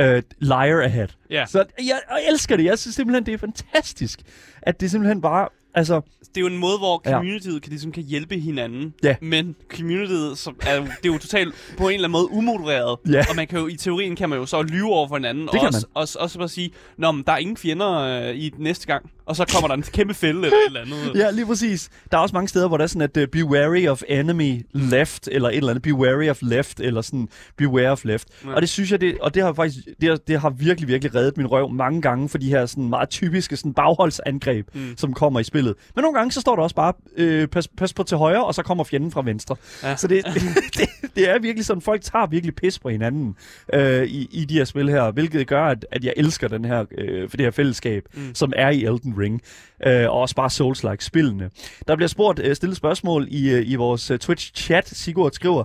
uh, 0.00 0.06
Liar 0.38 0.82
Ahead. 0.84 1.08
Ja. 1.30 1.44
Så 1.46 1.58
jeg, 1.78 1.84
jeg 2.10 2.20
elsker 2.30 2.56
det. 2.56 2.64
Jeg 2.64 2.78
synes 2.78 2.94
simpelthen, 2.94 3.26
det 3.26 3.34
er 3.34 3.38
fantastisk, 3.38 4.20
at 4.62 4.80
det 4.80 4.90
simpelthen 4.90 5.20
bare... 5.20 5.48
Altså, 5.78 6.00
det 6.20 6.36
er 6.36 6.40
jo 6.40 6.46
en 6.46 6.58
måde, 6.58 6.78
hvor 6.78 7.02
Ja. 7.06 7.10
communityet 7.12 7.62
kan, 7.62 7.70
ligesom 7.70 7.92
kan 7.92 8.02
hjælpe 8.02 8.38
hinanden. 8.38 8.94
Ja. 9.02 9.16
Men 9.22 9.54
communityet 9.76 10.38
som 10.38 10.56
er, 10.66 10.76
jo- 10.76 10.82
det 10.82 11.08
er 11.08 11.12
jo 11.12 11.18
totalt 11.18 11.54
på 11.78 11.88
en 11.88 11.94
eller 11.94 12.08
anden 12.08 12.12
måde 12.12 12.30
umodereret. 12.32 12.98
Ja. 13.12 13.24
Og 13.30 13.36
man 13.36 13.46
kan 13.46 13.58
jo, 13.58 13.66
i 13.66 13.76
teorien 13.76 14.16
kan 14.16 14.28
man 14.28 14.38
jo 14.38 14.46
så 14.46 14.62
lyve 14.62 14.86
over 14.92 15.08
for 15.08 15.16
hinanden. 15.16 15.48
og 15.48 15.54
kan 15.54 15.66
også, 15.66 15.86
også, 15.94 16.18
også 16.18 16.38
bare 16.38 16.48
sige, 16.48 16.70
Nå, 16.98 17.12
men 17.12 17.24
der 17.26 17.32
er 17.32 17.36
ingen 17.36 17.56
fjender 17.56 17.98
øh, 17.98 18.34
i 18.36 18.52
næste 18.58 18.86
gang. 18.86 19.10
Og 19.26 19.36
så 19.36 19.44
kommer 19.52 19.68
der 19.68 19.74
en 19.74 19.82
kæmpe 19.82 20.14
fælde 20.14 20.38
eller 20.44 20.56
et 20.56 20.66
eller 20.66 20.80
andet. 20.80 21.12
Ja, 21.20 21.30
lige 21.30 21.46
præcis. 21.46 21.90
Der 22.12 22.18
er 22.18 22.22
også 22.22 22.32
mange 22.36 22.48
steder, 22.48 22.68
hvor 22.68 22.76
der 22.76 22.84
er 22.84 22.88
sådan, 22.88 23.02
at 23.02 23.16
uh, 23.16 23.22
be 23.32 23.44
wary 23.44 23.86
of 23.86 24.02
enemy 24.08 24.66
left, 24.72 25.28
eller 25.32 25.48
et 25.48 25.56
eller 25.56 25.70
andet, 25.70 25.82
be 25.82 25.94
wary 25.94 26.28
of 26.28 26.38
left, 26.42 26.80
eller 26.80 27.00
sådan, 27.02 27.28
beware 27.56 27.90
of 27.90 28.04
left. 28.04 28.28
Ja. 28.44 28.48
Ja. 28.50 28.54
Og 28.54 28.60
det 28.62 28.68
synes 28.68 28.90
jeg, 28.92 29.00
det, 29.00 29.18
og 29.20 29.34
det 29.34 29.42
har 29.42 29.52
faktisk, 29.52 29.84
det 30.00 30.08
har, 30.08 30.16
det 30.16 30.40
har 30.40 30.50
virkelig, 30.50 30.88
virkelig 30.88 31.14
reddet 31.14 31.36
min 31.36 31.46
røv 31.46 31.70
mange 31.70 32.02
gange, 32.02 32.28
for 32.28 32.38
de 32.38 32.48
her 32.48 32.66
sådan 32.66 32.88
meget 32.88 33.08
typiske 33.08 33.56
sådan 33.56 33.74
bagholdsangreb, 33.74 34.74
mm. 34.74 34.94
som 34.96 35.14
kommer 35.14 35.40
i 35.40 35.44
spillet. 35.44 35.67
Men 35.94 36.02
nogle 36.02 36.18
gange, 36.18 36.32
så 36.32 36.40
står 36.40 36.56
der 36.56 36.62
også 36.62 36.76
bare, 36.76 36.92
øh, 37.16 37.48
pas, 37.48 37.68
pas 37.68 37.94
på 37.94 38.02
til 38.02 38.16
højre, 38.16 38.44
og 38.44 38.54
så 38.54 38.62
kommer 38.62 38.84
fjenden 38.84 39.10
fra 39.10 39.22
venstre. 39.22 39.56
Ja. 39.82 39.96
Så 39.96 40.06
det, 40.06 40.24
det, 40.76 40.88
det 41.16 41.30
er 41.30 41.38
virkelig 41.38 41.66
sådan, 41.66 41.80
folk 41.80 42.02
tager 42.02 42.26
virkelig 42.26 42.54
pis 42.54 42.78
på 42.78 42.88
hinanden 42.88 43.36
øh, 43.72 44.04
i, 44.04 44.28
i 44.32 44.44
de 44.44 44.54
her 44.54 44.64
spil 44.64 44.88
her, 44.88 45.10
hvilket 45.10 45.46
gør, 45.46 45.64
at, 45.64 45.86
at 45.90 46.04
jeg 46.04 46.12
elsker 46.16 46.48
den 46.48 46.64
her, 46.64 46.84
øh, 46.98 47.28
for 47.28 47.36
det 47.36 47.46
her 47.46 47.50
fællesskab, 47.50 48.02
mm. 48.14 48.34
som 48.34 48.52
er 48.56 48.70
i 48.70 48.84
Elden 48.84 49.14
Ring, 49.18 49.42
øh, 49.86 50.10
og 50.10 50.20
også 50.20 50.34
bare 50.34 50.50
Souls-like 50.50 51.04
spillene. 51.04 51.50
Der 51.88 51.96
bliver 51.96 52.08
spurgt, 52.08 52.38
øh, 52.38 52.56
stillet 52.56 52.76
spørgsmål 52.76 53.26
i, 53.30 53.50
øh, 53.50 53.70
i 53.70 53.74
vores 53.74 54.10
øh, 54.10 54.18
Twitch-chat. 54.24 54.82
Sigurd 54.84 55.32
skriver, 55.32 55.64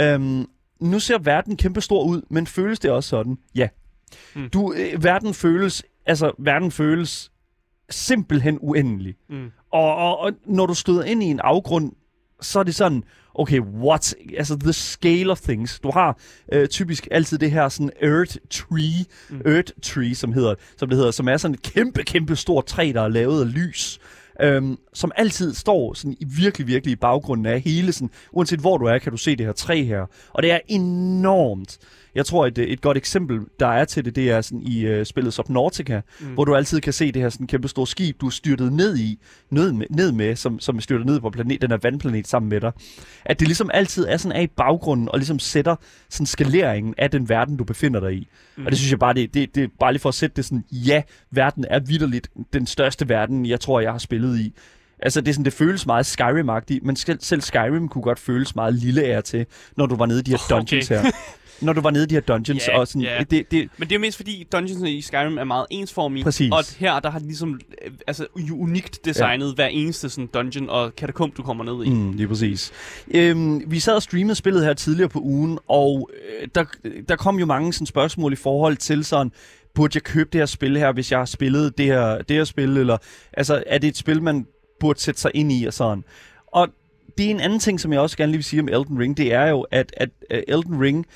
øhm, 0.00 0.46
nu 0.80 0.98
ser 0.98 1.18
verden 1.18 1.56
kæmpe 1.56 1.80
stor 1.80 2.04
ud, 2.04 2.22
men 2.30 2.46
føles 2.46 2.78
det 2.78 2.90
også 2.90 3.08
sådan? 3.08 3.38
Ja. 3.54 3.68
Mm. 4.34 4.50
Du, 4.50 4.72
øh, 4.72 5.04
verden 5.04 5.34
føles, 5.34 5.84
altså 6.06 6.32
verden 6.38 6.70
føles 6.70 7.30
simpelthen 7.92 8.58
uendelig. 8.60 9.14
Mm. 9.30 9.50
Og, 9.72 9.96
og, 9.96 10.18
og 10.18 10.32
når 10.46 10.66
du 10.66 10.74
støder 10.74 11.04
ind 11.04 11.22
i 11.22 11.26
en 11.26 11.40
afgrund, 11.40 11.92
så 12.40 12.58
er 12.58 12.62
det 12.62 12.74
sådan, 12.74 13.04
okay, 13.34 13.60
what? 13.60 14.14
Altså, 14.36 14.58
the 14.58 14.72
scale 14.72 15.30
of 15.30 15.40
things. 15.40 15.80
Du 15.80 15.90
har 15.90 16.18
øh, 16.52 16.68
typisk 16.68 17.08
altid 17.10 17.38
det 17.38 17.50
her 17.50 17.68
sådan 17.68 17.90
earth 18.02 18.36
tree, 18.50 19.04
mm. 19.30 19.40
earth 19.46 19.72
tree, 19.82 20.14
som, 20.14 20.32
hedder, 20.32 20.54
som 20.76 20.88
det 20.88 20.98
hedder, 20.98 21.10
som 21.10 21.28
er 21.28 21.36
sådan 21.36 21.54
et 21.54 21.62
kæmpe, 21.62 22.02
kæmpe 22.02 22.36
stort 22.36 22.66
træ, 22.66 22.92
der 22.94 23.02
er 23.02 23.08
lavet 23.08 23.40
af 23.40 23.54
lys. 23.54 24.00
Øhm, 24.40 24.76
som 24.94 25.12
altid 25.16 25.54
står 25.54 25.94
sådan 25.94 26.16
i 26.20 26.24
virkelig, 26.24 26.66
virkelig 26.66 26.92
i 26.92 26.96
baggrunden 26.96 27.46
af 27.46 27.60
hele 27.60 27.92
sådan, 27.92 28.10
uanset 28.32 28.60
hvor 28.60 28.78
du 28.78 28.84
er, 28.84 28.98
kan 28.98 29.12
du 29.12 29.18
se 29.18 29.36
det 29.36 29.46
her 29.46 29.52
træ 29.52 29.84
her. 29.84 30.06
Og 30.32 30.42
det 30.42 30.52
er 30.52 30.58
enormt. 30.68 31.78
Jeg 32.14 32.26
tror, 32.26 32.46
et, 32.46 32.58
et 32.58 32.80
godt 32.80 32.96
eksempel, 32.96 33.40
der 33.60 33.66
er 33.66 33.84
til 33.84 34.04
det, 34.04 34.16
det 34.16 34.30
er 34.30 34.40
sådan 34.40 34.62
i 34.62 34.98
uh, 34.98 35.04
spillet 35.04 35.34
Subnautica, 35.34 36.00
mm. 36.20 36.26
hvor 36.26 36.44
du 36.44 36.54
altid 36.54 36.80
kan 36.80 36.92
se 36.92 37.12
det 37.12 37.22
her 37.22 37.28
sådan 37.28 37.46
kæmpe 37.46 37.68
store 37.68 37.86
skib, 37.86 38.20
du 38.20 38.26
er 38.26 38.30
styrtet 38.30 38.72
ned 38.72 38.96
i, 38.96 39.18
ned 39.50 39.72
med, 39.72 39.86
ned 39.90 40.12
med 40.12 40.36
som, 40.36 40.60
som 40.60 40.80
styrter 40.80 41.04
ned 41.04 41.20
på 41.20 41.30
planet, 41.30 41.62
den 41.62 41.70
her 41.70 41.78
vandplanet 41.82 42.26
sammen 42.26 42.48
med 42.48 42.60
dig. 42.60 42.72
At 43.24 43.40
det 43.40 43.48
ligesom 43.48 43.70
altid 43.74 44.06
er 44.08 44.16
sådan 44.16 44.36
af 44.36 44.42
i 44.42 44.46
baggrunden, 44.46 45.08
og 45.08 45.18
ligesom 45.18 45.38
sætter 45.38 45.76
sådan 46.10 46.26
skaleringen 46.26 46.94
af 46.98 47.10
den 47.10 47.28
verden, 47.28 47.56
du 47.56 47.64
befinder 47.64 48.00
dig 48.00 48.12
i. 48.12 48.28
Mm. 48.56 48.64
Og 48.66 48.70
det 48.70 48.78
synes 48.78 48.90
jeg 48.90 48.98
bare, 48.98 49.14
det, 49.14 49.34
det, 49.34 49.54
det 49.54 49.64
er 49.64 49.68
bare 49.80 49.92
lige 49.92 50.00
for 50.00 50.08
at 50.08 50.14
sætte 50.14 50.36
det 50.36 50.44
sådan, 50.44 50.64
ja, 50.70 51.02
verden 51.30 51.64
er 51.70 51.80
vidderligt 51.80 52.30
den 52.52 52.66
største 52.66 53.08
verden, 53.08 53.46
jeg 53.46 53.60
tror, 53.60 53.80
jeg 53.80 53.92
har 53.92 53.98
spillet 53.98 54.40
i. 54.40 54.54
Altså, 55.02 55.20
det, 55.20 55.28
er 55.28 55.32
sådan, 55.32 55.44
det 55.44 55.52
føles 55.52 55.86
meget 55.86 56.06
Skyrim-agtigt, 56.06 56.80
men 56.82 56.96
selv, 56.96 57.18
selv 57.20 57.40
Skyrim 57.40 57.88
kunne 57.88 58.02
godt 58.02 58.18
føles 58.18 58.54
meget 58.54 58.74
lille 58.74 59.04
af 59.04 59.24
til, 59.24 59.46
når 59.76 59.86
du 59.86 59.96
var 59.96 60.06
nede 60.06 60.20
i 60.20 60.22
de 60.22 60.30
her 60.30 60.38
Okay. 60.38 60.56
dungeons 60.56 60.88
her. 60.88 61.02
Når 61.62 61.72
du 61.72 61.80
var 61.80 61.90
nede 61.90 62.04
i 62.04 62.06
de 62.06 62.14
her 62.14 62.20
dungeons, 62.20 62.68
Ja, 62.68 62.78
og 62.78 62.88
sådan, 62.88 63.02
ja. 63.02 63.24
det, 63.30 63.50
det, 63.50 63.68
Men 63.76 63.88
det 63.88 63.94
er 63.94 63.98
mest 63.98 64.16
fordi 64.16 64.46
dungeons 64.52 64.88
i 64.88 65.00
Skyrim 65.00 65.38
er 65.38 65.44
meget 65.44 65.66
ensformige. 65.70 66.24
Præcis. 66.24 66.52
Og 66.52 66.64
her, 66.78 67.00
der 67.00 67.10
har 67.10 67.18
de 67.18 67.24
ligesom 67.24 67.60
øh, 67.84 67.92
altså, 68.06 68.26
unikt 68.52 69.04
designet 69.04 69.48
ja. 69.48 69.54
hver 69.54 69.66
eneste 69.66 70.08
sådan, 70.08 70.26
dungeon 70.26 70.70
og 70.70 70.96
katakomb, 70.96 71.36
du 71.36 71.42
kommer 71.42 71.64
ned 71.64 71.84
i. 71.86 71.90
Mm, 71.90 72.12
lige 72.12 72.28
præcis. 72.28 72.72
Øhm, 73.10 73.62
vi 73.66 73.80
sad 73.80 73.94
og 73.94 74.02
streamede 74.02 74.34
spillet 74.34 74.64
her 74.64 74.74
tidligere 74.74 75.08
på 75.08 75.20
ugen, 75.20 75.58
og 75.68 76.10
øh, 76.40 76.48
der, 76.54 76.64
der 77.08 77.16
kom 77.16 77.38
jo 77.38 77.46
mange 77.46 77.72
sådan, 77.72 77.86
spørgsmål 77.86 78.32
i 78.32 78.36
forhold 78.36 78.76
til 78.76 79.04
sådan, 79.04 79.32
burde 79.74 79.90
jeg 79.96 80.02
købe 80.02 80.30
det 80.32 80.40
her 80.40 80.46
spil 80.46 80.76
her, 80.76 80.92
hvis 80.92 81.10
jeg 81.10 81.20
har 81.20 81.26
spillet 81.26 81.78
det 81.78 81.86
her, 81.86 82.22
det 82.22 82.36
her 82.36 82.44
spil, 82.44 82.76
eller 82.76 82.96
altså, 83.32 83.62
er 83.66 83.78
det 83.78 83.88
et 83.88 83.96
spil, 83.96 84.22
man 84.22 84.46
burde 84.80 85.00
sætte 85.00 85.20
sig 85.20 85.30
ind 85.34 85.52
i 85.52 85.64
og 85.64 85.72
sådan. 85.72 86.04
Og 86.46 86.68
det 87.18 87.26
er 87.26 87.30
en 87.30 87.40
anden 87.40 87.58
ting, 87.58 87.80
som 87.80 87.92
jeg 87.92 88.00
også 88.00 88.16
gerne 88.16 88.32
lige 88.32 88.38
vil 88.38 88.44
sige 88.44 88.62
om 88.62 88.68
Elden 88.68 88.98
Ring, 88.98 89.16
det 89.16 89.32
er 89.32 89.46
jo, 89.46 89.66
at, 89.70 89.94
at 89.96 90.08
Elden 90.30 90.80
Ring, 90.80 91.06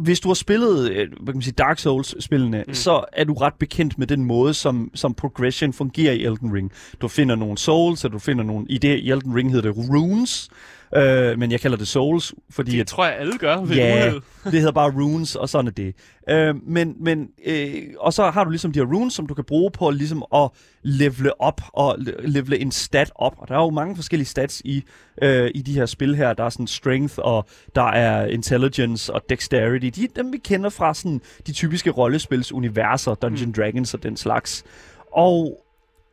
hvis 0.00 0.20
du 0.20 0.28
har 0.28 0.34
spillet 0.34 0.90
øh, 0.90 1.08
hvad 1.20 1.26
kan 1.26 1.34
man 1.34 1.42
sige, 1.42 1.54
Dark 1.54 1.78
Souls-spillene, 1.78 2.64
mm. 2.66 2.74
så 2.74 3.04
er 3.12 3.24
du 3.24 3.34
ret 3.34 3.54
bekendt 3.54 3.98
med 3.98 4.06
den 4.06 4.24
måde, 4.24 4.54
som, 4.54 4.90
som 4.94 5.14
progression 5.14 5.72
fungerer 5.72 6.12
i 6.12 6.24
Elden 6.24 6.54
Ring. 6.54 6.72
Du 7.00 7.08
finder 7.08 7.36
nogle 7.36 7.58
souls, 7.58 8.04
og 8.04 8.12
du 8.12 8.18
finder 8.18 8.44
nogle... 8.44 8.66
I, 8.68 8.78
det, 8.78 8.98
i 8.98 9.10
Elden 9.10 9.34
Ring 9.34 9.50
hedder 9.52 9.72
det 9.72 9.90
runes, 9.90 10.50
øh, 10.96 11.38
men 11.38 11.52
jeg 11.52 11.60
kalder 11.60 11.76
det 11.76 11.88
souls, 11.88 12.34
fordi 12.50 12.70
Det 12.72 12.80
at, 12.80 12.86
tror 12.86 13.04
jeg, 13.04 13.16
alle 13.16 13.38
gør 13.38 13.56
ved 13.60 13.76
Ja. 13.76 14.12
det 14.44 14.52
hedder 14.52 14.72
bare 14.72 14.90
runes, 14.90 15.36
og 15.36 15.48
sådan 15.48 15.66
er 15.66 15.70
det. 15.72 15.94
Øh, 16.30 16.54
men, 16.66 16.94
men, 17.00 17.28
øh, 17.46 17.82
og 17.98 18.12
så 18.12 18.30
har 18.30 18.44
du 18.44 18.50
ligesom 18.50 18.72
de 18.72 18.78
her 18.78 18.86
runes, 18.86 19.14
som 19.14 19.26
du 19.26 19.34
kan 19.34 19.44
bruge 19.44 19.70
på 19.70 19.90
ligesom 19.90 20.24
at 20.34 20.50
levele 20.82 21.40
op 21.40 21.60
og 21.72 21.96
le- 21.98 22.14
levele 22.28 22.58
en 22.58 22.70
stat 22.72 23.12
op. 23.14 23.34
Og 23.38 23.48
der 23.48 23.54
er 23.54 23.58
jo 23.62 23.70
mange 23.70 23.96
forskellige 23.96 24.26
stats 24.28 24.62
i, 24.64 24.84
øh, 25.22 25.50
i 25.54 25.62
de 25.62 25.74
her 25.74 25.86
spil 25.86 26.16
her. 26.16 26.32
Der 26.32 26.44
er 26.44 26.48
sådan 26.48 26.66
strength, 26.66 27.14
og 27.18 27.46
der 27.74 27.82
er 27.90 28.26
intelligence 28.26 29.14
og 29.14 29.22
dexterity. 29.30 29.86
De, 30.00 30.06
dem 30.16 30.32
vi 30.32 30.38
kender 30.38 30.70
fra 30.70 30.94
sådan 30.94 31.20
de 31.46 31.52
typiske 31.52 31.90
rollespils-universer, 31.90 33.14
Dungeon 33.14 33.46
mm. 33.48 33.52
Dragons 33.52 33.94
og 33.94 34.02
den 34.02 34.16
slags. 34.16 34.64
Og 35.12 35.64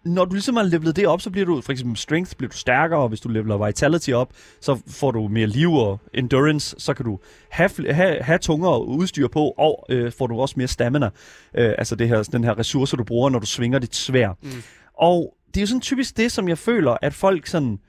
når 0.07 0.25
du 0.25 0.33
ligesom 0.33 0.55
har 0.55 0.63
levelet 0.63 0.95
det 0.95 1.07
op, 1.07 1.21
så 1.21 1.29
bliver 1.29 1.45
du, 1.45 1.61
for 1.61 1.71
eksempel 1.71 1.97
strength, 1.97 2.35
bliver 2.37 2.49
du 2.49 2.57
stærkere, 2.57 2.99
og 2.99 3.09
hvis 3.09 3.19
du 3.19 3.29
leveler 3.29 3.65
vitality 3.65 4.11
op, 4.11 4.33
så 4.61 4.81
får 4.87 5.11
du 5.11 5.27
mere 5.27 5.47
liv 5.47 5.73
og 5.73 5.99
endurance, 6.13 6.75
så 6.79 6.93
kan 6.93 7.05
du 7.05 7.19
have, 7.49 7.69
have, 7.89 8.21
have 8.21 8.39
tungere 8.39 8.85
udstyr 8.85 9.27
på, 9.27 9.53
og 9.57 9.85
øh, 9.89 10.11
får 10.11 10.27
du 10.27 10.39
også 10.39 10.53
mere 10.57 10.67
stamina, 10.67 11.05
øh, 11.53 11.73
altså 11.77 11.95
det 11.95 12.07
her, 12.07 12.23
den 12.23 12.43
her 12.43 12.59
ressource, 12.59 12.97
du 12.97 13.03
bruger, 13.03 13.29
når 13.29 13.39
du 13.39 13.45
svinger 13.45 13.79
dit 13.79 13.95
svær. 13.95 14.29
Mm. 14.41 14.49
Og 14.93 15.33
det 15.47 15.57
er 15.57 15.61
jo 15.61 15.67
sådan 15.67 15.81
typisk 15.81 16.17
det, 16.17 16.31
som 16.31 16.47
jeg 16.49 16.57
føler, 16.57 16.97
at 17.01 17.13
folk 17.13 17.47
sådan, 17.47 17.79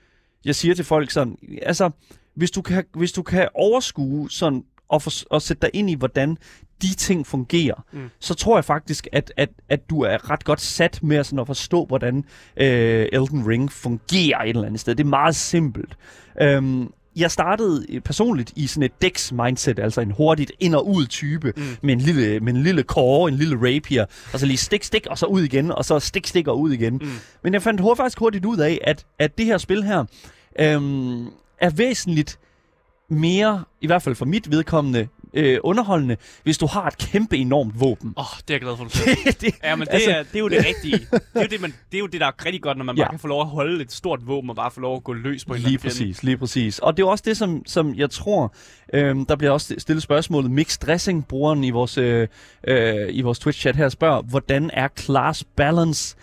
jeg 0.44 0.54
siger 0.54 0.74
til 0.74 0.85
folk 0.85 1.11
sådan, 1.11 1.37
altså, 1.62 1.90
hvis 2.35 2.50
du 2.50 2.62
kan, 2.62 2.85
hvis 2.94 3.12
du 3.12 3.22
kan 3.22 3.48
overskue 3.54 4.31
sådan, 4.31 4.62
og, 4.88 5.02
for, 5.02 5.11
og 5.31 5.42
sætte 5.42 5.61
dig 5.61 5.70
ind 5.74 5.90
i, 5.90 5.94
hvordan 5.94 6.37
de 6.82 6.94
ting 6.94 7.26
fungerer, 7.26 7.84
mm. 7.92 8.10
så 8.20 8.34
tror 8.34 8.56
jeg 8.56 8.64
faktisk, 8.64 9.08
at, 9.12 9.32
at, 9.36 9.48
at 9.68 9.90
du 9.90 10.00
er 10.00 10.30
ret 10.30 10.44
godt 10.44 10.60
sat 10.60 11.02
med 11.02 11.24
sådan 11.24 11.38
at 11.38 11.46
forstå, 11.46 11.84
hvordan 11.84 12.24
øh, 12.56 13.06
Elden 13.12 13.46
Ring 13.46 13.72
fungerer 13.72 14.42
et 14.42 14.48
eller 14.48 14.64
andet 14.64 14.80
sted. 14.80 14.94
Det 14.94 15.04
er 15.04 15.08
meget 15.08 15.36
simpelt. 15.36 15.96
Øhm, 16.42 16.92
jeg 17.16 17.30
startede 17.30 17.86
øh, 17.88 18.00
personligt 18.00 18.52
i 18.56 18.66
sådan 18.66 18.82
et 18.82 19.02
dex-mindset, 19.02 19.78
altså 19.78 20.00
en 20.00 20.10
hurtigt 20.10 20.52
ind- 20.60 20.74
og 20.74 20.88
ud-type, 20.88 21.52
mm. 21.56 21.62
med, 21.82 21.92
en 21.94 22.00
lille, 22.00 22.40
med 22.40 22.54
en 22.54 22.62
lille 22.62 22.82
core, 22.82 23.28
en 23.28 23.36
lille 23.36 23.56
rapier, 23.56 24.06
og 24.32 24.40
så 24.40 24.46
lige 24.46 24.56
stik, 24.56 24.84
stik, 24.84 25.06
og 25.06 25.18
så 25.18 25.26
ud 25.26 25.42
igen, 25.42 25.70
og 25.70 25.84
så 25.84 25.98
stik, 25.98 26.26
stik 26.26 26.48
og 26.48 26.60
ud 26.60 26.72
igen. 26.72 26.92
Mm. 26.94 27.08
Men 27.42 27.54
jeg 27.54 27.62
fandt 27.62 27.80
hurtigt, 27.80 27.96
faktisk 27.96 28.18
hurtigt 28.18 28.44
ud 28.44 28.58
af, 28.58 28.78
at, 28.84 29.06
at 29.18 29.38
det 29.38 29.46
her 29.46 29.58
spil 29.58 29.82
her 29.84 30.04
øhm, 30.60 31.26
er 31.60 31.70
væsentligt 31.70 32.38
mere, 33.08 33.64
i 33.80 33.86
hvert 33.86 34.02
fald 34.02 34.14
for 34.14 34.24
mit 34.24 34.50
vedkommende, 34.50 35.08
øh, 35.38 35.59
underholdende, 35.64 36.16
hvis 36.42 36.59
du 36.59 36.66
har 36.66 36.87
et 36.87 36.98
kæmpe 36.98 37.37
enormt 37.37 37.81
våben. 37.81 38.14
Åh, 38.16 38.24
oh, 38.24 38.38
det 38.38 38.51
er 38.51 38.55
jeg 38.55 38.61
glad 38.61 38.77
for, 38.77 38.85
du 38.85 38.90
siger. 38.98 39.33
det, 39.40 39.55
Ja, 39.64 39.77
men 39.77 39.87
det, 39.87 39.94
altså- 39.94 40.11
er, 40.11 40.22
det 40.22 40.35
er 40.35 40.38
jo 40.40 40.48
det 40.48 40.64
rigtige. 40.66 40.98
Det 41.12 41.20
er 41.35 41.40
jo 41.42 41.46
det, 41.51 41.61
man, 41.61 41.74
det 41.92 41.96
er 41.96 42.01
jo 42.01 42.07
det, 42.07 42.20
der 42.20 42.27
er 42.27 42.44
rigtig 42.46 42.62
godt, 42.62 42.79
når 42.79 42.85
man 42.85 42.96
Ja. 42.96 43.03
bare 43.03 43.11
kan 43.11 43.18
få 43.18 43.27
lov 43.29 43.40
at 43.40 43.46
holde 43.46 43.83
et 43.83 43.92
stort 43.92 44.27
våben 44.27 44.51
og 44.51 44.57
bare 44.57 44.70
få 44.70 44.81
lov 44.81 44.96
at 44.96 45.05
gå 45.05 45.12
løs 45.12 45.44
på 45.44 45.53
en 45.55 45.59
Lige 45.61 45.66
anden 45.66 45.79
fjende. 45.81 45.94
præcis, 45.94 46.22
lige 46.22 46.37
præcis. 46.37 46.79
Og 46.79 46.96
det 46.96 47.03
er 47.03 47.07
også 47.07 47.24
det, 47.27 47.37
som, 47.37 47.62
som 47.66 47.94
jeg 47.94 48.11
tror, 48.11 48.55
øhm, 48.94 49.27
der 49.27 49.37
bliver 49.37 49.51
også 49.51 49.74
stillet 49.79 50.03
spørgsmålet. 50.03 50.51
Mixed 50.51 50.87
Dressing, 50.87 51.27
brugeren 51.29 51.64
i 51.64 51.70
vores, 51.70 51.98
øh, 51.98 52.29
øh, 52.68 52.94
i 53.11 53.20
vores 53.22 53.38
Twitch-chat 53.46 53.77
her, 53.77 53.88
spørger, 53.88 54.22
hvordan 54.22 54.70
er 54.72 54.88
class 54.98 55.44
balance? 55.57 56.16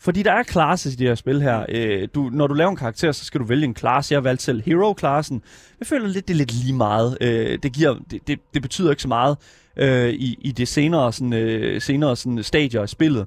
Fordi 0.00 0.22
der 0.22 0.32
er 0.32 0.42
classes 0.42 0.94
i 0.94 0.96
de 0.96 1.04
her 1.04 1.14
spil 1.14 1.42
her. 1.42 1.66
Øh, 1.68 2.08
du, 2.14 2.30
når 2.32 2.46
du 2.46 2.54
laver 2.54 2.70
en 2.70 2.76
karakter, 2.76 3.12
så 3.12 3.24
skal 3.24 3.40
du 3.40 3.44
vælge 3.44 3.64
en 3.64 3.76
class. 3.76 4.10
Jeg 4.10 4.16
har 4.16 4.22
valgt 4.22 4.42
selv 4.42 4.62
hero-klassen. 4.66 5.42
Jeg 5.80 5.86
føler 5.86 6.08
lidt, 6.08 6.28
det 6.28 6.34
er 6.34 6.38
lidt 6.38 6.52
lige 6.52 6.74
meget. 6.74 7.18
Øh, 7.20 7.58
det, 7.62 7.72
giver, 7.72 7.96
det, 8.10 8.20
det, 8.26 8.40
det 8.54 8.62
betyder 8.62 8.90
ikke 8.90 9.02
så 9.02 9.08
meget 9.08 9.36
øh, 9.76 10.10
i, 10.10 10.38
i 10.40 10.52
det 10.52 10.68
senere, 10.68 11.12
sådan, 11.12 11.32
øh, 11.32 11.80
senere 11.80 12.16
sådan, 12.16 12.42
stadier 12.42 12.82
af 12.82 12.88
spillet. 12.88 13.26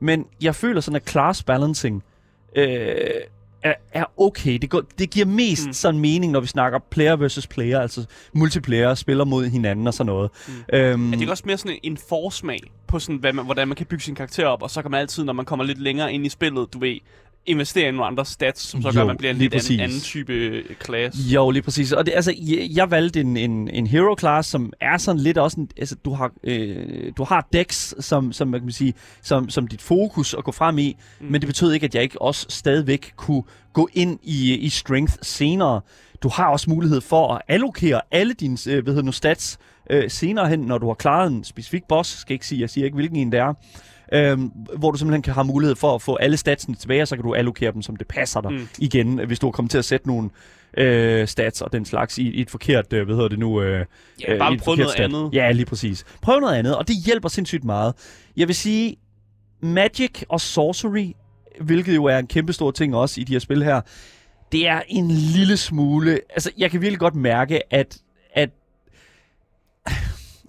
Men 0.00 0.24
jeg 0.42 0.54
føler 0.54 0.80
sådan, 0.80 0.96
at 0.96 1.08
class 1.10 1.42
balancing 1.42 2.02
øh, 2.56 2.96
er, 3.66 3.74
er 3.92 4.04
okay. 4.16 4.58
Det, 4.58 4.70
går, 4.70 4.82
det 4.98 5.10
giver 5.10 5.26
mest 5.26 5.66
mm. 5.66 5.72
sådan 5.72 6.00
mening, 6.00 6.32
når 6.32 6.40
vi 6.40 6.46
snakker 6.46 6.78
player 6.90 7.16
versus 7.16 7.46
player, 7.46 7.80
altså 7.80 8.04
multiplayer 8.32 8.94
spiller 8.94 9.24
mod 9.24 9.46
hinanden 9.46 9.86
og 9.86 9.94
sådan 9.94 10.06
noget. 10.06 10.30
Mm. 10.48 10.52
Øhm, 10.72 11.10
Ja, 11.10 11.16
det 11.16 11.26
er 11.26 11.30
også 11.30 11.42
mere 11.46 11.58
sådan 11.58 11.78
en 11.82 11.96
forsmag 12.08 12.60
på, 12.86 12.98
sådan, 12.98 13.16
hvad 13.16 13.32
man, 13.32 13.44
hvordan 13.44 13.68
man 13.68 13.76
kan 13.76 13.86
bygge 13.86 14.04
sin 14.04 14.14
karakter 14.14 14.46
op, 14.46 14.62
og 14.62 14.70
så 14.70 14.82
kan 14.82 14.90
man 14.90 15.00
altid, 15.00 15.24
når 15.24 15.32
man 15.32 15.44
kommer 15.44 15.64
lidt 15.64 15.80
længere 15.80 16.12
ind 16.12 16.26
i 16.26 16.28
spillet, 16.28 16.72
du 16.72 16.78
ved, 16.78 16.98
investere 17.46 17.88
i 17.88 17.90
nogle 17.90 18.06
andre 18.06 18.24
stats, 18.24 18.62
som 18.62 18.82
så 18.82 18.88
Jo, 18.88 18.94
gør, 18.94 19.00
at 19.00 19.06
man 19.06 19.16
bliver 19.16 19.30
en 19.30 19.38
lidt 19.38 19.52
præcis. 19.52 19.80
anden 19.80 20.00
type 20.00 20.32
øh, 20.32 20.64
class. 20.84 21.18
Jo, 21.18 21.50
lige 21.50 21.62
præcis. 21.62 21.92
Og 21.92 22.06
det, 22.06 22.12
altså, 22.16 22.34
jeg, 22.38 22.68
jeg 22.70 22.90
valgte 22.90 23.20
en, 23.20 23.36
en, 23.36 23.68
en 23.68 23.86
hero 23.86 24.16
class, 24.18 24.48
som 24.48 24.72
er 24.80 24.98
sådan 24.98 25.20
lidt 25.20 25.38
også 25.38 25.60
en, 25.60 25.68
altså, 25.78 25.96
du 26.04 26.14
har, 26.14 26.32
øh, 26.44 27.12
du 27.16 27.24
har 27.24 27.48
decks, 27.52 27.94
som, 28.00 28.32
som, 28.32 28.48
man 28.48 28.60
kan 28.60 28.70
sige, 28.70 28.94
som, 29.22 29.50
som 29.50 29.66
dit 29.66 29.82
fokus 29.82 30.34
at 30.34 30.44
gå 30.44 30.52
frem 30.52 30.78
i, 30.78 30.96
mm. 31.20 31.26
men 31.26 31.40
det 31.40 31.46
betød 31.46 31.72
ikke, 31.72 31.84
at 31.84 31.94
jeg 31.94 32.02
ikke 32.02 32.22
også 32.22 32.46
stadigvæk 32.48 33.12
kunne 33.16 33.42
gå 33.72 33.88
ind 33.94 34.18
i, 34.22 34.54
i 34.54 34.68
strength 34.68 35.14
senere. 35.22 35.80
Du 36.22 36.28
har 36.28 36.48
også 36.48 36.70
mulighed 36.70 37.00
for 37.00 37.34
at 37.34 37.42
allokere 37.48 38.00
alle 38.10 38.34
dine 38.34 38.58
øh, 38.68 38.82
hvad 38.82 38.92
hedder 38.92 39.06
nu, 39.06 39.12
stats 39.12 39.58
øh, 39.90 40.10
senere 40.10 40.48
hen, 40.48 40.58
når 40.60 40.78
du 40.78 40.86
har 40.86 40.94
klaret 40.94 41.32
en 41.32 41.44
specifik 41.44 41.82
boss. 41.88 42.10
Skal 42.20 42.32
ikke 42.34 42.46
sige, 42.46 42.60
jeg 42.60 42.70
siger 42.70 42.84
ikke, 42.84 42.94
hvilken 42.94 43.16
en 43.16 43.32
det 43.32 43.40
er. 43.40 43.54
Øhm, 44.12 44.50
hvor 44.78 44.90
du 44.90 44.98
simpelthen 44.98 45.22
kan 45.22 45.34
have 45.34 45.44
mulighed 45.44 45.76
for 45.76 45.94
at 45.94 46.02
få 46.02 46.14
alle 46.16 46.36
statsene 46.36 46.74
tilbage, 46.76 47.02
og 47.02 47.08
så 47.08 47.16
kan 47.16 47.22
du 47.24 47.34
allokere 47.34 47.72
dem, 47.72 47.82
som 47.82 47.96
det 47.96 48.06
passer 48.08 48.40
dig 48.40 48.52
Mm. 48.52 48.68
igen, 48.78 49.18
hvis 49.26 49.38
du 49.38 49.46
er 49.48 49.52
kommet 49.52 49.70
til 49.70 49.78
at 49.78 49.84
sætte 49.84 50.06
nogle 50.08 50.30
øh, 50.76 51.28
stats 51.28 51.60
og 51.62 51.72
den 51.72 51.84
slags 51.84 52.18
i, 52.18 52.22
i 52.30 52.40
et 52.40 52.50
forkert, 52.50 52.92
øh, 52.92 53.04
hvad 53.04 53.14
hedder 53.14 53.28
det 53.28 53.38
nu? 53.38 53.62
Øh, 53.62 53.86
Ja, 54.28 54.38
bare 54.38 54.54
et 54.54 54.60
prøv 54.62 54.74
noget 54.74 54.92
stat. 54.92 55.04
andet. 55.04 55.30
Ja, 55.32 55.50
lige 55.52 55.66
præcis. 55.66 56.04
Prøv 56.22 56.40
noget 56.40 56.54
andet, 56.54 56.76
og 56.76 56.88
det 56.88 56.96
hjælper 57.06 57.28
sindssygt 57.28 57.64
meget. 57.64 57.94
Jeg 58.36 58.48
vil 58.48 58.54
sige, 58.56 58.96
Magic 59.60 60.22
og 60.28 60.40
Sorcery, 60.40 61.12
hvilket 61.60 61.94
jo 61.94 62.04
er 62.04 62.18
en 62.18 62.26
kæmpe 62.26 62.52
stor 62.52 62.70
ting 62.70 62.94
også 62.96 63.20
i 63.20 63.24
de 63.24 63.32
her 63.32 63.38
spil 63.40 63.64
her, 63.64 63.80
det 64.52 64.68
er 64.68 64.82
en 64.88 65.10
lille 65.10 65.56
smule... 65.56 66.20
Altså, 66.30 66.50
jeg 66.58 66.70
kan 66.70 66.80
virkelig 66.80 66.98
godt 66.98 67.14
mærke, 67.14 67.74
at 67.74 67.98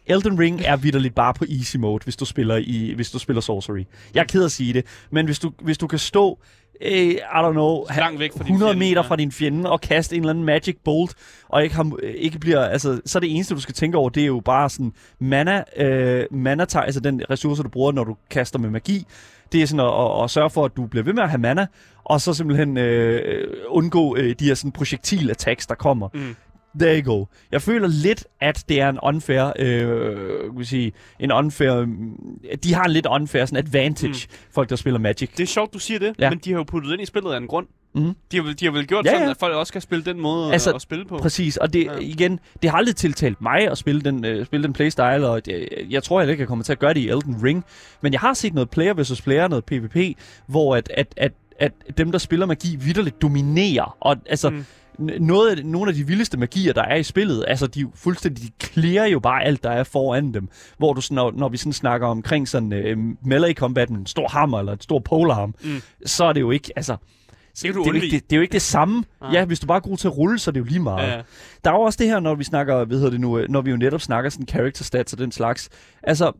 Elden 0.07 0.39
Ring 0.39 0.61
er 0.65 0.75
vidderligt 0.75 1.15
bare 1.15 1.33
på 1.33 1.45
easy 1.49 1.77
mode, 1.77 2.03
hvis 2.03 2.15
du 2.15 2.25
spiller 2.25 2.55
i 2.55 2.93
hvis 2.95 3.11
du 3.11 3.19
spiller 3.19 3.41
Sorcery. 3.41 3.85
Jeg 4.13 4.21
er 4.21 4.25
ked 4.25 4.45
at 4.45 4.51
sige 4.51 4.73
det, 4.73 4.85
men 5.11 5.25
hvis 5.25 5.39
du, 5.39 5.51
hvis 5.61 5.77
du 5.77 5.87
kan 5.87 5.99
stå, 5.99 6.39
eh, 6.81 7.09
I 7.11 7.17
don't 7.17 7.51
know, 7.51 7.85
langt 7.97 8.19
væk 8.19 8.31
fra 8.31 8.43
din 8.43 8.53
100 8.53 8.71
fjende, 8.71 8.79
meter 8.79 9.01
ja. 9.01 9.07
fra 9.07 9.15
din 9.15 9.31
fjende 9.31 9.69
og 9.69 9.81
kaste 9.81 10.15
en 10.15 10.21
eller 10.21 10.29
anden 10.29 10.43
magic 10.43 10.77
bolt, 10.83 11.15
og 11.47 11.63
ikke, 11.63 11.75
har, 11.75 11.91
ikke 12.03 12.39
bliver, 12.39 12.65
altså, 12.65 13.01
så 13.05 13.17
er 13.17 13.19
det 13.19 13.35
eneste, 13.35 13.55
du 13.55 13.59
skal 13.59 13.75
tænke 13.75 13.97
over, 13.97 14.09
det 14.09 14.23
er 14.23 14.27
jo 14.27 14.41
bare 14.45 14.69
sådan 14.69 14.93
mana, 15.19 15.63
øh, 15.77 16.25
mana 16.31 16.65
altså 16.75 16.99
den 16.99 17.21
ressource, 17.29 17.63
du 17.63 17.69
bruger, 17.69 17.91
når 17.91 18.03
du 18.03 18.15
kaster 18.29 18.59
med 18.59 18.69
magi, 18.69 19.05
det 19.51 19.61
er 19.61 19.65
sådan 19.65 19.79
at, 19.79 20.19
at, 20.19 20.23
at 20.23 20.29
sørge 20.29 20.49
for, 20.49 20.65
at 20.65 20.77
du 20.77 20.85
bliver 20.85 21.03
ved 21.03 21.13
med 21.13 21.23
at 21.23 21.29
have 21.29 21.41
mana, 21.41 21.67
og 22.03 22.21
så 22.21 22.33
simpelthen 22.33 22.77
øh, 22.77 23.53
undgå 23.67 24.15
øh, 24.17 24.35
de 24.39 24.45
her 24.45 24.55
sådan 24.55 24.71
projektil-attacks, 24.71 25.67
der 25.67 25.75
kommer. 25.75 26.09
Mm. 26.13 26.35
There 26.79 27.01
you 27.01 27.13
go. 27.19 27.25
Jeg 27.51 27.61
føler 27.61 27.87
lidt, 27.87 28.25
at 28.41 28.63
det 28.69 28.81
er 28.81 28.89
en 28.89 28.99
unfair, 29.03 29.51
øh, 29.59 30.55
kan 30.55 30.65
sige, 30.65 30.91
en 31.19 31.31
unfair, 31.31 31.85
mm, 31.85 32.17
de 32.63 32.73
har 32.73 32.83
en 32.83 32.91
lidt 32.91 33.05
unfair 33.05 33.45
sådan 33.45 33.65
advantage, 33.67 34.27
mm. 34.29 34.35
folk 34.53 34.69
der 34.69 34.75
spiller 34.75 34.99
Magic. 34.99 35.29
Det 35.37 35.43
er 35.43 35.47
sjovt, 35.47 35.73
du 35.73 35.79
siger 35.79 35.99
det, 35.99 36.15
Ja. 36.19 36.29
men 36.29 36.39
de 36.39 36.51
har 36.51 36.57
jo 36.57 36.63
puttet 36.63 36.91
ind 36.93 37.01
i 37.01 37.05
spillet 37.05 37.31
af 37.33 37.37
en 37.37 37.47
grund. 37.47 37.67
Mhm. 37.95 38.13
De, 38.31 38.37
har 38.37 38.53
de 38.53 38.65
har 38.65 38.71
vel 38.71 38.87
gjort 38.87 39.05
Ja, 39.05 39.11
ja, 39.11 39.17
sådan, 39.17 39.29
at 39.31 39.37
folk 39.39 39.55
også 39.55 39.73
kan 39.73 39.81
spille 39.81 40.05
den 40.05 40.19
måde 40.19 40.53
Altså, 40.53 40.71
at 40.73 40.81
spille 40.81 41.05
på. 41.05 41.17
Præcis, 41.17 41.57
og 41.57 41.73
det 41.73 41.85
ja. 41.85 41.91
igen, 41.99 42.39
det 42.61 42.69
har 42.69 42.77
aldrig 42.77 42.95
tiltalt 42.95 43.41
mig 43.41 43.67
at 43.71 43.77
spille 43.77 44.01
den, 44.01 44.25
øh, 44.25 44.45
spille 44.45 44.63
den 44.63 44.73
playstyle, 44.73 45.27
og 45.27 45.45
det, 45.45 45.67
jeg 45.89 46.03
tror 46.03 46.19
heller 46.19 46.31
ikke, 46.31 46.41
jeg 46.41 46.47
kommer 46.47 46.63
til 46.65 46.71
at 46.71 46.79
gøre 46.79 46.93
det 46.93 46.99
i 46.99 47.09
Elden 47.09 47.43
Ring. 47.43 47.65
Men 48.01 48.13
jeg 48.13 48.19
har 48.19 48.33
set 48.33 48.53
noget 48.53 48.69
player 48.69 48.93
versus 48.93 49.21
player, 49.21 49.47
noget 49.47 49.65
PvP, 49.65 50.17
hvor 50.47 50.75
at, 50.75 50.91
at, 50.97 51.13
at, 51.17 51.31
at 51.59 51.71
dem, 51.97 52.11
der 52.11 52.19
spiller 52.19 52.45
magi, 52.45 52.75
vidderligt 52.75 53.21
dominerer. 53.21 53.97
Og 53.99 54.15
altså, 54.25 54.49
Mm. 54.49 54.65
Noget 54.99 55.49
af, 55.49 55.55
det- 55.55 55.65
nogle 55.65 55.89
af 55.89 55.95
de 55.95 56.07
vildeste 56.07 56.37
magier, 56.37 56.73
der 56.73 56.81
er 56.83 56.95
i 56.95 57.03
spillet, 57.03 57.45
altså 57.47 57.67
de 57.67 57.87
fuldstændig, 57.95 58.43
de 58.43 58.67
clear 58.67 59.05
jo 59.05 59.19
bare 59.19 59.43
alt, 59.43 59.63
der 59.63 59.69
er 59.71 59.83
foran 59.83 60.33
dem. 60.33 60.49
Hvor 60.77 60.93
du 60.93 61.01
når, 61.11 61.31
når 61.31 61.49
vi 61.49 61.57
sådan 61.57 61.73
snakker 61.73 62.07
omkring 62.07 62.47
sådan 62.47 62.73
øh, 62.73 62.97
melee 63.25 63.53
combat 63.53 63.89
med 63.89 63.99
en 63.99 64.05
stor 64.05 64.27
hammer 64.27 64.59
eller 64.59 64.73
et 64.73 64.83
stor 64.83 64.99
polearm, 64.99 65.55
Mm. 65.63 65.81
så 66.05 66.25
er 66.25 66.33
det 66.33 66.41
jo 66.41 66.51
ikke, 66.51 66.71
altså, 66.75 66.93
Det 66.93 67.61
det, 67.63 67.69
er 67.69 67.73
jo 67.85 67.93
ikke, 67.93 68.15
det, 68.15 68.23
det 68.29 68.35
er 68.35 68.37
jo 68.37 68.41
ikke 68.41 68.53
det 68.53 68.61
samme. 68.61 69.03
Nej. 69.21 69.31
Ja, 69.33 69.45
hvis 69.45 69.59
du 69.59 69.67
bare 69.67 69.75
er 69.77 69.81
god 69.81 69.97
til 69.97 70.07
at 70.07 70.17
rulle, 70.17 70.39
så 70.39 70.49
er 70.49 70.53
det 70.53 70.59
jo 70.59 70.65
lige 70.65 70.79
meget. 70.79 71.07
Ja, 71.07 71.15
ja. 71.15 71.21
Der 71.63 71.71
er 71.71 71.75
jo 71.75 71.81
også 71.81 71.97
det 71.97 72.07
her, 72.07 72.19
når 72.19 72.35
vi 72.35 72.43
snakker, 72.43 72.85
hvad 72.85 72.97
hedder 72.97 73.11
det 73.11 73.19
nu, 73.21 73.37
øh, 73.37 73.49
når 73.49 73.61
vi 73.61 73.71
jo 73.71 73.77
netop 73.77 74.01
snakker 74.01 74.29
sådan 74.29 74.47
character 74.47 74.83
stats 74.83 75.13
og 75.13 75.19
den 75.19 75.31
slags. 75.31 75.69
Altså, 76.03 76.31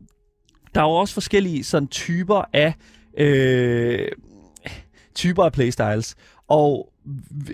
der 0.74 0.80
er 0.80 0.84
jo 0.84 0.90
også 0.90 1.14
forskellige 1.14 1.64
sådan 1.64 1.88
typer 1.88 2.42
af 2.52 2.74
øh, 3.18 4.08
typer 5.14 5.44
af 5.44 5.52
playstyles. 5.52 6.14
Og 6.48 6.92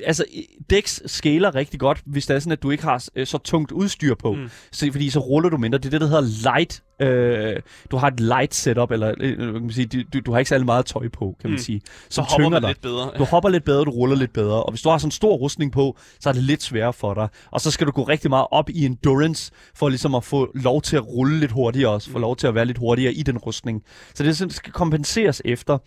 altså, 0.05 0.25
Dex 0.71 1.01
scaler 1.07 1.55
rigtig 1.55 1.81
godt, 1.81 2.03
hvis 2.07 2.27
det 2.27 2.37
er 2.37 2.39
sådan, 2.39 2.53
at 2.53 2.63
du 2.63 2.71
ikke 2.71 2.85
har 2.85 3.05
øh, 3.17 3.27
så 3.27 3.39
tungt 3.39 3.73
udstyr 3.73 4.15
på. 4.15 4.33
Mm. 4.33 4.49
Så, 4.73 4.89
fordi 4.93 5.11
så 5.11 5.19
ruller 5.21 5.51
du 5.51 5.57
mindre. 5.57 5.79
Det 5.79 5.87
er 5.87 5.91
det, 5.91 6.01
der 6.01 6.07
hedder 6.07 6.51
light. 6.53 6.83
Øh, 7.01 7.57
du 7.91 7.97
har 7.97 8.09
et 8.09 8.21
light 8.21 8.55
setup, 8.55 8.91
eller 8.91 9.15
øh, 9.21 9.37
hvad 9.37 9.53
kan 9.53 9.63
man 9.63 9.73
sige, 9.73 9.87
du, 9.87 9.99
du, 10.13 10.21
du 10.27 10.33
har 10.33 10.39
ikke 10.39 10.49
særlig 10.49 10.67
meget 10.67 10.87
tøj 10.87 11.09
på, 11.09 11.37
kan 11.41 11.51
man 11.51 11.55
Mm. 11.55 11.59
sige. 11.59 11.81
Så 12.09 12.15
Som 12.15 12.25
hopper 12.43 12.59
dig. 12.59 12.69
lidt 12.69 12.81
bedre. 12.83 13.11
Du 13.19 13.25
hopper 13.25 13.49
lidt 13.49 13.65
bedre, 13.65 13.85
du 13.85 13.91
ruller 13.91 14.17
lidt 14.17 14.33
bedre. 14.33 14.63
Og 14.63 14.73
hvis 14.73 14.83
du 14.83 14.89
har 14.89 14.99
sådan 14.99 15.07
en 15.07 15.11
stor 15.11 15.35
rustning 15.37 15.73
på, 15.73 15.97
så 16.21 16.29
er 16.29 16.33
det 16.33 16.43
lidt 16.43 16.63
sværere 16.63 16.93
for 16.93 17.15
dig. 17.15 17.29
Og 17.51 17.61
så 17.61 17.71
skal 17.71 17.87
du 17.87 17.93
gå 17.93 18.03
rigtig 18.03 18.31
meget 18.31 18.47
op 18.51 18.71
i 18.71 18.85
endurance, 18.85 19.53
for 19.75 19.89
ligesom 19.89 20.15
at 20.15 20.25
få 20.25 20.51
lov 20.55 20.83
til 20.83 20.97
at 20.97 21.07
rulle 21.09 21.41
lidt 21.41 21.53
hurtigere 21.53 21.91
også. 21.91 22.11
Få 22.11 22.19
lov 22.19 22.37
til 22.37 22.47
at 22.47 22.55
være 22.55 22.65
lidt 22.65 22.79
hurtigere 22.79 23.13
i 23.13 23.23
den 23.23 23.39
rustning. 23.39 23.83
Så 24.15 24.23
det, 24.25 24.37
sådan, 24.37 24.51
skal 24.51 24.73
kompenseres 24.73 25.43
efter. 25.45 25.79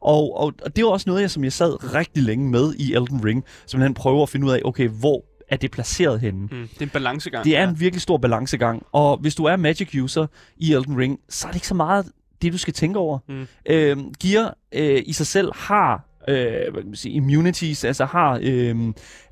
Og, 0.00 0.36
og, 0.40 0.52
og 0.62 0.76
det 0.76 0.78
er 0.78 0.82
jo 0.86 0.90
også 0.90 1.04
noget, 1.08 1.22
jeg, 1.22 1.30
som 1.30 1.44
jeg 1.44 1.52
sad 1.52 1.94
rigtig 1.94 2.22
længe 2.22 2.50
med 2.50 2.74
i 2.78 2.94
Elden 2.94 3.24
Ring. 3.24 3.44
Simpelthen 3.66 3.94
prøver 3.94 4.22
at 4.22 4.28
finde 4.28 4.46
ud 4.46 4.52
af, 4.52 4.60
okay, 4.64 4.88
hvor 4.88 5.24
er 5.48 5.56
det 5.56 5.70
placeret 5.70 6.20
henne? 6.20 6.40
Mm. 6.40 6.48
Det 6.48 6.78
er 6.78 6.82
en 6.82 6.88
balancegang. 6.88 7.44
Det 7.44 7.56
er 7.56 7.62
ja. 7.62 7.68
en 7.68 7.80
virkelig 7.80 8.02
stor 8.02 8.18
balancegang, 8.18 8.82
og 8.92 9.16
hvis 9.16 9.34
du 9.34 9.44
er 9.44 9.56
Magic-user 9.56 10.26
i 10.56 10.72
Elden 10.72 10.98
Ring, 10.98 11.20
så 11.28 11.46
er 11.46 11.50
det 11.50 11.56
ikke 11.56 11.68
så 11.68 11.74
meget 11.74 12.06
det, 12.42 12.52
du 12.52 12.58
skal 12.58 12.74
tænke 12.74 12.98
over. 12.98 13.18
Mm. 13.28 13.46
Øhm, 13.68 14.14
Gear 14.22 14.56
øh, 14.72 15.02
i 15.06 15.12
sig 15.12 15.26
selv 15.26 15.52
har 15.54 16.04
øh, 16.28 16.72
hvad 16.72 16.82
kan 16.82 16.86
man 16.86 16.96
sige, 16.96 17.14
immunities, 17.14 17.84
altså 17.84 18.04
har, 18.04 18.40
øh, 18.42 18.76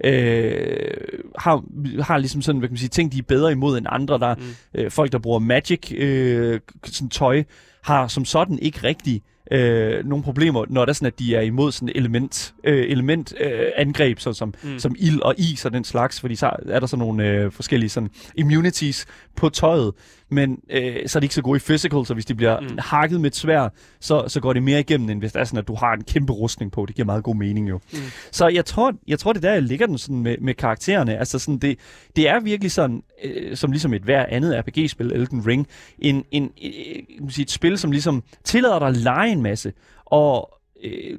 øh, 0.05 0.91
har, 1.39 1.65
har 2.03 2.19
ligesom 2.19 2.43
sådan, 2.43 2.59
hvad 2.59 2.69
kan 2.69 2.73
man 2.73 2.79
sige, 2.79 2.89
ting, 2.89 3.13
de 3.13 3.19
er 3.19 3.23
bedre 3.23 3.53
imod 3.53 3.79
end 3.79 3.87
andre. 3.89 4.19
Der, 4.19 4.35
mm. 4.35 4.43
øh, 4.75 4.91
folk, 4.91 5.13
der 5.13 5.19
bruger 5.19 5.39
Magic 5.39 5.93
øh, 5.93 6.61
sådan 6.85 7.09
tøj, 7.09 7.45
har 7.83 8.09
som 8.09 8.25
sådan 8.25 8.59
ikke 8.59 8.79
rigtig 8.85 9.23
øh, 9.51 10.05
nogle 10.05 10.25
problemer, 10.25 10.65
når 10.69 10.85
det 10.85 10.91
er 10.91 10.95
sådan, 10.95 11.07
at 11.07 11.19
de 11.19 11.35
er 11.37 11.41
imod 11.41 11.73
sådan 11.73 11.93
element, 11.95 12.55
øh, 12.65 12.91
element 12.91 13.35
øh, 13.41 13.67
angreb, 13.77 14.19
så 14.19 14.33
som, 14.33 14.55
mm. 14.63 14.79
som 14.79 14.95
ild 14.99 15.21
og 15.21 15.35
is 15.39 15.65
og 15.65 15.73
den 15.73 15.85
slags, 15.85 16.21
fordi 16.21 16.37
så 16.37 16.51
er 16.69 16.81
der 16.81 16.87
sådan 16.87 17.07
nogle 17.07 17.29
øh, 17.29 17.53
forskellige 17.53 17.91
sådan 17.91 18.11
immunities 18.35 19.07
på 19.37 19.49
tøjet, 19.49 19.93
men 20.31 20.59
øh, 20.71 20.97
så 21.09 21.19
er 21.19 21.21
de 21.21 21.25
ikke 21.25 21.35
så 21.35 21.43
gode 21.43 21.57
i 21.57 21.61
physical, 21.61 22.07
så 22.07 22.15
hvis 22.15 22.25
de 22.27 22.35
bliver 22.35 22.61
Mm. 22.61 22.79
hakket 22.79 23.21
med 23.21 23.31
et 23.31 23.37
svær, 23.37 23.69
så, 24.01 24.25
så 24.29 24.41
går 24.41 24.53
det 24.53 24.63
mere 24.63 24.81
igennem, 24.81 25.11
end 25.11 25.19
hvis 25.19 25.33
det 25.33 25.41
er 25.41 25.45
sådan, 25.45 25.59
at 25.59 25.69
du 25.69 25.75
har 25.75 25.93
en 25.93 26.05
kæmpe 26.05 26.33
rustning 26.33 26.73
på. 26.73 26.87
Det 26.87 26.95
giver 26.95 27.07
meget 27.07 27.25
god 27.25 27.37
mening 27.37 27.69
jo. 27.69 27.81
Mm. 27.93 27.99
Så 28.33 28.49
jeg 28.49 28.65
tror, 28.65 28.93
jeg 29.09 29.19
tror, 29.19 29.33
det 29.33 29.45
er 29.45 29.49
der, 29.49 29.53
jeg 29.55 29.63
ligger 29.63 29.87
den 29.87 29.99
sådan 29.99 30.19
med, 30.23 30.37
med 30.41 30.55
karaktererne. 30.55 31.19
Altså 31.19 31.39
sådan, 31.39 31.59
det, 31.59 31.79
det 32.17 32.29
er 32.29 32.41
virkelig 32.41 32.73
sådan, 32.73 33.03
øh, 33.25 33.57
som 33.57 33.71
ligesom 33.71 33.95
et 33.95 34.03
hver 34.03 34.27
andet 34.29 34.65
RPG-spil, 34.67 35.13
Elden 35.13 35.47
Ring, 35.47 35.67
en, 35.99 36.25
en, 36.31 36.51
øh, 36.65 37.31
sige, 37.31 37.43
et 37.43 37.51
spil, 37.51 37.79
som 37.79 37.91
ligesom 37.91 38.23
tillader 38.45 38.79
dig 38.79 38.89
at 38.89 38.97
lege 38.97 39.33
en 39.33 39.43
masse, 39.43 39.73
og 40.05 40.51
øh, 40.85 41.19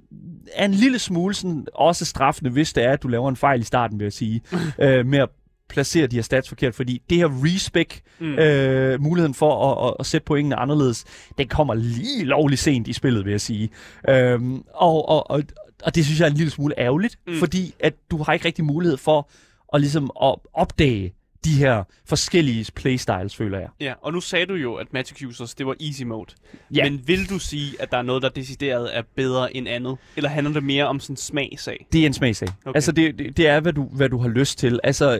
er 0.53 0.65
en 0.65 0.71
lille 0.73 0.99
smule 0.99 1.33
sådan, 1.33 1.67
også 1.73 2.05
straffende, 2.05 2.49
hvis 2.51 2.73
det 2.73 2.83
er, 2.83 2.91
at 2.91 3.03
du 3.03 3.07
laver 3.07 3.29
en 3.29 3.35
fejl 3.35 3.61
i 3.61 3.63
starten, 3.63 3.99
vil 3.99 4.05
jeg 4.05 4.13
sige, 4.13 4.41
øh, 4.81 5.05
med 5.05 5.19
at 5.19 5.29
placere 5.69 6.07
de 6.07 6.15
her 6.15 6.23
stats 6.23 6.49
forkert, 6.49 6.75
fordi 6.75 7.01
det 7.09 7.17
her 7.17 7.27
respec, 7.43 7.99
Mm. 8.19 8.39
øh, 8.39 9.01
muligheden 9.01 9.33
for 9.33 9.71
at, 9.71 9.87
at, 9.89 9.95
at 9.99 10.05
sætte 10.05 10.25
pointene 10.25 10.55
anderledes, 10.55 11.05
den 11.37 11.47
kommer 11.47 11.73
lige 11.73 12.25
lovligt 12.25 12.61
sent 12.61 12.87
i 12.87 12.93
spillet, 12.93 13.25
vil 13.25 13.31
jeg 13.31 13.41
sige. 13.41 13.69
Øhm, 14.09 14.63
og, 14.73 15.09
og, 15.09 15.31
og, 15.31 15.43
og 15.83 15.95
det 15.95 16.05
synes 16.05 16.19
jeg 16.19 16.25
er 16.25 16.31
en 16.31 16.37
lille 16.37 16.51
smule 16.51 16.79
ærgerligt, 16.79 17.19
mm. 17.27 17.33
fordi 17.39 17.73
at 17.79 17.93
du 18.11 18.23
har 18.23 18.33
ikke 18.33 18.45
rigtig 18.45 18.65
mulighed 18.65 18.97
for 18.97 19.29
at, 19.73 19.81
ligesom, 19.81 20.11
at 20.23 20.35
opdage 20.53 21.13
de 21.45 21.57
her 21.57 21.83
forskellige 22.05 22.71
playstyles, 22.75 23.35
føler 23.35 23.59
jeg. 23.59 23.69
Ja, 23.79 23.93
og 24.01 24.13
nu 24.13 24.21
sagde 24.21 24.45
du 24.45 24.53
jo, 24.53 24.75
at 24.75 24.93
Magic 24.93 25.25
Users, 25.25 25.55
det 25.55 25.65
var 25.65 25.75
easy 25.81 26.03
mode. 26.03 26.31
Ja. 26.73 26.89
Men 26.89 27.07
vil 27.07 27.29
du 27.29 27.39
sige, 27.39 27.81
at 27.81 27.91
der 27.91 27.97
er 27.97 28.01
noget, 28.01 28.23
der 28.23 28.29
decideret 28.29 28.97
er 28.97 29.01
bedre 29.15 29.55
end 29.55 29.67
andet? 29.67 29.97
Eller 30.15 30.29
handler 30.29 30.53
det 30.53 30.63
mere 30.63 30.85
om 30.87 30.99
sådan 30.99 31.17
smagsag? 31.17 31.87
Det 31.93 32.01
er 32.01 32.05
en 32.05 32.13
smagsag. 32.13 32.47
Okay. 32.65 32.75
Altså, 32.75 32.91
det, 32.91 33.19
det, 33.19 33.37
det 33.37 33.47
er, 33.47 33.59
hvad 33.59 33.73
du, 33.73 33.83
hvad 33.83 34.09
du 34.09 34.17
har 34.17 34.29
lyst 34.29 34.57
til. 34.57 34.79
Altså, 34.83 35.19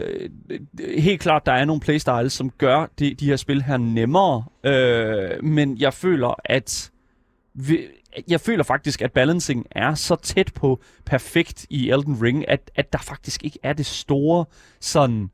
øh, 0.49 0.99
helt 0.99 1.21
klart, 1.21 1.45
der 1.45 1.51
er 1.51 1.65
nogle 1.65 1.79
playstyles, 1.79 2.33
som 2.33 2.49
gør 2.49 2.91
de, 2.99 3.13
de 3.13 3.25
her 3.25 3.35
spil 3.35 3.61
her 3.61 3.77
nemmere. 3.77 4.43
Øh, 4.63 5.43
men 5.43 5.77
jeg 5.77 5.93
føler, 5.93 6.41
at... 6.45 6.91
Vi, 7.53 7.79
jeg 8.27 8.41
føler 8.41 8.63
faktisk, 8.63 9.01
at 9.01 9.11
balancing 9.11 9.65
er 9.71 9.93
så 9.93 10.15
tæt 10.15 10.53
på 10.53 10.81
perfekt 11.05 11.65
i 11.69 11.89
Elden 11.89 12.21
Ring, 12.21 12.49
at, 12.49 12.71
at 12.75 12.93
der 12.93 12.99
faktisk 12.99 13.43
ikke 13.43 13.59
er 13.63 13.73
det 13.73 13.85
store 13.85 14.45
sådan... 14.79 15.29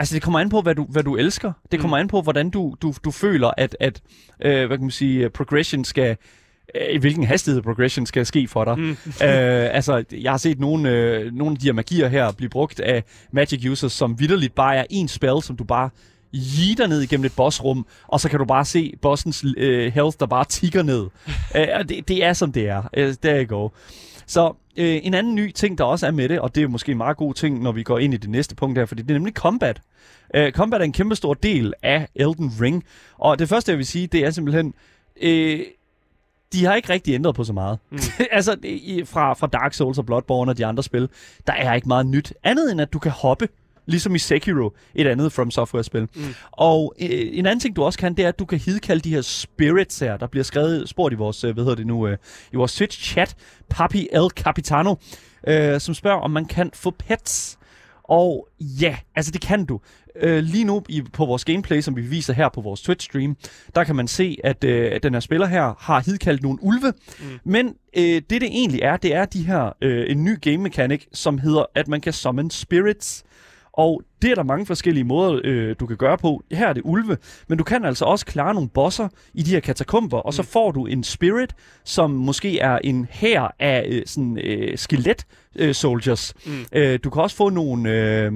Altså, 0.00 0.14
det 0.14 0.22
kommer 0.22 0.40
an 0.40 0.48
på, 0.48 0.60
hvad 0.60 0.74
du, 0.74 0.86
hvad 0.88 1.02
du 1.02 1.16
elsker. 1.16 1.52
Det 1.72 1.80
kommer 1.80 1.96
an 1.96 2.08
på, 2.08 2.20
hvordan 2.20 2.50
du, 2.50 2.74
du, 2.82 2.94
du 3.04 3.10
føler, 3.10 3.50
at, 3.56 3.76
at 3.80 4.00
øh, 4.42 4.66
hvad 4.66 4.78
kan 4.78 4.84
man 4.84 4.90
sige, 4.90 5.30
progression 5.30 5.84
skal... 5.84 6.16
Øh, 6.74 6.94
I 6.94 6.98
hvilken 6.98 7.24
hastighed 7.24 7.62
progression 7.62 8.06
skal 8.06 8.26
ske 8.26 8.48
for 8.48 8.64
dig. 8.64 8.78
Mm. 8.78 8.90
øh, 9.26 9.74
altså, 9.74 10.04
jeg 10.12 10.32
har 10.32 10.38
set 10.38 10.60
nogle, 10.60 10.90
øh, 10.90 11.32
nogle 11.32 11.52
af 11.52 11.58
de 11.58 11.66
her 11.66 11.72
magier 11.72 12.08
her 12.08 12.32
blive 12.32 12.48
brugt 12.48 12.80
af 12.80 13.04
Magic 13.32 13.66
users, 13.70 13.92
som 13.92 14.20
vidderligt 14.20 14.54
bare 14.54 14.76
er 14.76 14.84
en 14.90 15.08
spell, 15.08 15.42
som 15.42 15.56
du 15.56 15.64
bare 15.64 15.90
jitter 16.32 16.86
ned 16.86 17.00
igennem 17.00 17.24
et 17.24 17.32
bossrum, 17.36 17.86
og 18.08 18.20
så 18.20 18.28
kan 18.28 18.38
du 18.38 18.44
bare 18.44 18.64
se 18.64 18.94
bossens 19.02 19.44
øh, 19.56 19.92
health, 19.92 20.16
der 20.20 20.26
bare 20.26 20.44
tigger 20.44 20.82
ned. 20.82 21.06
øh, 21.56 21.88
det, 21.88 22.08
det 22.08 22.24
er, 22.24 22.32
som 22.32 22.52
det 22.52 22.68
er. 22.68 22.82
Øh, 22.96 23.14
der 23.22 23.44
you 23.44 23.58
go. 23.58 23.68
Så 24.30 24.54
øh, 24.76 25.00
en 25.02 25.14
anden 25.14 25.34
ny 25.34 25.52
ting, 25.52 25.78
der 25.78 25.84
også 25.84 26.06
er 26.06 26.10
med 26.10 26.28
det, 26.28 26.40
og 26.40 26.54
det 26.54 26.62
er 26.62 26.68
måske 26.68 26.92
en 26.92 26.98
meget 26.98 27.16
god 27.16 27.34
ting, 27.34 27.62
når 27.62 27.72
vi 27.72 27.82
går 27.82 27.98
ind 27.98 28.14
i 28.14 28.16
det 28.16 28.30
næste 28.30 28.54
punkt 28.54 28.78
her, 28.78 28.86
fordi 28.86 29.02
det 29.02 29.10
er 29.10 29.14
nemlig 29.14 29.34
combat. 29.34 29.80
Øh, 30.34 30.52
combat 30.52 30.80
er 30.80 30.84
en 30.84 30.92
kæmpe 30.92 31.14
stor 31.14 31.34
del 31.34 31.74
af 31.82 32.08
Elden 32.14 32.52
Ring, 32.60 32.84
og 33.18 33.38
det 33.38 33.48
første, 33.48 33.70
jeg 33.72 33.78
vil 33.78 33.86
sige, 33.86 34.06
det 34.06 34.24
er 34.24 34.30
simpelthen... 34.30 34.74
Øh, 35.22 35.60
de 36.52 36.64
har 36.64 36.74
ikke 36.74 36.92
rigtig 36.92 37.14
ændret 37.14 37.34
på 37.34 37.44
så 37.44 37.52
meget. 37.52 37.78
Mm. 37.90 37.98
altså, 38.30 38.56
i, 38.62 39.04
fra, 39.04 39.34
fra 39.34 39.46
Dark 39.46 39.74
Souls 39.74 39.98
og 39.98 40.06
Bloodborne 40.06 40.50
og 40.50 40.58
de 40.58 40.66
andre 40.66 40.82
spil, 40.82 41.08
der 41.46 41.52
er 41.52 41.74
ikke 41.74 41.88
meget 41.88 42.06
nyt. 42.06 42.32
Andet 42.42 42.72
end, 42.72 42.80
at 42.80 42.92
du 42.92 42.98
kan 42.98 43.10
hoppe, 43.10 43.48
ligesom 43.90 44.14
i 44.14 44.18
Sekiro, 44.18 44.72
et 44.94 45.06
andet 45.06 45.32
From 45.32 45.50
Software-spil. 45.50 46.08
Mm. 46.14 46.22
Og 46.50 46.94
øh, 47.00 47.08
en 47.10 47.46
anden 47.46 47.60
ting, 47.60 47.76
du 47.76 47.82
også 47.82 47.98
kan, 47.98 48.14
det 48.14 48.24
er, 48.24 48.28
at 48.28 48.38
du 48.38 48.44
kan 48.44 48.58
hidkalde 48.58 49.00
de 49.00 49.10
her 49.10 49.20
spirits 49.20 49.98
her, 49.98 50.16
der 50.16 50.26
bliver 50.26 50.44
skrevet, 50.44 50.88
spurgt 50.88 51.12
i 51.12 51.16
vores, 51.16 51.44
øh, 51.44 51.54
hvad 51.54 51.64
hedder 51.64 51.76
det 51.76 51.86
nu, 51.86 52.06
øh, 52.06 52.16
i 52.52 52.56
vores 52.56 52.82
Twitch-chat, 52.82 53.34
Papi 53.70 54.08
El 54.12 54.30
Capitano, 54.36 54.94
øh, 55.46 55.80
som 55.80 55.94
spørger, 55.94 56.20
om 56.20 56.30
man 56.30 56.44
kan 56.44 56.70
få 56.74 56.90
pets. 56.90 57.58
Og 58.04 58.48
ja, 58.60 58.96
altså 59.16 59.32
det 59.32 59.40
kan 59.40 59.64
du. 59.64 59.80
Øh, 60.16 60.42
lige 60.42 60.64
nu 60.64 60.82
i, 60.88 61.02
på 61.12 61.26
vores 61.26 61.44
gameplay, 61.44 61.80
som 61.80 61.96
vi 61.96 62.00
viser 62.00 62.32
her 62.32 62.48
på 62.48 62.60
vores 62.60 62.88
Twitch-stream, 62.88 63.34
der 63.74 63.84
kan 63.84 63.96
man 63.96 64.08
se, 64.08 64.36
at, 64.44 64.64
øh, 64.64 65.00
den 65.02 65.12
her 65.12 65.20
spiller 65.20 65.46
her 65.46 65.74
har 65.78 66.02
hidkaldt 66.06 66.42
nogle 66.42 66.58
ulve. 66.62 66.92
Mm. 67.20 67.24
Men 67.44 67.74
øh, 67.96 68.02
det, 68.02 68.30
det 68.30 68.42
egentlig 68.42 68.80
er, 68.82 68.96
det 68.96 69.14
er 69.14 69.24
de 69.24 69.46
her 69.46 69.76
øh, 69.82 70.10
en 70.10 70.24
ny 70.24 70.40
game 70.40 70.56
mechanic, 70.56 71.06
som 71.12 71.38
hedder, 71.38 71.64
at 71.74 71.88
man 71.88 72.00
kan 72.00 72.12
summon 72.12 72.50
spirits. 72.50 73.24
Og 73.80 74.02
det 74.22 74.30
er 74.30 74.34
der 74.34 74.42
mange 74.42 74.66
forskellige 74.66 75.04
måder, 75.04 75.40
øh, 75.44 75.76
du 75.80 75.86
kan 75.86 75.96
gøre 75.96 76.18
på. 76.18 76.42
Her 76.52 76.68
er 76.68 76.72
det 76.72 76.82
ulve, 76.84 77.16
men 77.48 77.58
du 77.58 77.64
kan 77.64 77.84
altså 77.84 78.04
også 78.04 78.26
klare 78.26 78.54
nogle 78.54 78.68
bosser 78.68 79.08
i 79.34 79.42
de 79.42 79.50
her 79.50 79.60
katakomber, 79.60 80.18
og 80.18 80.34
så 80.34 80.42
mm. 80.42 80.46
får 80.46 80.70
du 80.70 80.86
en 80.86 81.04
spirit, 81.04 81.54
som 81.84 82.10
måske 82.10 82.58
er 82.58 82.78
en 82.84 83.06
hær 83.10 83.54
af 83.58 83.86
øh, 83.88 84.02
sådan 84.06 84.38
øh, 84.38 84.78
skelet 84.78 85.26
øh, 85.56 85.74
soldiers. 85.74 86.34
Mm. 86.46 86.64
Øh, 86.72 86.98
du 87.04 87.10
kan 87.10 87.22
også 87.22 87.36
få 87.36 87.48
nogle 87.48 87.90
øh, 87.90 88.32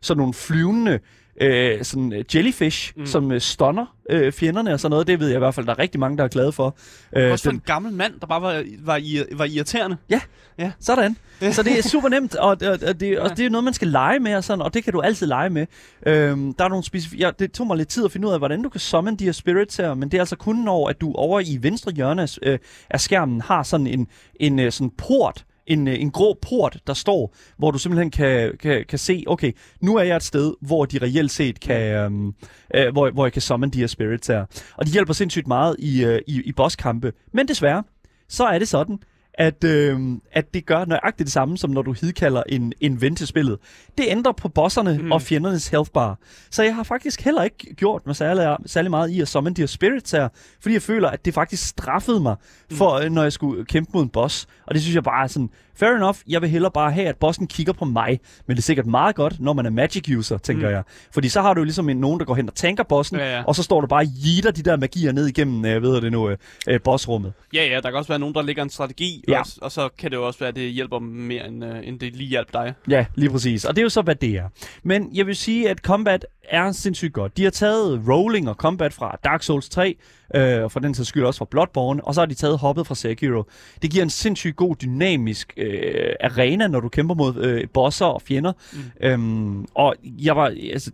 sådan 0.00 0.18
nogle 0.18 0.34
flyvende 0.34 0.98
øh, 1.40 1.84
sådan 1.84 2.12
øh, 2.12 2.24
jellyfish, 2.34 2.92
mm. 2.96 3.06
som 3.06 3.32
øh, 3.32 3.40
stunner 3.40 3.86
øh, 4.10 4.32
fjenderne 4.32 4.72
og 4.72 4.80
sådan 4.80 4.90
noget. 4.90 5.06
Det 5.06 5.20
ved 5.20 5.28
jeg 5.28 5.36
i 5.36 5.38
hvert 5.38 5.54
fald, 5.54 5.66
der 5.66 5.72
er 5.72 5.78
rigtig 5.78 6.00
mange, 6.00 6.18
der 6.18 6.24
er 6.24 6.28
glade 6.28 6.52
for. 6.52 6.76
Øh, 7.16 7.32
også 7.32 7.44
for 7.44 7.50
den... 7.50 7.56
en 7.56 7.62
gammel 7.66 7.92
mand, 7.92 8.12
der 8.20 8.26
bare 8.26 8.42
var, 8.42 8.64
var, 8.78 9.00
var 9.36 9.44
irriterende. 9.44 9.96
Ja, 10.10 10.20
ja. 10.58 10.72
sådan. 10.80 11.16
så 11.52 11.62
det 11.62 11.78
er 11.78 11.82
super 11.82 12.08
nemt, 12.08 12.36
og, 12.36 12.48
og, 12.48 12.78
og, 12.88 13.00
det, 13.00 13.18
og 13.18 13.36
det 13.36 13.46
er 13.46 13.50
noget, 13.50 13.64
man 13.64 13.74
skal 13.74 13.88
lege 13.88 14.18
med, 14.18 14.34
og, 14.34 14.44
sådan, 14.44 14.62
og 14.62 14.74
det 14.74 14.84
kan 14.84 14.92
du 14.92 15.00
altid 15.00 15.26
lege 15.26 15.50
med. 15.50 15.66
Øhm, 16.06 16.54
der 16.54 16.64
er 16.64 16.68
nogle 16.68 16.84
specifikke... 16.84 17.24
Ja, 17.24 17.30
det 17.38 17.52
tog 17.52 17.66
mig 17.66 17.76
lidt 17.76 17.88
tid 17.88 18.04
at 18.04 18.12
finde 18.12 18.28
ud 18.28 18.32
af, 18.32 18.40
hvordan 18.40 18.62
du 18.62 18.68
kan 18.68 18.80
summon 18.80 19.16
de 19.16 19.24
her 19.24 19.32
spirits 19.32 19.76
her, 19.76 19.94
men 19.94 20.08
det 20.08 20.18
er 20.18 20.22
altså 20.22 20.36
kun 20.36 20.56
når, 20.56 20.88
at 20.88 21.00
du 21.00 21.12
over 21.12 21.40
i 21.40 21.58
venstre 21.60 21.92
hjørne 21.92 22.28
øh, 22.42 22.58
af 22.90 23.00
skærmen 23.00 23.40
har 23.40 23.62
sådan 23.62 23.86
en, 23.86 24.06
en 24.40 24.58
øh, 24.58 24.72
sådan 24.72 24.90
port, 24.90 25.44
en, 25.70 25.88
øh, 25.88 26.00
en 26.00 26.10
grå 26.10 26.38
port, 26.48 26.78
der 26.86 26.94
står, 26.94 27.34
hvor 27.56 27.70
du 27.70 27.78
simpelthen 27.78 28.10
kan, 28.10 28.56
kan, 28.60 28.84
kan 28.88 28.98
se, 28.98 29.24
okay, 29.26 29.52
nu 29.80 29.96
er 29.96 30.02
jeg 30.02 30.16
et 30.16 30.22
sted, 30.22 30.54
hvor 30.60 30.84
de 30.84 30.98
reelt 30.98 31.30
set 31.30 31.60
kan, 31.60 31.94
øhm, 31.94 32.34
øh, 32.74 32.92
hvor, 32.92 33.10
hvor 33.10 33.26
jeg 33.26 33.32
kan 33.32 33.42
summon 33.42 33.70
de 33.70 33.78
her 33.78 33.86
spirits 33.86 34.26
her. 34.26 34.46
Og 34.76 34.86
de 34.86 34.90
hjælper 34.90 35.12
sindssygt 35.12 35.46
meget 35.46 35.76
i, 35.78 36.04
øh, 36.04 36.20
i, 36.26 36.42
i 36.44 36.52
bosskampe. 36.52 37.12
Men 37.32 37.48
desværre, 37.48 37.82
så 38.28 38.44
er 38.44 38.58
det 38.58 38.68
sådan, 38.68 38.98
at, 39.34 39.64
øh, 39.64 40.00
at 40.32 40.54
det 40.54 40.66
gør 40.66 40.84
nøjagtigt 40.84 41.26
det 41.26 41.32
samme, 41.32 41.58
som 41.58 41.70
når 41.70 41.82
du 41.82 41.92
hidkalder 41.92 42.42
en, 42.48 42.72
en 42.80 43.00
ven 43.00 43.16
til 43.16 43.26
spillet. 43.26 43.58
Det 43.98 44.04
ændrer 44.08 44.32
på 44.32 44.48
bosserne 44.48 44.98
mm. 44.98 45.12
og 45.12 45.22
fjendernes 45.22 45.68
health 45.68 45.90
bar. 45.90 46.18
Så 46.50 46.62
jeg 46.62 46.74
har 46.74 46.82
faktisk 46.82 47.20
heller 47.20 47.42
ikke 47.42 47.74
gjort 47.74 48.06
mig 48.06 48.16
særlig, 48.16 48.56
særlig 48.66 48.90
meget 48.90 49.10
i 49.10 49.20
at 49.20 49.28
summon 49.28 49.54
de 49.54 49.62
her 49.62 49.66
spirits 49.66 50.10
her, 50.10 50.28
fordi 50.60 50.72
jeg 50.72 50.82
føler, 50.82 51.08
at 51.08 51.24
det 51.24 51.34
faktisk 51.34 51.68
straffede 51.68 52.20
mig, 52.20 52.36
for, 52.72 53.02
mm. 53.04 53.12
når 53.12 53.22
jeg 53.22 53.32
skulle 53.32 53.64
kæmpe 53.64 53.90
mod 53.94 54.02
en 54.02 54.08
boss. 54.08 54.46
Og 54.66 54.74
det 54.74 54.82
synes 54.82 54.94
jeg 54.94 55.04
bare 55.04 55.24
er 55.24 55.26
sådan, 55.26 55.50
fair 55.80 55.96
enough, 55.96 56.18
jeg 56.28 56.42
vil 56.42 56.50
hellere 56.50 56.70
bare 56.72 56.92
have, 56.92 57.06
at 57.06 57.16
bossen 57.16 57.46
kigger 57.46 57.72
på 57.72 57.84
mig. 57.84 58.20
Men 58.46 58.56
det 58.56 58.62
er 58.62 58.64
sikkert 58.64 58.86
meget 58.86 59.14
godt, 59.14 59.40
når 59.40 59.52
man 59.52 59.66
er 59.66 59.70
magic 59.70 60.16
user, 60.16 60.38
tænker 60.38 60.68
mm. 60.68 60.74
jeg. 60.74 60.82
Fordi 61.12 61.28
så 61.28 61.42
har 61.42 61.54
du 61.54 61.60
jo 61.60 61.64
ligesom 61.64 61.88
en, 61.88 61.96
nogen, 61.96 62.20
der 62.20 62.26
går 62.26 62.34
hen 62.34 62.48
og 62.48 62.54
tænker 62.54 62.84
bossen, 62.84 63.16
ja, 63.16 63.36
ja. 63.36 63.42
og 63.44 63.56
så 63.56 63.62
står 63.62 63.80
du 63.80 63.86
bare 63.86 64.00
og 64.00 64.06
jitter 64.06 64.50
de 64.50 64.62
der 64.62 64.76
magier 64.76 65.12
ned 65.12 65.26
igennem, 65.26 65.64
øh, 65.64 65.82
ved 65.82 66.00
det 66.00 66.12
nu, 66.12 66.30
øh, 66.68 66.80
bossrummet. 66.84 67.32
Ja, 67.54 67.66
ja, 67.66 67.74
der 67.74 67.90
kan 67.90 67.94
også 67.94 68.08
være 68.08 68.18
nogen, 68.18 68.34
der 68.34 68.42
ligger 68.42 68.62
en 68.62 68.70
strategi, 68.70 69.24
ja. 69.28 69.40
og, 69.40 69.46
og 69.62 69.72
så 69.72 69.88
kan 69.98 70.10
det 70.10 70.16
jo 70.16 70.26
også 70.26 70.38
være, 70.38 70.48
at 70.48 70.56
det 70.56 70.70
hjælper 70.70 70.98
mere, 70.98 71.48
end, 71.48 71.64
øh, 71.64 71.88
end 71.88 72.00
det 72.00 72.16
lige 72.16 72.28
hjælper 72.28 72.62
dig. 72.62 72.74
Ja, 72.88 73.06
lige 73.14 73.30
præcis. 73.30 73.64
Og 73.64 73.76
det 73.76 73.82
er 73.82 73.84
jo 73.84 73.88
så, 73.88 74.02
hvad 74.02 74.14
det 74.14 74.30
er. 74.30 74.48
Men 74.82 75.10
jeg 75.14 75.26
vil 75.26 75.36
sige, 75.36 75.70
at 75.70 75.78
combat 75.78 76.26
er 76.48 76.72
sindssygt 76.72 77.12
godt. 77.12 77.36
De 77.36 77.44
har 77.44 77.50
taget 77.50 78.02
rolling 78.08 78.48
og 78.48 78.54
combat 78.54 78.92
fra 78.92 79.18
Dark 79.24 79.42
Souls 79.42 79.68
3, 79.68 79.96
øh, 80.34 80.62
og 80.62 80.72
for 80.72 80.80
den 80.80 80.94
sags 80.94 81.08
skyld 81.08 81.24
også 81.24 81.38
fra 81.38 81.46
Bloodborne, 81.50 82.04
og 82.04 82.14
så 82.14 82.20
har 82.20 82.26
de 82.26 82.34
taget 82.34 82.58
hoppet 82.58 82.86
fra 82.86 82.94
Sekiro. 82.94 83.44
Det 83.82 83.90
giver 83.90 84.04
en 84.04 84.10
sindssygt 84.10 84.56
god 84.56 84.76
dynamisk 84.76 85.54
øh, 85.56 86.12
arena, 86.20 86.66
når 86.66 86.80
du 86.80 86.88
kæmper 86.88 87.14
mod 87.14 87.36
øh, 87.36 87.68
bosser 87.72 88.06
og 88.06 88.22
fjender. 88.22 88.52
Mm. 88.72 88.78
Øhm, 89.00 89.66
og 89.74 89.94
jeg 90.02 90.36
var, 90.36 90.46
altså, 90.72 90.90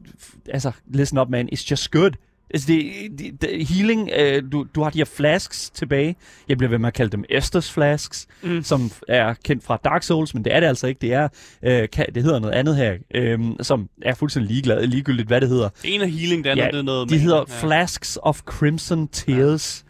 altså, 0.48 0.72
listen 0.86 1.18
up 1.18 1.28
man, 1.28 1.48
it's 1.52 1.70
just 1.70 1.90
good. 1.90 2.10
Altså, 2.56 2.72
det, 2.72 2.92
det, 3.18 3.42
det, 3.42 3.66
healing, 3.68 4.10
øh, 4.18 4.42
du, 4.52 4.66
du 4.74 4.82
har 4.82 4.90
de 4.90 4.98
her 4.98 5.04
flasks 5.04 5.70
tilbage. 5.70 6.16
Jeg 6.48 6.58
bliver 6.58 6.70
ved 6.70 6.78
med 6.78 6.88
at 6.88 6.94
kalde 6.94 7.12
dem 7.12 7.24
Estus 7.30 7.70
flasks, 7.70 8.26
mm. 8.42 8.62
som 8.62 8.90
er 9.08 9.34
kendt 9.44 9.64
fra 9.64 9.78
Dark 9.84 10.02
Souls, 10.02 10.34
men 10.34 10.44
det 10.44 10.54
er 10.54 10.60
det 10.60 10.66
altså 10.66 10.86
ikke. 10.86 10.98
Det 11.00 11.12
er, 11.12 11.28
øh, 11.62 11.88
kan, 11.92 12.06
det 12.14 12.22
hedder 12.22 12.38
noget 12.38 12.54
andet 12.54 12.76
her, 12.76 12.94
øh, 13.14 13.40
som 13.60 13.88
er 14.02 14.14
fuldstændig 14.14 14.50
ligeglad, 14.50 14.86
ligegyldigt, 14.86 15.28
hvad 15.28 15.40
det 15.40 15.48
hedder. 15.48 15.68
En 15.84 16.00
af 16.00 16.10
healing, 16.10 16.44
det 16.44 16.50
andet 16.50 16.64
ja, 16.64 16.70
det 16.70 16.78
er 16.78 16.82
noget 16.82 17.10
de 17.10 17.18
hedder 17.18 17.44
ja. 17.48 17.66
Flasks 17.66 18.18
of 18.22 18.40
Crimson 18.40 19.08
Tears. 19.08 19.84
Ja. 19.84 19.85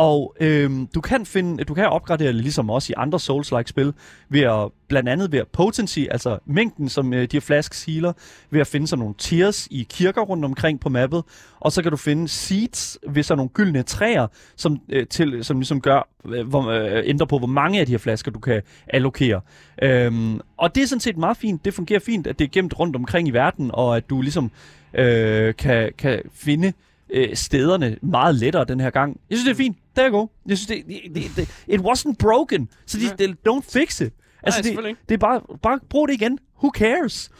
Og 0.00 0.36
øhm, 0.40 0.86
du 0.94 1.00
kan 1.00 1.26
finde, 1.26 1.64
du 1.64 1.74
kan 1.74 1.88
opgradere 1.88 2.32
det 2.32 2.42
ligesom 2.42 2.70
også 2.70 2.92
i 2.92 2.94
andre 2.96 3.18
Souls-like 3.18 3.66
spil, 3.66 3.92
ved 4.28 4.40
at, 4.40 4.70
blandt 4.88 5.08
andet 5.08 5.32
ved 5.32 5.38
at 5.38 5.48
potency, 5.48 5.98
altså 6.10 6.38
mængden, 6.46 6.88
som 6.88 7.14
øh, 7.14 7.22
de 7.22 7.28
her 7.32 7.40
flasks 7.40 7.84
healer, 7.84 8.12
ved 8.50 8.60
at 8.60 8.66
finde 8.66 8.86
sådan 8.86 9.00
nogle 9.00 9.14
tiers 9.18 9.68
i 9.70 9.86
kirker 9.90 10.20
rundt 10.20 10.44
omkring 10.44 10.80
på 10.80 10.88
mappet, 10.88 11.22
og 11.60 11.72
så 11.72 11.82
kan 11.82 11.90
du 11.90 11.96
finde 11.96 12.28
seeds 12.28 12.98
ved 13.08 13.22
sådan 13.22 13.36
nogle 13.36 13.48
gyldne 13.48 13.82
træer, 13.82 14.26
som, 14.56 14.80
øh, 14.88 15.06
til, 15.06 15.44
som 15.44 15.58
ligesom 15.58 15.80
gør, 15.80 16.08
øh, 16.26 16.48
hvor, 16.48 16.70
øh, 16.70 17.02
ændrer 17.04 17.26
på, 17.26 17.38
hvor 17.38 17.46
mange 17.46 17.80
af 17.80 17.86
de 17.86 17.92
her 17.92 17.98
flasker, 17.98 18.30
du 18.30 18.38
kan 18.38 18.62
allokere. 18.88 19.40
Øhm, 19.82 20.40
og 20.56 20.74
det 20.74 20.82
er 20.82 20.86
sådan 20.86 21.00
set 21.00 21.16
meget 21.16 21.36
fint. 21.36 21.64
Det 21.64 21.74
fungerer 21.74 22.00
fint, 22.00 22.26
at 22.26 22.38
det 22.38 22.44
er 22.44 22.48
gemt 22.48 22.78
rundt 22.78 22.96
omkring 22.96 23.28
i 23.28 23.30
verden, 23.30 23.70
og 23.74 23.96
at 23.96 24.10
du 24.10 24.22
ligesom 24.22 24.50
øh, 24.94 25.54
kan, 25.54 25.92
kan 25.98 26.22
finde 26.34 26.72
øh, 27.12 27.36
stederne 27.36 27.96
meget 28.02 28.34
lettere 28.34 28.64
den 28.64 28.80
her 28.80 28.90
gang. 28.90 29.20
Jeg 29.30 29.38
synes, 29.38 29.44
det 29.44 29.52
er 29.52 29.64
fint. 29.64 29.76
Det 29.96 30.04
er 30.04 30.10
godt. 30.10 30.30
Jeg 30.46 30.58
synes, 30.58 30.66
det, 30.66 30.86
det, 30.86 31.14
det, 31.14 31.36
det 31.36 31.64
it 31.68 31.80
wasn't 31.80 32.14
broken. 32.18 32.68
Så 32.86 32.98
de, 32.98 33.26
de, 33.26 33.36
don't 33.48 33.72
fix 33.72 34.00
it. 34.00 34.12
Altså, 34.42 34.74
Nej, 34.74 34.82
det, 34.82 34.96
det 35.08 35.14
er 35.14 35.18
bare, 35.18 35.40
bare 35.62 35.80
brug 35.88 36.08
det 36.08 36.14
igen. 36.14 36.38
Who 36.58 36.70
cares? 36.74 37.30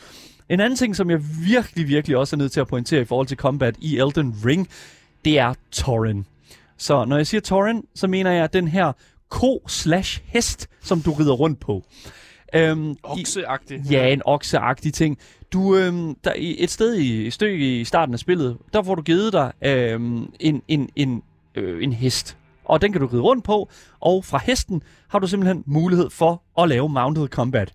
En 0.49 0.61
anden 0.61 0.77
ting, 0.77 0.97
som 0.97 1.11
jeg 1.11 1.21
virkelig, 1.47 1.89
virkelig 1.89 2.17
også 2.17 2.37
er 2.37 2.39
nødt 2.39 2.53
til 2.53 2.61
at 2.61 2.67
pointere 2.67 3.01
i 3.01 3.05
forhold 3.05 3.27
til 3.27 3.37
combat 3.37 3.75
i 3.79 3.99
Elden 3.99 4.35
Ring, 4.45 4.69
det 5.25 5.39
er 5.39 5.55
Torin. 5.73 6.27
Så 6.77 7.05
når 7.05 7.17
jeg 7.17 7.27
siger 7.27 7.41
Torin, 7.41 7.85
så 7.95 8.07
mener 8.07 8.31
jeg 8.31 8.53
den 8.53 8.69
her 8.69 8.93
ko 9.29 9.63
slash 9.69 10.23
hest, 10.27 10.69
som 10.83 11.03
du 11.03 11.13
rider 11.13 11.33
rundt 11.33 11.61
på. 11.61 11.85
Øhm, 12.55 12.97
okseagtig. 13.03 13.83
Ja, 13.91 14.13
en 14.13 14.23
okseagtig 14.25 14.95
ting. 14.95 15.19
Du, 15.53 15.77
øhm, 15.77 16.15
der, 16.25 16.33
et 16.37 16.71
sted 16.71 16.95
i 16.95 17.27
et 17.27 17.33
stykke 17.33 17.81
i 17.81 17.85
starten 17.85 18.13
af 18.13 18.19
spillet, 18.19 18.59
der 18.73 18.83
får 18.83 18.95
du 18.95 19.03
givet 19.03 19.33
dig 19.33 19.53
øhm, 19.65 20.33
en, 20.41 20.63
en, 20.69 20.89
en, 20.97 21.23
øh, 21.55 21.85
en 21.85 21.93
hest. 21.93 22.37
Og 22.65 22.83
den 22.83 22.93
kan 22.93 23.01
du 23.01 23.07
ride 23.07 23.23
rundt 23.23 23.45
på, 23.45 23.71
og 24.01 24.25
fra 24.25 24.41
hesten 24.45 24.83
har 25.09 25.19
du 25.19 25.27
simpelthen 25.27 25.63
mulighed 25.67 26.11
for 26.11 26.43
at 26.63 26.69
lave 26.69 26.89
mounted 26.89 27.29
combat. 27.29 27.75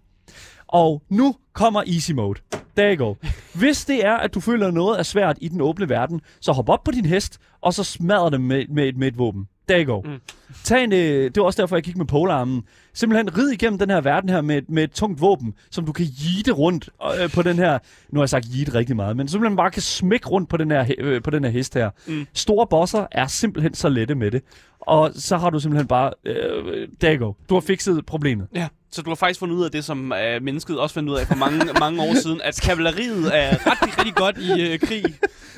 Og 0.68 1.02
nu 1.10 1.36
kommer 1.54 1.84
easy 1.88 2.12
mode. 2.12 2.40
There 2.78 2.96
you 2.96 3.06
go. 3.06 3.16
Hvis 3.54 3.86
det 3.86 4.06
er, 4.06 4.14
at 4.14 4.34
du 4.34 4.40
føler 4.40 4.72
noget 4.72 5.00
er 5.00 5.04
svært 5.04 5.38
i 5.42 5.48
den 5.48 5.62
åbne 5.62 5.90
verden, 5.90 6.22
så 6.40 6.52
hop 6.52 6.70
op 6.70 6.84
på 6.84 6.92
din 6.92 7.06
hest, 7.06 7.40
og 7.62 7.74
så 7.74 7.84
smadrer 7.84 8.30
dem 8.30 8.42
med, 8.42 8.68
med, 8.68 8.94
med 8.94 9.08
et 9.08 9.18
våben. 9.18 9.48
There 9.68 9.84
you 9.84 9.93
go. 9.93 10.01
Mm. 10.01 10.20
Tag 10.63 10.84
en, 10.84 10.93
øh, 10.93 11.24
det 11.24 11.38
var 11.38 11.43
også 11.43 11.61
derfor, 11.61 11.76
jeg 11.76 11.84
gik 11.84 11.97
med 11.97 12.05
polarmen. 12.05 12.63
Simpelthen 12.93 13.38
rid 13.38 13.49
igennem 13.49 13.80
den 13.80 13.89
her 13.89 14.01
verden 14.01 14.30
her 14.30 14.41
med, 14.41 14.61
med 14.70 14.84
et 14.84 14.91
tungt 14.91 15.22
våben, 15.22 15.53
som 15.72 15.86
du 15.86 15.91
kan 15.91 16.05
jite 16.05 16.51
rundt 16.51 16.89
øh, 17.22 17.32
på 17.32 17.41
den 17.41 17.55
her... 17.55 17.80
Nu 18.09 18.20
har 18.20 18.24
jeg 18.24 18.30
sagt 18.30 18.45
jite 18.45 18.74
rigtig 18.74 18.95
meget, 18.95 19.18
men 19.18 19.28
simpelthen 19.28 19.57
bare 19.57 19.72
kan 19.72 19.82
smække 19.82 20.28
rundt 20.28 20.49
på 20.49 20.57
den 20.57 20.72
her, 20.72 20.86
øh, 20.97 21.22
på 21.22 21.30
den 21.30 21.43
her 21.43 21.51
hest 21.51 21.74
her. 21.74 21.89
Mm. 22.07 22.28
Store 22.34 22.68
bosser 22.68 23.07
er 23.11 23.28
simpelthen 23.28 23.74
så 23.74 23.89
lette 23.89 24.16
med 24.16 24.32
det. 24.32 24.41
Og 24.80 25.11
så 25.13 25.38
har 25.38 25.49
du 25.49 25.59
simpelthen 25.59 25.88
bare... 25.88 26.11
Øh, 26.26 26.88
there 26.99 27.18
you 27.18 27.26
go. 27.26 27.34
Du 27.49 27.53
har 27.53 27.61
fikset 27.61 28.05
problemet. 28.05 28.47
Ja. 28.55 28.68
Så 28.96 29.02
du 29.02 29.10
har 29.10 29.16
faktisk 29.16 29.39
fundet 29.39 29.56
ud 29.56 29.66
af 29.66 29.72
det, 29.72 29.86
som 29.86 30.14
øh, 30.14 30.43
mennesket 30.43 30.80
også 30.80 30.93
fandt 30.93 31.10
ud 31.10 31.16
af 31.16 31.28
for 31.28 31.36
mange, 31.36 31.66
mange 31.86 32.02
år 32.02 32.14
siden, 32.22 32.41
at 32.43 32.60
kavaleriet 32.64 33.38
er 33.38 33.50
rigtig, 33.52 33.98
rigtig 34.00 34.16
godt 34.16 34.38
i 34.38 34.62
øh, 34.62 34.80
krig. 34.80 35.04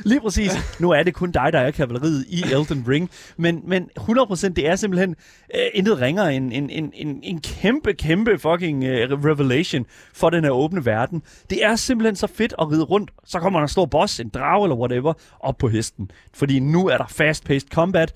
Lige 0.04 0.22
præcis. 0.22 0.52
Nu 0.80 0.92
er 0.92 1.04
det 1.04 1.14
kun 1.14 1.32
dig, 1.32 1.50
der 1.54 1.60
er 1.60 1.72
kavaleriet 1.72 2.26
i 2.30 2.44
Elden 2.52 2.86
Ring. 2.88 3.10
Men, 3.38 3.62
men 3.66 3.90
100% 4.00 4.48
det 4.48 4.68
er 4.68 4.76
simpelthen 4.76 5.16
øh, 5.56 5.62
intet 5.74 6.02
ringer 6.02 6.24
en, 6.24 6.52
en, 6.52 6.70
en, 6.70 6.92
en, 6.94 7.20
en 7.24 7.42
kæmpe, 7.42 7.94
kæmpe 7.94 8.40
fucking 8.40 8.84
øh, 8.84 9.12
revelation 9.12 9.86
for 10.14 10.30
den 10.30 10.44
her 10.44 10.52
åbne 10.52 10.86
verden. 10.86 11.22
Det 11.50 11.66
er 11.66 11.76
simpelthen 11.76 12.16
så 12.16 12.28
fedt 12.28 12.54
at 12.60 12.72
ride 12.72 12.84
rundt. 12.84 13.12
Så 13.26 13.40
kommer 13.40 13.60
der 13.60 13.64
en 13.64 13.70
stor 13.70 13.86
boss, 13.86 14.20
en 14.20 14.30
drage 14.30 14.66
eller 14.66 14.76
whatever, 14.76 15.14
op 15.40 15.58
på 15.58 15.68
hesten. 15.68 16.12
Fordi 16.34 16.60
nu 16.60 16.88
er 16.88 16.98
der 16.98 17.08
fast-paced 17.08 17.68
combat, 17.74 18.14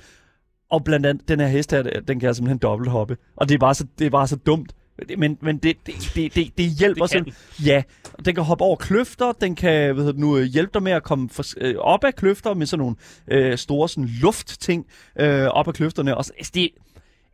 og 0.72 0.84
blandt 0.84 1.05
andet 1.05 1.28
den 1.28 1.39
her 1.39 1.47
hest 1.47 1.72
her, 1.72 1.84
den 1.84 2.19
kan 2.19 2.28
jeg 2.28 2.36
simpelthen 2.36 2.57
dobbelthoppe. 2.57 3.17
Og 3.36 3.49
det 3.49 3.55
er 3.55 3.59
bare 3.59 3.76
så, 3.76 3.86
det 3.99 4.05
er 4.05 4.09
bare 4.09 4.28
så 4.28 4.36
dumt 4.36 4.74
men, 5.18 5.38
men 5.41 5.58
det, 5.58 5.78
det, 5.86 6.12
det, 6.16 6.36
det, 6.36 6.58
det 6.58 6.66
hjælper 6.80 7.02
Det 7.04 7.12
simpelthen. 7.12 7.66
Ja, 7.66 7.84
den 8.26 8.36
kan 8.36 8.43
hoppe 8.43 8.64
over 8.64 8.76
kløfter, 8.76 9.32
den 9.32 9.56
kan 9.56 9.93
hvad 9.93 10.04
hedder 10.06 10.20
nu, 10.20 10.38
øh, 10.38 10.43
hjælpe 10.43 10.72
dig 10.74 10.84
med 10.84 10.91
at 10.91 11.04
komme 11.04 11.30
for, 11.30 11.43
øh, 11.58 11.76
op 11.78 12.04
af 12.04 12.16
kløfter 12.16 12.54
med 12.54 12.66
sådan 12.66 12.80
nogle 12.80 12.95
øh, 13.28 13.58
store 13.58 13.89
sådan 13.89 14.10
luftting 14.22 14.86
øh, 15.20 15.43
op 15.43 15.68
af 15.68 15.74
kløfterne. 15.74 16.18
Og 16.18 16.26
så, 16.26 16.32
altså, 16.38 16.52
det, 16.56 16.70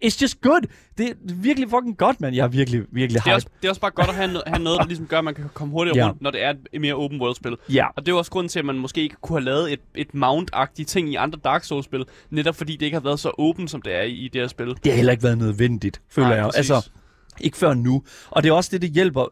it's 0.06 0.18
just 0.22 0.42
good. 0.42 0.62
Det 0.98 1.10
er 1.10 1.14
virkelig 1.36 1.70
fucking 1.70 1.98
godt, 1.98 2.22
mand. 2.22 2.36
Jeg 2.36 2.44
er 2.44 2.48
virkelig, 2.48 2.82
virkelig 2.92 3.22
Det 3.24 3.28
er, 3.28 3.30
hype. 3.32 3.36
også, 3.36 3.48
det 3.62 3.66
er 3.68 3.70
også 3.70 3.82
bare 3.82 3.92
godt 3.92 4.10
at 4.10 4.16
have, 4.16 4.42
have 4.48 4.64
noget, 4.64 4.80
der 4.80 4.86
ligesom 4.88 5.06
gør, 5.08 5.18
at 5.18 5.24
man 5.24 5.36
kan 5.36 5.46
komme 5.54 5.72
hurtigere 5.72 5.98
Ja. 5.98 6.08
rundt, 6.10 6.22
når 6.22 6.32
det 6.32 6.44
er 6.44 6.54
et 6.74 6.82
mere 6.82 6.94
open 6.94 7.22
world-spil. 7.22 7.56
Ja, 7.70 7.86
Og 7.96 8.06
det 8.06 8.12
er 8.12 8.16
også 8.16 8.32
grunden 8.32 8.50
til, 8.50 8.60
at 8.60 8.66
man 8.66 8.76
måske 8.76 9.02
ikke 9.02 9.16
kunne 9.22 9.40
have 9.40 9.46
lavet 9.46 9.74
et, 9.74 9.80
et 9.96 10.08
mount-agtigt 10.14 10.86
ting 10.88 11.10
i 11.12 11.16
andre 11.16 11.40
Dark 11.44 11.64
Souls-spil, 11.64 12.06
netop 12.30 12.56
fordi 12.56 12.74
det 12.76 12.86
ikke 12.86 12.96
har 12.96 13.02
været 13.02 13.20
så 13.20 13.32
åben, 13.38 13.68
som 13.68 13.82
det 13.82 13.96
er 13.96 14.02
i, 14.02 14.12
i 14.12 14.28
det 14.28 14.42
her 14.42 14.48
spil. 14.48 14.68
det 14.68 14.78
har 14.86 14.92
heller 14.96 15.12
ikke 15.12 15.24
været 15.24 15.38
nødvendigt, 15.38 16.02
føler 16.10 16.28
Nej, 16.28 16.38
jeg. 16.38 16.46
præcis. 16.46 16.72
Altså, 16.72 16.90
ikke 17.42 17.58
før 17.58 17.74
nu. 17.74 18.04
Og 18.30 18.44
det 18.44 18.50
er 18.50 18.54
også 18.54 18.70
det, 18.74 18.82
det 18.82 18.90
hjælper. 18.90 19.26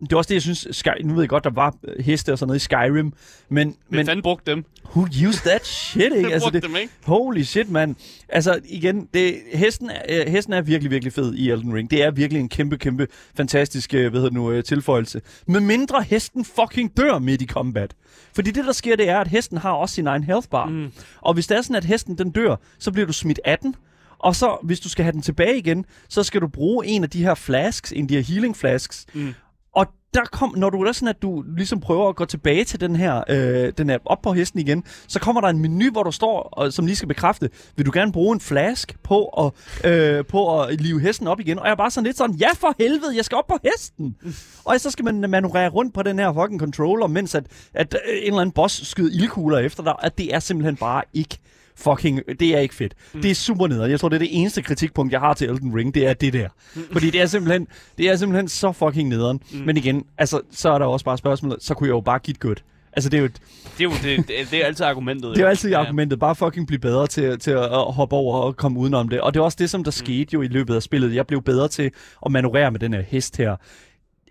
Det 0.00 0.12
er 0.12 0.16
også 0.16 0.28
det, 0.28 0.34
jeg 0.34 0.42
synes, 0.42 0.68
Sky, 0.70 0.88
nu 1.04 1.14
ved 1.14 1.22
jeg 1.22 1.28
godt, 1.28 1.44
der 1.44 1.50
var 1.50 1.74
øh, 1.84 2.04
heste 2.04 2.32
og 2.32 2.38
sådan 2.38 2.48
noget 2.48 2.60
i 2.60 2.64
Skyrim, 2.64 2.94
men, 3.04 3.12
Men 3.48 3.74
men 3.90 4.06
fanden 4.06 4.22
brugte 4.22 4.50
dem. 4.50 4.64
who 4.96 5.02
used 5.28 5.40
that 5.50 5.66
shit, 5.66 6.12
ikke? 6.16 6.32
Altså, 6.32 6.50
det, 6.52 6.62
dem, 6.62 6.76
ikke? 6.76 6.92
Holy 7.04 7.42
shit, 7.42 7.70
mand. 7.70 7.94
Altså, 8.28 8.60
igen, 8.64 9.08
det, 9.14 9.36
hesten, 9.52 9.90
er, 9.90 10.02
øh, 10.26 10.32
hesten 10.32 10.52
er 10.54 10.60
virkelig, 10.60 10.90
virkelig 10.90 11.12
fed 11.12 11.34
i 11.34 11.50
Elden 11.50 11.74
Ring. 11.74 11.90
Det 11.90 12.02
er 12.02 12.10
virkelig 12.10 12.40
en 12.40 12.48
kæmpe, 12.48 12.78
kæmpe 12.78 13.06
fantastisk, 13.36 13.94
øh, 13.94 14.00
hvad 14.10 14.20
hedder 14.20 14.28
det 14.28 14.56
nu, 14.56 14.62
tilføjelse. 14.62 15.20
Med 15.46 15.60
mindre 15.60 16.02
hesten 16.02 16.44
fucking 16.44 16.96
dør 16.96 17.18
midt 17.18 17.42
i 17.42 17.46
combat. 17.46 17.94
Fordi 18.34 18.50
det, 18.50 18.64
der 18.64 18.72
sker, 18.72 18.96
det 18.96 19.08
er, 19.08 19.18
at 19.18 19.28
hesten 19.28 19.58
har 19.58 19.70
også 19.70 19.94
sin 19.94 20.06
egen 20.06 20.24
health 20.24 20.48
bar. 20.48 20.66
Mm. 20.66 20.92
Og 21.20 21.34
hvis 21.34 21.46
det 21.46 21.56
er 21.56 21.62
sådan, 21.62 21.76
at 21.76 21.84
hesten 21.84 22.18
den 22.18 22.30
dør, 22.30 22.56
så 22.78 22.92
bliver 22.92 23.06
du 23.06 23.12
smidt 23.12 23.40
af 23.44 23.58
den. 23.58 23.74
Og 24.18 24.36
så, 24.36 24.58
hvis 24.62 24.80
du 24.80 24.88
skal 24.88 25.02
have 25.02 25.12
den 25.12 25.22
tilbage 25.22 25.58
igen, 25.58 25.84
så 26.08 26.22
skal 26.22 26.40
du 26.40 26.48
bruge 26.48 26.86
en 26.86 27.02
af 27.02 27.10
de 27.10 27.22
her 27.22 27.34
flasks, 27.34 27.92
en 27.92 28.04
af 28.04 28.08
de 28.08 28.14
her 28.14 28.22
healing 28.22 28.56
flasks. 28.56 29.06
Mm. 29.14 29.34
Og 29.72 29.86
der 30.14 30.24
kom, 30.32 30.54
når 30.56 30.70
du 30.70 30.82
er 30.82 30.92
sådan, 30.92 31.08
at 31.08 31.22
du 31.22 31.44
ligesom 31.56 31.80
prøver 31.80 32.08
at 32.08 32.16
gå 32.16 32.24
tilbage 32.24 32.64
til 32.64 32.80
den 32.80 32.96
her, 32.96 33.24
øh, 33.28 33.72
den 33.78 33.90
er 33.90 33.98
op 34.04 34.22
på 34.22 34.32
hesten 34.32 34.60
igen, 34.60 34.84
så 35.08 35.20
kommer 35.20 35.40
der 35.40 35.48
en 35.48 35.58
menu, 35.58 35.90
hvor 35.90 36.02
du 36.02 36.10
står, 36.10 36.42
og, 36.42 36.72
som 36.72 36.86
lige 36.86 36.96
skal 36.96 37.08
bekræfte, 37.08 37.50
vil 37.76 37.86
du 37.86 37.90
gerne 37.94 38.12
bruge 38.12 38.34
en 38.34 38.40
flask 38.40 38.96
på 39.02 39.26
at, 39.26 39.52
øh, 39.90 40.24
på 40.24 40.60
at 40.60 40.80
live 40.80 41.00
hesten 41.00 41.26
op 41.26 41.40
igen? 41.40 41.58
Og 41.58 41.64
jeg 41.64 41.72
er 41.72 41.76
bare 41.76 41.90
sådan 41.90 42.04
lidt 42.04 42.16
sådan, 42.16 42.36
ja 42.36 42.48
for 42.54 42.74
helvede, 42.78 43.16
jeg 43.16 43.24
skal 43.24 43.36
op 43.36 43.46
på 43.46 43.58
hesten! 43.64 44.16
og 44.64 44.80
så 44.80 44.90
skal 44.90 45.04
man 45.04 45.30
manøvrere 45.30 45.68
rundt 45.68 45.94
på 45.94 46.02
den 46.02 46.18
her 46.18 46.32
fucking 46.32 46.60
controller, 46.60 47.06
mens 47.06 47.34
at, 47.34 47.46
at 47.74 47.94
øh, 47.94 48.16
en 48.16 48.26
eller 48.26 48.40
anden 48.40 48.52
boss 48.52 48.86
skyder 48.86 49.22
ildkugler 49.22 49.58
efter 49.58 49.82
dig, 49.82 49.94
at 50.02 50.18
det 50.18 50.34
er 50.34 50.38
simpelthen 50.38 50.76
bare 50.76 51.02
ikke 51.14 51.38
fucking, 51.76 52.20
det 52.40 52.54
er 52.54 52.58
ikke 52.58 52.74
fedt. 52.74 52.94
Mm. 53.14 53.22
Det 53.22 53.30
er 53.30 53.34
super 53.34 53.66
nederen. 53.66 53.90
Jeg 53.90 54.00
tror, 54.00 54.08
det 54.08 54.16
er 54.16 54.20
det 54.20 54.28
eneste 54.40 54.62
kritikpunkt, 54.62 55.12
jeg 55.12 55.20
har 55.20 55.34
til 55.34 55.50
Elden 55.50 55.74
Ring, 55.76 55.94
det 55.94 56.06
er 56.06 56.12
det 56.14 56.32
der. 56.32 56.48
Fordi 56.92 57.10
det 57.10 57.20
er 57.20 57.26
simpelthen, 57.26 57.66
det 57.98 58.08
er 58.10 58.16
simpelthen 58.16 58.48
så 58.48 58.72
fucking 58.72 59.08
nederen. 59.08 59.40
Mm. 59.52 59.58
Men 59.58 59.76
igen, 59.76 60.04
altså, 60.18 60.40
så 60.50 60.70
er 60.70 60.78
der 60.78 60.86
også 60.86 61.04
bare 61.04 61.18
spørgsmålet, 61.18 61.58
så 61.60 61.74
kunne 61.74 61.86
jeg 61.88 61.94
jo 61.94 62.00
bare 62.00 62.18
give 62.18 62.36
godt. 62.40 62.64
Altså, 62.92 63.10
det 63.10 63.16
er 63.16 63.20
jo, 63.20 63.24
et, 63.26 63.40
Det 63.78 63.84
er 63.84 63.84
jo 63.84 63.90
det, 64.02 64.28
det, 64.28 64.50
det 64.50 64.62
er 64.62 64.66
altid 64.66 64.84
argumentet. 64.86 65.30
det 65.30 65.38
er 65.38 65.42
jo 65.42 65.48
altid 65.48 65.70
Ja. 65.70 65.80
argumentet, 65.80 66.18
bare 66.18 66.34
fucking 66.34 66.66
blive 66.66 66.78
bedre 66.78 67.06
til, 67.06 67.38
til 67.38 67.50
at, 67.50 67.62
at 67.64 67.92
hoppe 67.92 68.16
over 68.16 68.38
og 68.38 68.56
komme 68.56 68.78
udenom 68.80 69.08
det. 69.08 69.20
Og 69.20 69.34
det 69.34 69.40
er 69.40 69.44
også 69.44 69.56
det, 69.60 69.70
som 69.70 69.84
der 69.84 69.88
mm. 69.90 69.92
skete 69.92 70.30
jo 70.34 70.42
i 70.42 70.46
løbet 70.48 70.74
af 70.74 70.82
spillet. 70.82 71.14
Jeg 71.14 71.26
blev 71.26 71.42
bedre 71.42 71.68
til 71.68 71.90
at 72.26 72.32
manøvrere 72.32 72.70
med 72.70 72.80
den 72.80 72.92
her 72.94 73.02
hest 73.08 73.36
her. 73.36 73.56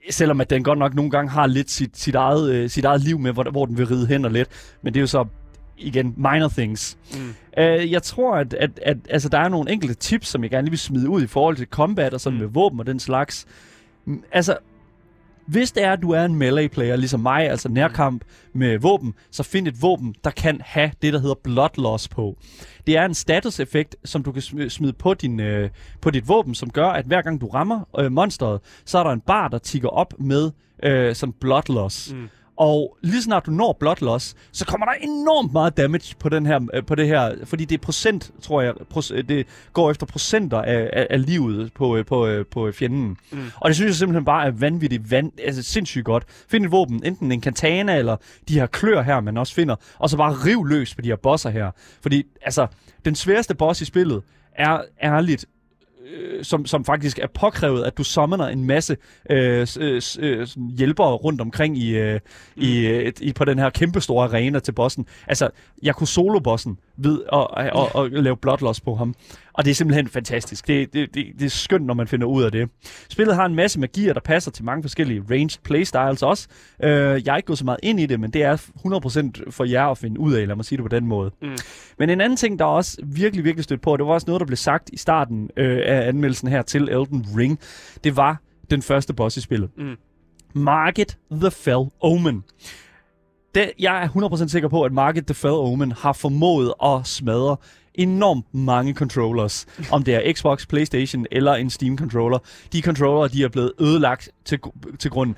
Selvom 0.10 0.42
at 0.42 0.50
den 0.50 0.64
godt 0.64 0.80
nok 0.80 0.94
nogle 0.96 1.12
gange 1.12 1.32
har 1.32 1.48
lidt 1.48 1.72
sit, 1.72 1.98
sit, 1.98 2.16
eget, 2.16 2.52
øh, 2.52 2.70
sit 2.70 2.86
eget 2.86 3.02
liv 3.02 3.20
med, 3.20 3.32
hvor, 3.32 3.44
hvor 3.52 3.66
den 3.66 3.78
vil 3.78 3.88
ride 3.88 4.08
hen 4.08 4.26
og 4.26 4.32
lidt. 4.32 4.50
Men 4.84 4.94
det 4.94 5.00
er 5.00 5.02
jo 5.02 5.08
så, 5.08 5.26
igen, 5.78 6.14
minor 6.18 6.48
things. 6.48 6.98
Mm. 7.14 7.30
Uh, 7.58 7.92
jeg 7.92 8.04
tror, 8.04 8.36
at, 8.36 8.54
at, 8.54 8.80
at 8.84 8.98
altså, 9.10 9.30
der 9.30 9.40
er 9.40 9.50
nogle 9.50 9.72
enkelte 9.72 9.94
tips, 9.96 10.28
som 10.28 10.44
jeg 10.44 10.52
gerne 10.52 10.66
lige 10.66 10.72
vil 10.72 10.80
smide 10.80 11.10
ud 11.10 11.22
i 11.24 11.28
forhold 11.28 11.56
til 11.58 11.68
combat 11.68 12.14
og 12.14 12.22
sådan 12.22 12.38
Mm. 12.38 12.44
mm. 12.44 12.46
med 12.48 12.54
våben 12.54 12.80
og 12.80 12.86
den 12.86 13.00
slags. 13.00 13.46
Mm, 14.06 14.24
Altså, 14.32 14.58
hvis 15.48 15.72
det 15.72 15.84
er, 15.84 15.92
at 15.92 16.02
du 16.02 16.12
er 16.12 16.26
en 16.26 16.36
melee-player, 16.36 16.96
ligesom 16.96 17.20
mig, 17.20 17.50
altså 17.50 17.70
nærkamp 17.70 18.24
med 18.54 18.78
våben, 18.80 19.14
så 19.32 19.44
find 19.44 19.68
et 19.68 19.82
våben, 19.82 20.16
der 20.24 20.30
kan 20.30 20.62
have 20.66 20.92
det, 21.02 21.14
der 21.14 21.20
hedder 21.20 21.36
blood 21.44 21.70
loss 21.78 22.08
på. 22.08 22.38
Det 22.88 22.98
er 22.98 23.06
en 23.06 23.14
status-effekt, 23.14 23.96
som 24.06 24.24
du 24.24 24.32
kan 24.32 24.42
sm- 24.42 24.70
smide 24.70 24.94
på, 24.94 25.14
din, 25.14 25.40
øh, 25.40 25.70
på 26.02 26.10
dit 26.12 26.28
våben, 26.28 26.56
som 26.56 26.70
gør, 26.70 26.88
at 26.88 27.06
hver 27.06 27.22
gang 27.22 27.42
du 27.42 27.48
rammer 27.48 27.82
øh, 28.00 28.12
monsteret, 28.12 28.60
så 28.86 28.98
er 28.98 29.04
der 29.04 29.12
en 29.12 29.22
bar, 29.22 29.48
der 29.48 29.58
tigger 29.58 29.90
op 29.90 30.14
med 30.20 30.52
øh, 30.84 31.16
som 31.16 31.34
blood 31.42 31.74
loss. 31.74 32.14
Mm. 32.14 32.28
Og 32.58 32.98
lige 33.02 33.22
snart 33.22 33.46
du 33.46 33.52
når 33.52 33.78
blood 33.80 33.96
loss, 34.02 34.36
så 34.52 34.66
kommer 34.66 34.86
der 34.86 34.94
enormt 34.94 35.54
meget 35.54 35.78
damage 35.78 36.16
på, 36.20 36.30
den 36.30 36.46
her, 36.46 36.60
øh, 36.74 36.86
på 36.86 36.96
det 36.96 37.08
her, 37.08 37.36
fordi 37.44 37.66
det 37.66 37.78
er 37.78 37.82
procent, 37.82 38.32
tror 38.42 38.62
jeg, 38.62 38.74
pros, 38.90 39.12
øh, 39.12 39.30
det 39.30 39.48
går 39.74 39.92
efter 39.92 40.06
procenter 40.06 40.62
af, 40.62 40.90
af, 40.94 41.08
af 41.10 41.26
livet 41.26 41.74
på, 41.74 41.98
øh, 41.98 42.06
på, 42.06 42.44
på 42.52 42.72
fjenden. 42.72 43.18
Mm. 43.32 43.52
Og 43.56 43.70
det 43.70 43.76
synes 43.76 43.90
jeg 43.90 43.96
simpelthen 43.96 44.26
bare 44.26 44.48
er 44.48 44.52
vanvittigt, 44.52 45.12
van, 45.12 45.32
altså 45.44 45.64
sindssygt 45.64 46.06
godt. 46.06 46.24
Find 46.50 46.66
et 46.66 46.72
våben, 46.72 47.02
enten 47.06 47.32
en 47.32 47.42
katana 47.42 47.98
eller 47.98 48.18
de 48.50 48.60
her 48.60 48.66
klør 48.66 49.02
her, 49.02 49.20
man 49.20 49.38
også 49.38 49.54
finder, 49.54 49.76
og 50.00 50.10
så 50.10 50.18
bare 50.18 50.34
riv 50.34 50.66
løs 50.66 50.96
på 50.96 51.02
de 51.02 51.08
her 51.08 51.16
bosser 51.16 51.50
her. 51.50 51.72
Fordi, 52.02 52.24
altså, 52.42 52.68
den 53.06 53.16
sværeste 53.16 53.56
boss 53.56 53.82
i 53.82 53.86
spillet 53.86 54.24
er 54.56 54.82
ærligt 55.04 55.46
som, 56.42 56.66
som 56.66 56.86
faktisk 56.86 57.20
er 57.20 57.28
påkrævet, 57.28 57.84
at 57.84 57.98
du 57.98 58.04
summoner 58.04 58.48
en 58.48 58.66
masse 58.66 58.98
øh, 59.30 59.68
øh, 59.80 60.02
øh, 60.20 60.48
hjælpere 60.78 61.12
rundt 61.12 61.42
omkring 61.42 61.78
i, 61.78 61.98
øh, 61.98 62.20
i, 62.56 62.88
øh, 62.88 63.14
i, 63.22 63.34
på 63.34 63.46
den 63.46 63.60
her 63.60 63.70
kæmpestore 63.70 64.26
arena 64.26 64.60
til 64.60 64.72
bossen. 64.72 65.06
Altså, 65.28 65.50
jeg 65.84 65.96
kunne 65.96 66.08
solo-bossen 66.08 66.78
ved 66.98 67.22
at, 67.34 67.48
at, 67.58 67.90
at, 67.96 68.14
at 68.16 68.24
lave 68.24 68.38
bloodloss 68.38 68.82
på 68.82 68.96
ham. 68.96 69.16
Og 69.54 69.66
det 69.66 69.72
er 69.72 69.76
simpelthen 69.76 70.08
fantastisk. 70.08 70.68
Det, 70.68 70.94
det, 70.94 71.14
det, 71.14 71.26
det 71.40 71.46
er 71.46 71.50
skønt, 71.50 71.86
når 71.86 71.94
man 71.94 72.08
finder 72.08 72.28
ud 72.28 72.44
af 72.44 72.52
det. 72.52 72.70
Spillet 73.10 73.36
har 73.36 73.46
en 73.46 73.56
masse 73.56 73.80
magier, 73.80 74.14
der 74.14 74.20
passer 74.20 74.52
til 74.52 74.66
mange 74.66 74.84
forskellige 74.84 75.24
ranged 75.32 75.60
playstyles 75.64 76.24
også. 76.24 76.48
Øh, 76.84 76.90
jeg 77.26 77.34
er 77.34 77.36
ikke 77.36 77.48
gået 77.48 77.60
så 77.60 77.66
meget 77.66 77.80
ind 77.84 78.00
i 78.00 78.06
det, 78.06 78.20
men 78.20 78.32
det 78.32 78.44
er 78.44 78.56
100% 79.46 79.52
for 79.52 79.64
jer 79.64 79.86
at 79.86 79.98
finde 79.98 80.20
ud 80.20 80.34
af, 80.34 80.48
lad 80.48 80.56
mig 80.56 80.66
sige 80.66 80.78
det 80.78 80.84
på 80.84 80.96
den 80.96 81.08
måde. 81.08 81.32
Mm. 81.42 81.58
Men 82.00 82.10
en 82.10 82.22
anden 82.22 82.38
ting, 82.38 82.60
der 82.60 82.66
også 82.66 82.98
virkelig, 83.04 83.44
virkelig 83.44 83.64
stødt 83.64 83.82
på, 83.82 83.98
det 83.98 84.06
var 84.06 84.14
også 84.14 84.28
noget, 84.28 84.40
der 84.40 84.46
blev 84.46 84.58
sagt 84.58 84.90
i 84.94 84.98
starten 84.98 85.50
øh, 85.58 85.82
af 85.86 86.10
anmeldelsen 86.26 86.48
her 86.48 86.62
til 86.62 86.90
Elden 86.90 87.26
Ring, 87.38 87.60
det 88.04 88.18
var 88.18 88.42
den 88.70 88.82
første 88.82 89.14
boss 89.14 89.38
i 89.38 89.42
spillet. 89.42 89.70
Mm. 89.78 89.96
Market 90.54 91.18
the 91.32 91.52
Fell 91.52 91.86
Omen. 92.02 92.44
Det, 93.56 93.72
jeg 93.80 94.04
er 94.04 94.08
100% 94.08 94.48
sikker 94.48 94.70
på, 94.70 94.84
at 94.84 94.92
Market 94.92 95.26
the 95.26 95.34
Fell 95.34 95.54
Omen 95.54 95.92
har 95.92 96.14
formået 96.14 96.74
at 96.84 97.08
smadre 97.08 97.58
enormt 97.98 98.46
mange 98.54 98.94
controllers. 98.94 99.66
Om 99.92 100.04
det 100.04 100.16
er 100.28 100.34
Xbox, 100.34 100.68
Playstation 100.68 101.26
eller 101.32 101.54
en 101.54 101.70
Steam 101.70 101.98
controller. 101.98 102.40
De 102.74 102.82
controller, 102.82 103.28
de 103.28 103.44
er 103.44 103.48
blevet 103.50 103.72
ødelagt 103.82 104.30
til, 104.46 104.60
til 105.00 105.12
grunden. 105.12 105.36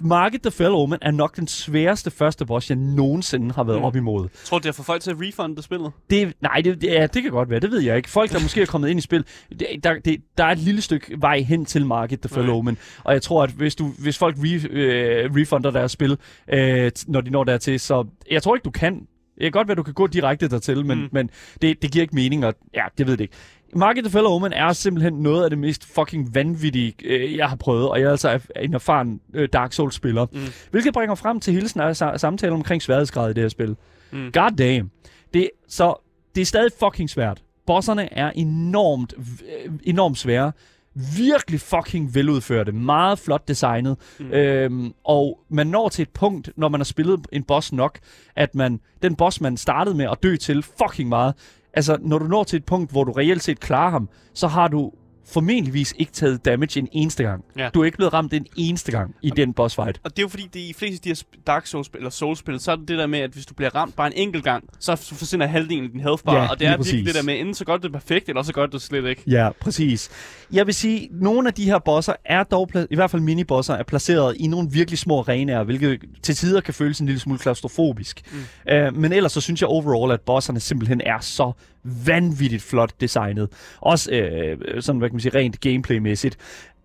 Market 0.00 0.42
the 0.42 0.50
Fell 0.50 0.70
Omen 0.74 0.98
er 1.02 1.10
nok 1.10 1.36
den 1.36 1.46
sværeste 1.48 2.10
første 2.10 2.46
boss, 2.46 2.70
jeg 2.70 2.78
nogensinde 2.78 3.54
har 3.54 3.64
været 3.64 3.78
Mm. 3.78 3.84
op 3.84 3.96
imod. 3.96 4.28
Tror 4.44 4.58
du, 4.58 4.62
det 4.62 4.68
er 4.68 4.72
for 4.72 4.82
folk 4.82 5.02
til 5.02 5.10
at 5.10 5.16
refunde 5.20 5.62
spillet? 5.62 5.92
Det, 6.10 6.32
nej, 6.40 6.60
det, 6.64 6.80
det, 6.80 6.86
ja, 6.88 7.06
det 7.06 7.22
kan 7.22 7.30
godt 7.30 7.50
være. 7.50 7.60
Det 7.60 7.70
ved 7.70 7.80
jeg 7.80 7.96
ikke. 7.96 8.10
Folk, 8.10 8.32
der 8.32 8.40
måske 8.42 8.62
er 8.62 8.66
kommet 8.66 8.88
ind 8.88 8.98
i 8.98 9.02
spil, 9.02 9.24
det, 9.50 9.66
der, 9.84 9.94
det, 10.04 10.16
der 10.38 10.44
er 10.44 10.50
et 10.50 10.58
lille 10.58 10.80
stykke 10.82 11.16
vej 11.18 11.40
hen 11.40 11.64
til 11.64 11.86
Market, 11.86 12.22
der 12.22 12.28
følger 12.28 12.50
Okay. 12.52 12.64
men 12.64 12.78
Og 13.04 13.12
jeg 13.12 13.22
tror, 13.22 13.42
at 13.42 13.50
hvis, 13.50 13.74
du, 13.74 13.92
hvis 13.98 14.18
folk 14.18 14.36
re, 14.38 14.68
øh, 14.70 15.30
refunder 15.36 15.70
deres 15.70 15.92
spil, 15.92 16.18
øh, 16.52 16.90
når 17.06 17.20
de 17.20 17.30
når 17.30 17.44
dertil, 17.44 17.80
så... 17.80 18.06
Jeg 18.30 18.42
tror 18.42 18.54
ikke, 18.54 18.64
du 18.64 18.70
kan. 18.70 19.06
Det 19.40 19.44
kan 19.46 19.52
godt 19.52 19.68
være, 19.68 19.74
du 19.74 19.82
kan 19.82 19.94
gå 19.94 20.06
direkte 20.06 20.48
dertil, 20.48 20.86
men, 20.86 20.98
Mm. 20.98 21.08
men 21.12 21.30
det, 21.62 21.82
det 21.82 21.92
giver 21.92 22.02
ikke 22.02 22.14
mening, 22.14 22.46
og 22.46 22.54
ja, 22.74 22.84
det 22.98 23.06
ved 23.06 23.16
det 23.16 23.24
ikke. 23.24 23.34
Market 23.76 24.04
the 24.04 24.10
Fellow 24.10 24.30
Omen 24.32 24.52
er 24.52 24.72
simpelthen 24.72 25.12
noget 25.12 25.44
af 25.44 25.50
det 25.50 25.58
mest 25.58 25.94
fucking 25.94 26.34
vanvittige, 26.34 26.94
øh, 27.04 27.36
jeg 27.36 27.48
har 27.48 27.56
prøvet, 27.56 27.88
og 27.88 28.00
jeg 28.00 28.06
er 28.06 28.10
altså 28.10 28.40
en 28.60 28.74
erfaren 28.74 29.20
øh, 29.34 29.48
Dark 29.52 29.72
Souls-spiller. 29.72 30.26
Mm. 30.32 30.38
Hvilket 30.70 30.92
bringer 30.92 31.14
frem 31.14 31.40
til 31.40 31.52
hele 31.52 31.68
snak- 31.68 32.18
samtalen 32.18 32.54
omkring 32.54 32.82
sværhedsgrad 32.82 33.30
i 33.30 33.34
det 33.34 33.42
her 33.42 33.48
spil. 33.48 33.76
Mm. 34.10 34.30
God 34.32 34.50
damn. 34.58 34.90
Det, 35.34 35.50
så 35.68 35.94
det 36.34 36.40
er 36.40 36.44
stadig 36.46 36.72
fucking 36.80 37.10
svært. 37.10 37.42
Bosserne 37.66 38.12
er 38.14 38.30
enormt, 38.30 39.14
øh, 39.18 39.72
enormt 39.82 40.18
svære. 40.18 40.52
Virkelig 41.16 41.60
fucking 41.60 42.14
veludførte. 42.14 42.72
Meget 42.72 43.18
flot 43.18 43.48
designet. 43.48 43.96
Mm. 44.20 44.32
Øhm, 44.32 44.92
og 45.04 45.38
man 45.48 45.66
når 45.66 45.88
til 45.88 46.02
et 46.02 46.10
punkt, 46.10 46.50
når 46.56 46.68
man 46.68 46.80
har 46.80 46.84
spillet 46.84 47.26
en 47.32 47.42
boss 47.42 47.72
nok, 47.72 47.98
at 48.36 48.54
man, 48.54 48.80
den 49.02 49.16
boss, 49.16 49.40
man 49.40 49.56
startede 49.56 49.96
med 49.96 50.06
at 50.10 50.22
dø 50.22 50.36
til 50.36 50.62
fucking 50.62 51.08
meget, 51.08 51.34
altså 51.74 51.98
når 52.00 52.18
du 52.18 52.26
når 52.26 52.44
til 52.44 52.56
et 52.56 52.64
punkt, 52.64 52.90
hvor 52.90 53.04
du 53.04 53.12
reelt 53.12 53.42
set 53.42 53.60
klarer 53.60 53.90
ham, 53.90 54.08
så 54.34 54.46
har 54.46 54.68
du 54.68 54.92
formentligvis 55.26 55.94
ikke 55.98 56.12
taget 56.12 56.44
damage 56.44 56.78
en 56.80 56.88
eneste 56.92 57.22
gang. 57.22 57.44
Ja. 57.58 57.68
Du 57.74 57.80
er 57.80 57.84
ikke 57.84 57.96
blevet 57.96 58.12
ramt 58.12 58.34
en 58.34 58.46
eneste 58.56 58.92
gang 58.92 59.14
i 59.22 59.30
den 59.30 59.52
boss 59.52 59.74
fight. 59.74 60.00
Og 60.04 60.10
det 60.10 60.18
er 60.18 60.22
jo 60.22 60.28
fordi, 60.28 60.48
det 60.52 60.60
i 60.60 60.72
fleste 60.78 60.94
af 60.94 61.00
de 61.00 61.08
her 61.08 61.40
Dark 61.46 61.66
Souls 61.66 61.90
eller 61.94 62.10
Souls-spil, 62.10 62.60
så 62.60 62.72
er 62.72 62.76
det 62.76 62.88
det 62.88 62.98
der 62.98 63.06
med, 63.06 63.18
at 63.18 63.30
hvis 63.30 63.46
du 63.46 63.54
bliver 63.54 63.74
ramt 63.74 63.96
bare 63.96 64.06
en 64.06 64.12
enkelt 64.16 64.44
gang, 64.44 64.64
så 64.78 64.96
forsvinder 64.96 65.46
halvdelen 65.46 65.84
af 65.84 65.90
din 65.90 66.00
health 66.00 66.24
bar. 66.24 66.36
Ja, 66.36 66.48
og 66.48 66.58
det 66.58 66.66
er 66.66 66.70
lige 66.70 66.78
virkelig 66.78 67.04
præcis. 67.04 67.14
det 67.14 67.14
der 67.14 67.32
med, 67.32 67.40
enten 67.40 67.54
så 67.54 67.64
godt 67.64 67.82
det 67.82 67.88
er 67.88 67.92
perfekt, 67.92 68.28
eller 68.28 68.42
så 68.42 68.52
godt 68.52 68.72
det 68.72 68.82
slet 68.82 69.06
ikke. 69.06 69.22
Ja, 69.26 69.48
præcis. 69.60 70.10
Jeg 70.52 70.66
vil 70.66 70.74
sige, 70.74 71.02
at 71.02 71.08
nogle 71.12 71.48
af 71.48 71.54
de 71.54 71.64
her 71.64 71.78
bosser 71.78 72.12
er 72.24 72.42
dog, 72.42 72.70
i 72.90 72.94
hvert 72.94 73.10
fald 73.10 73.22
minibosser, 73.22 73.74
er 73.74 73.82
placeret 73.82 74.36
i 74.36 74.46
nogle 74.46 74.68
virkelig 74.70 74.98
små 74.98 75.18
arenaer, 75.18 75.64
hvilket 75.64 76.00
til 76.22 76.34
tider 76.34 76.60
kan 76.60 76.74
føles 76.74 77.00
en 77.00 77.06
lille 77.06 77.20
smule 77.20 77.38
klaustrofobisk. 77.38 78.22
Mm. 78.32 78.74
Uh, 78.74 78.96
men 78.96 79.12
ellers 79.12 79.32
så 79.32 79.40
synes 79.40 79.60
jeg 79.60 79.68
overall, 79.68 80.12
at 80.12 80.20
bosserne 80.20 80.60
simpelthen 80.60 81.00
er 81.00 81.20
så 81.20 81.52
vanvittigt 81.84 82.62
flot 82.62 83.00
designet. 83.00 83.48
Også 83.80 84.10
uh, 84.10 84.80
sådan, 84.80 84.98
hvad 84.98 85.08
kan 85.08 85.14
man 85.14 85.20
sige, 85.20 85.38
rent 85.38 85.60
gameplaymæssigt. 85.60 86.36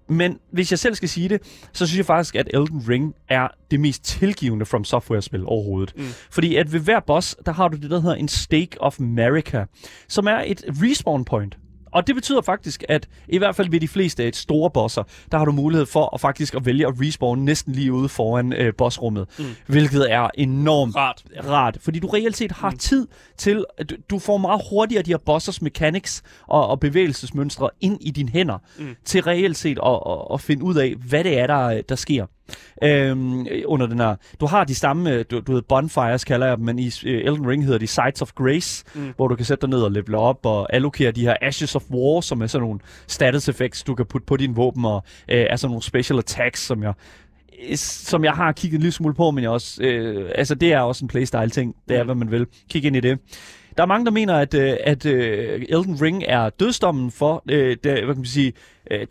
Men 0.08 0.39
hvis 0.52 0.72
jeg 0.72 0.80
selv 0.80 0.96
skal 0.96 1.10
sige 1.10 1.30
det, 1.30 1.41
så 1.74 1.88
synes 1.88 1.98
jeg 1.98 2.06
faktisk, 2.06 2.36
at 2.36 2.50
Elden 2.54 2.84
Ring 2.89 3.16
er 3.30 3.48
det 3.72 3.80
mest 3.80 4.04
tilgivende 4.04 4.66
From 4.66 4.84
Software-spil 4.84 5.46
overhovedet. 5.46 5.93
Mm. 5.98 6.04
Fordi 6.30 6.56
at 6.56 6.74
ved 6.74 6.80
hver 6.80 7.00
boss, 7.00 7.36
der 7.46 7.52
har 7.52 7.68
du 7.68 7.78
det, 7.78 7.91
der 7.91 8.02
hedder 8.02 8.16
en 8.16 8.28
Stake 8.28 8.82
of 8.82 9.00
America, 9.00 9.66
som 10.08 10.28
er 10.28 10.43
et 10.46 10.64
respawn 10.68 11.26
point. 11.26 11.58
Og 11.96 12.08
det 12.08 12.16
betyder 12.16 12.41
faktisk, 12.41 12.84
at 12.89 13.08
i 13.28 13.38
hvert 13.38 13.56
fald 13.56 13.70
ved 13.70 13.80
de 13.80 13.88
fleste 13.88 14.24
af 14.24 14.28
et 14.28 14.36
store 14.36 14.72
bosser, 14.72 15.04
der 15.32 15.38
har 15.38 15.46
du 15.46 15.52
mulighed 15.52 15.86
for 15.86 16.14
at 16.16 16.22
faktisk 16.22 16.56
at 16.56 16.66
vælge 16.66 16.88
at 16.88 16.93
respawn 17.02 17.46
næsten 17.46 17.74
lige 17.74 17.93
ude 17.93 18.10
foran 18.10 18.54
øh, 18.54 18.74
bossrummet. 18.78 19.28
Mm. 19.39 19.46
Hvilket 19.68 20.12
er 20.12 20.30
enormt 20.34 20.96
Rart. 20.96 21.24
rart. 21.48 21.78
Fordi 21.82 22.00
du 22.00 22.08
reelt 22.08 22.38
set 22.38 22.52
har 22.52 22.70
mm. 22.70 22.78
tid 22.78 23.08
til, 23.38 23.66
at 23.78 23.89
du- 23.89 23.96
du 24.10 24.20
får 24.20 24.38
meget 24.38 24.62
hurtigere 24.70 25.04
de 25.04 25.12
her 25.12 25.18
bossers 25.18 25.62
mechanics 25.62 26.24
og, 26.48 26.68
og 26.68 26.80
bevægelsesmønstre 26.80 27.70
ind 27.82 27.98
i 28.02 28.12
dine 28.12 28.30
hænder, 28.30 28.58
mm. 28.80 28.96
til 29.06 29.22
reelt 29.24 29.58
set 29.58 29.80
at, 29.86 30.00
at, 30.10 30.18
at 30.34 30.41
finde 30.41 30.64
ud 30.64 30.76
af, 30.76 30.93
hvad 31.10 31.24
det 31.24 31.39
er, 31.39 31.48
der, 31.48 31.82
der 31.82 31.96
sker. 31.96 32.26
Øhm, 32.84 33.46
under 33.66 33.88
den 33.88 34.00
her. 34.00 34.16
Du 34.39 34.46
har 34.46 34.64
de 34.64 34.76
samme, 34.76 35.12
øh, 35.12 35.26
du, 35.32 35.39
du 35.39 35.54
ved, 35.54 35.62
bonfires 35.62 36.24
kalder 36.24 36.48
jeg 36.48 36.58
dem, 36.58 36.66
men 36.66 36.80
i 36.80 36.91
øh, 37.06 37.22
Elden 37.26 37.48
Ring 37.48 37.64
hedder 37.66 37.80
de 37.80 37.88
Sights 37.88 38.22
of 38.22 38.32
Grace, 38.36 38.86
mm. 38.96 39.14
hvor 39.16 39.28
du 39.28 39.36
kan 39.36 39.46
sætte 39.46 39.62
dig 39.62 39.70
ned 39.70 39.82
og 39.82 39.91
level 39.91 40.16
op 40.16 40.46
og 40.46 40.74
allokere 40.74 41.12
de 41.12 41.22
her 41.22 41.36
Ashes 41.41 41.76
of 41.76 41.84
War, 41.91 42.22
som 42.22 42.41
er 42.41 42.48
sådan 42.48 42.68
nogle 42.68 42.80
status 43.08 43.50
effects, 43.50 43.84
du 43.84 43.96
kan 43.96 44.06
putte 44.06 44.26
på 44.26 44.38
dine 44.38 44.56
våben, 44.56 44.86
og 44.86 45.04
øh, 45.28 45.46
er 45.50 45.56
sådan 45.56 45.70
nogle 45.72 45.84
special 45.84 46.20
attacks, 46.20 46.62
som 46.66 46.84
jeg 46.84 46.93
øh, 47.70 47.76
som 47.78 48.24
jeg 48.24 48.34
har 48.34 48.52
kigget 48.52 48.78
en 48.78 48.82
lille 48.82 48.91
smule 48.91 49.14
på, 49.16 49.32
men 49.32 49.43
jeg 49.43 49.52
også, 49.52 49.84
øh, 49.84 50.32
altså 50.36 50.56
det 50.56 50.74
er 50.74 50.80
også 50.80 51.06
en 51.06 51.10
playstyle 51.10 51.50
ting. 51.50 51.76
Det 51.89 51.98
er, 51.98 52.04
Mm. 52.04 52.08
hvad 52.08 52.16
man 52.16 52.32
vil. 52.32 52.48
Kig 52.70 52.86
ind 52.86 52.96
i 52.96 53.00
det. 53.00 53.20
Der 53.78 53.84
er 53.84 53.88
mange, 53.88 54.05
der 54.05 54.11
mener, 54.11 54.36
at, 54.36 54.53
øh, 54.53 54.78
at 54.84 55.05
øh, 55.05 55.65
Elden 55.69 56.01
Ring 56.01 56.23
er 56.28 56.49
dødsdommen 56.49 57.11
for 57.11 57.43
øh, 57.49 57.78
det, 57.84 57.91
hvad 57.91 58.01
kan 58.01 58.15
man 58.17 58.26
sige, 58.26 58.53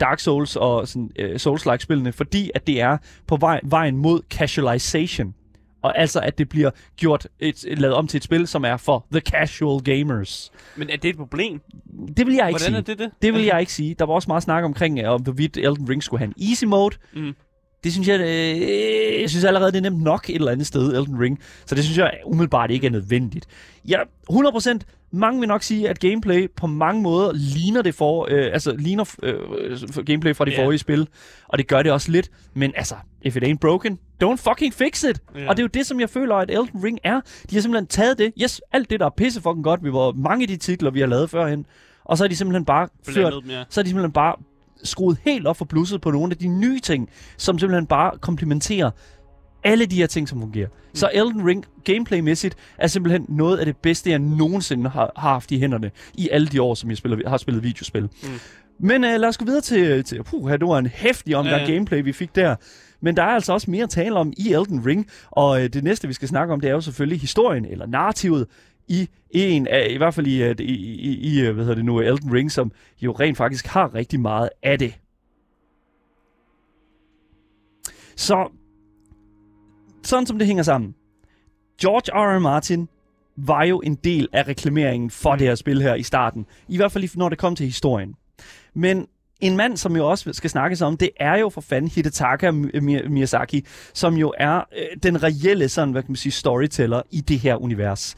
Dark 0.01 0.21
Souls 0.21 0.57
og 0.57 0.89
sådan, 0.89 1.11
øh, 1.19 1.35
Souls-like 1.35 1.79
spillene, 1.79 2.13
fordi 2.13 2.51
at 2.55 2.67
det 2.67 2.81
er 2.81 2.97
på 3.27 3.37
vej, 3.37 3.61
vejen 3.65 3.97
mod 3.97 4.21
casualization. 4.31 5.35
Og 5.83 5.99
altså, 5.99 6.21
at 6.21 6.39
det 6.39 6.49
bliver 6.49 6.71
gjort 6.97 7.27
et, 7.41 7.65
lavet 7.79 7.95
om 7.95 8.07
til 8.07 8.17
et 8.17 8.25
spil, 8.25 8.47
som 8.47 8.65
er 8.65 8.77
for 8.77 9.07
the 9.13 9.21
casual 9.21 9.83
gamers. 9.83 10.53
Men 10.77 10.91
er 10.91 10.97
det 10.97 11.09
et 11.09 11.17
problem? 11.17 11.61
Det 12.17 12.27
vil 12.27 12.35
jeg 12.35 12.49
ikke 12.49 12.61
Hvordan 12.61 12.61
sige. 12.61 12.77
er 12.77 12.81
det 12.81 12.99
det? 12.99 13.11
Det 13.23 13.35
vil 13.35 13.45
jeg 13.45 13.61
ikke 13.61 13.73
sige. 13.73 13.95
Der 13.99 14.05
var 14.07 14.15
også 14.15 14.29
meget 14.29 14.43
snak 14.43 14.65
omkring, 14.65 15.07
om 15.07 15.23
hvorvidt 15.23 15.57
Elden 15.57 15.89
Ring 15.89 16.03
skulle 16.03 16.19
have 16.19 16.33
en 16.37 16.49
easy 16.49 16.65
mode. 16.65 16.97
Mm. 17.13 17.35
Det 17.85 17.93
synes 17.93 18.09
jeg, 18.09 18.21
øh, 18.21 19.21
jeg 19.23 19.31
synes 19.31 19.45
allerede, 19.45 19.73
det 19.73 19.79
er 19.79 19.91
nemt 19.91 20.03
nok 20.03 20.31
et 20.31 20.35
eller 20.35 20.53
andet 20.53 20.67
sted, 20.67 20.97
Elden 20.97 21.21
Ring. 21.21 21.39
Så 21.67 21.75
det 21.75 21.85
synes 21.85 21.99
jeg 21.99 22.13
umiddelbart 22.27 22.71
ikke 22.71 22.87
er 22.87 22.91
nødvendigt. 22.91 23.47
Ja, 23.89 23.99
100%. 24.31 24.79
Mange 25.13 25.41
vil 25.41 25.49
nok 25.49 25.63
sige, 25.63 25.89
at 25.89 26.01
gameplay 26.01 26.51
på 26.57 26.67
mange 26.67 27.03
måder 27.03 27.33
ligner 27.33 27.83
det 27.83 27.95
for, 27.95 28.27
øh, 28.31 28.51
altså 28.53 28.77
ligner 28.77 29.15
øh, 29.23 29.35
gameplay 30.07 30.35
fra 30.35 30.45
de 30.45 30.51
Ja. 30.51 30.65
forrige 30.65 30.79
spil. 30.79 31.09
Og 31.49 31.59
det 31.59 31.67
gør 31.69 31.83
det 31.83 31.93
også 31.93 32.11
lidt. 32.11 32.31
Men 32.55 32.73
altså, 32.77 32.95
if 33.23 33.37
it 33.37 33.45
ain't 33.45 33.59
broken, 33.61 33.99
don't 34.25 34.37
fucking 34.37 34.75
fix 34.75 35.05
it. 35.05 35.21
Ja. 35.35 35.49
Og 35.49 35.57
det 35.57 35.63
er 35.63 35.65
jo 35.65 35.69
det, 35.75 35.87
som 35.87 36.01
jeg 36.01 36.11
føler, 36.11 36.35
at 36.35 36.51
Elden 36.51 36.85
Ring 36.85 36.99
er. 37.05 37.21
De 37.51 37.57
har 37.57 37.61
simpelthen 37.63 37.87
taget 37.87 38.19
det. 38.19 38.33
Yes, 38.43 38.61
alt 38.73 38.91
det, 38.91 39.01
der 39.01 39.07
er 39.07 39.11
pisse 39.17 39.41
fucking 39.41 39.65
godt. 39.65 39.85
Vi 39.85 39.93
var 39.93 40.13
mange 40.13 40.43
af 40.43 40.49
de 40.49 40.57
titler, 40.57 40.91
vi 40.91 41.01
har 41.01 41.07
lavet 41.07 41.31
førhen. 41.31 41.67
Og 42.05 42.19
så 42.19 42.25
har 42.25 42.29
de 42.29 42.37
simpelthen 42.37 42.65
bare 42.65 42.89
ført 43.09 43.35
så 43.69 43.81
er 43.81 43.83
de 43.83 43.89
simpelthen 43.89 44.13
bare 44.13 44.37
skruet 44.85 45.19
helt 45.25 45.47
op 45.47 45.57
for 45.57 45.65
blusset 45.65 46.01
på 46.01 46.11
nogle 46.11 46.31
af 46.31 46.37
de 46.37 46.49
nye 46.49 46.81
ting, 46.81 47.09
som 47.37 47.59
simpelthen 47.59 47.87
bare 47.87 48.19
komplementerer 48.21 48.91
alle 49.65 49.87
de 49.87 49.97
her 49.97 50.07
ting, 50.07 50.29
som 50.29 50.41
fungerer. 50.41 50.69
Mm. 50.69 50.95
Så 50.95 51.11
Elden 51.15 51.47
Ring, 51.47 51.65
gameplaymæssigt, 51.85 52.57
er 52.79 52.87
simpelthen 52.87 53.27
noget 53.29 53.59
af 53.59 53.67
det 53.67 53.77
bedste, 53.77 54.11
jeg 54.11 54.19
nogensinde 54.19 54.91
har, 54.91 55.13
har 55.17 55.29
haft 55.31 55.51
i 55.51 55.59
hænderne 55.59 55.91
i 56.15 56.29
alle 56.33 56.47
de 56.47 56.63
år, 56.63 56.75
som 56.75 56.91
jeg 56.91 56.97
spiller, 56.97 57.29
har 57.29 57.37
spillet 57.37 57.63
videospil. 57.63 58.03
Mm. 58.03 58.29
Men 58.81 59.05
uh, 59.05 59.11
lad 59.11 59.25
os 59.25 59.39
gå 59.39 59.45
videre 59.45 59.61
til, 59.61 60.05
til 60.05 60.23
puh, 60.23 60.53
det 60.53 60.67
var 60.67 60.79
en 60.79 60.87
hæftig 60.87 61.37
omgang 61.37 61.57
Ja. 61.57 61.63
ja. 61.67 61.73
gameplay, 61.73 62.03
vi 62.03 62.13
fik 62.13 62.35
der. 62.35 62.57
Men 63.01 63.17
der 63.17 63.23
er 63.23 63.27
altså 63.27 63.53
også 63.53 63.71
mere 63.71 63.83
at 63.83 63.91
tale 63.91 64.15
om 64.15 64.33
i 64.37 64.53
Elden 64.53 64.87
Ring, 64.87 65.07
og 65.31 65.51
uh, 65.51 65.63
det 65.63 65.85
næste, 65.85 66.09
vi 66.09 66.15
skal 66.15 66.29
snakke 66.29 66.55
om, 66.55 66.61
det 66.61 66.71
er 66.71 66.75
jo 66.75 66.81
selvfølgelig 66.81 67.21
historien, 67.21 67.65
eller 67.65 67.87
narrativet, 67.87 68.47
i 68.89 69.09
en 69.31 69.67
af, 69.67 69.87
i 69.91 69.97
hvert 69.97 70.15
fald 70.15 70.27
i, 70.27 70.43
øh, 70.43 70.57
i, 70.59 70.75
i, 70.95 71.19
i 71.19 71.41
øh, 71.41 71.55
hvad 71.55 71.65
hedder 71.65 71.75
det 71.75 71.85
nu, 71.85 72.01
Elden 72.01 72.33
Ring, 72.33 72.53
som 72.53 72.73
jo 73.03 73.13
rent 73.13 73.37
faktisk 73.37 73.67
har 73.67 73.95
rigtig 73.95 74.21
meget 74.21 74.51
af 74.63 74.79
det. 74.79 74.95
Så, 78.17 78.49
sådan 80.03 80.27
som 80.27 80.39
det 80.39 80.47
hænger 80.47 80.63
sammen. 80.63 80.95
George 81.81 82.13
R. 82.13 82.37
R. 82.37 82.39
Martin 82.39 82.89
var 83.37 83.65
jo 83.65 83.81
en 83.81 83.95
del 83.95 84.29
af 84.33 84.49
reklameringen 84.49 85.11
for 85.11 85.37
det 85.37 85.47
her 85.47 85.55
spil 85.55 85.83
her 85.83 85.95
i 85.95 86.03
starten. 86.03 86.47
I 86.69 86.77
hvert 86.77 86.93
fald 86.93 87.17
når 87.17 87.29
det 87.29 87.39
kom 87.39 87.57
til 87.57 87.67
historien. 87.67 88.15
Men 88.75 89.07
en 89.41 89.57
mand, 89.57 89.77
som 89.77 89.97
jo 89.97 90.11
også 90.11 90.33
skal 90.33 90.51
snakkes 90.51 90.83
om, 90.83 90.97
det 90.97 91.11
er 91.17 91.37
jo 91.37 91.49
for 91.49 91.61
fanden 91.61 91.91
Hidetaka 91.91 92.51
Mi- 92.51 93.09
Miyazaki, 93.09 93.67
som 93.95 94.15
jo 94.15 94.35
er 94.39 94.57
øh, 94.57 95.03
den 95.03 95.23
reelle 95.23 95.69
sådan, 95.69 95.93
hvad 95.93 96.03
kan 96.03 96.11
man 96.11 96.17
sige, 96.17 96.33
storyteller 96.33 97.03
i 97.11 97.21
det 97.21 97.39
her 97.39 97.57
univers. 97.57 98.17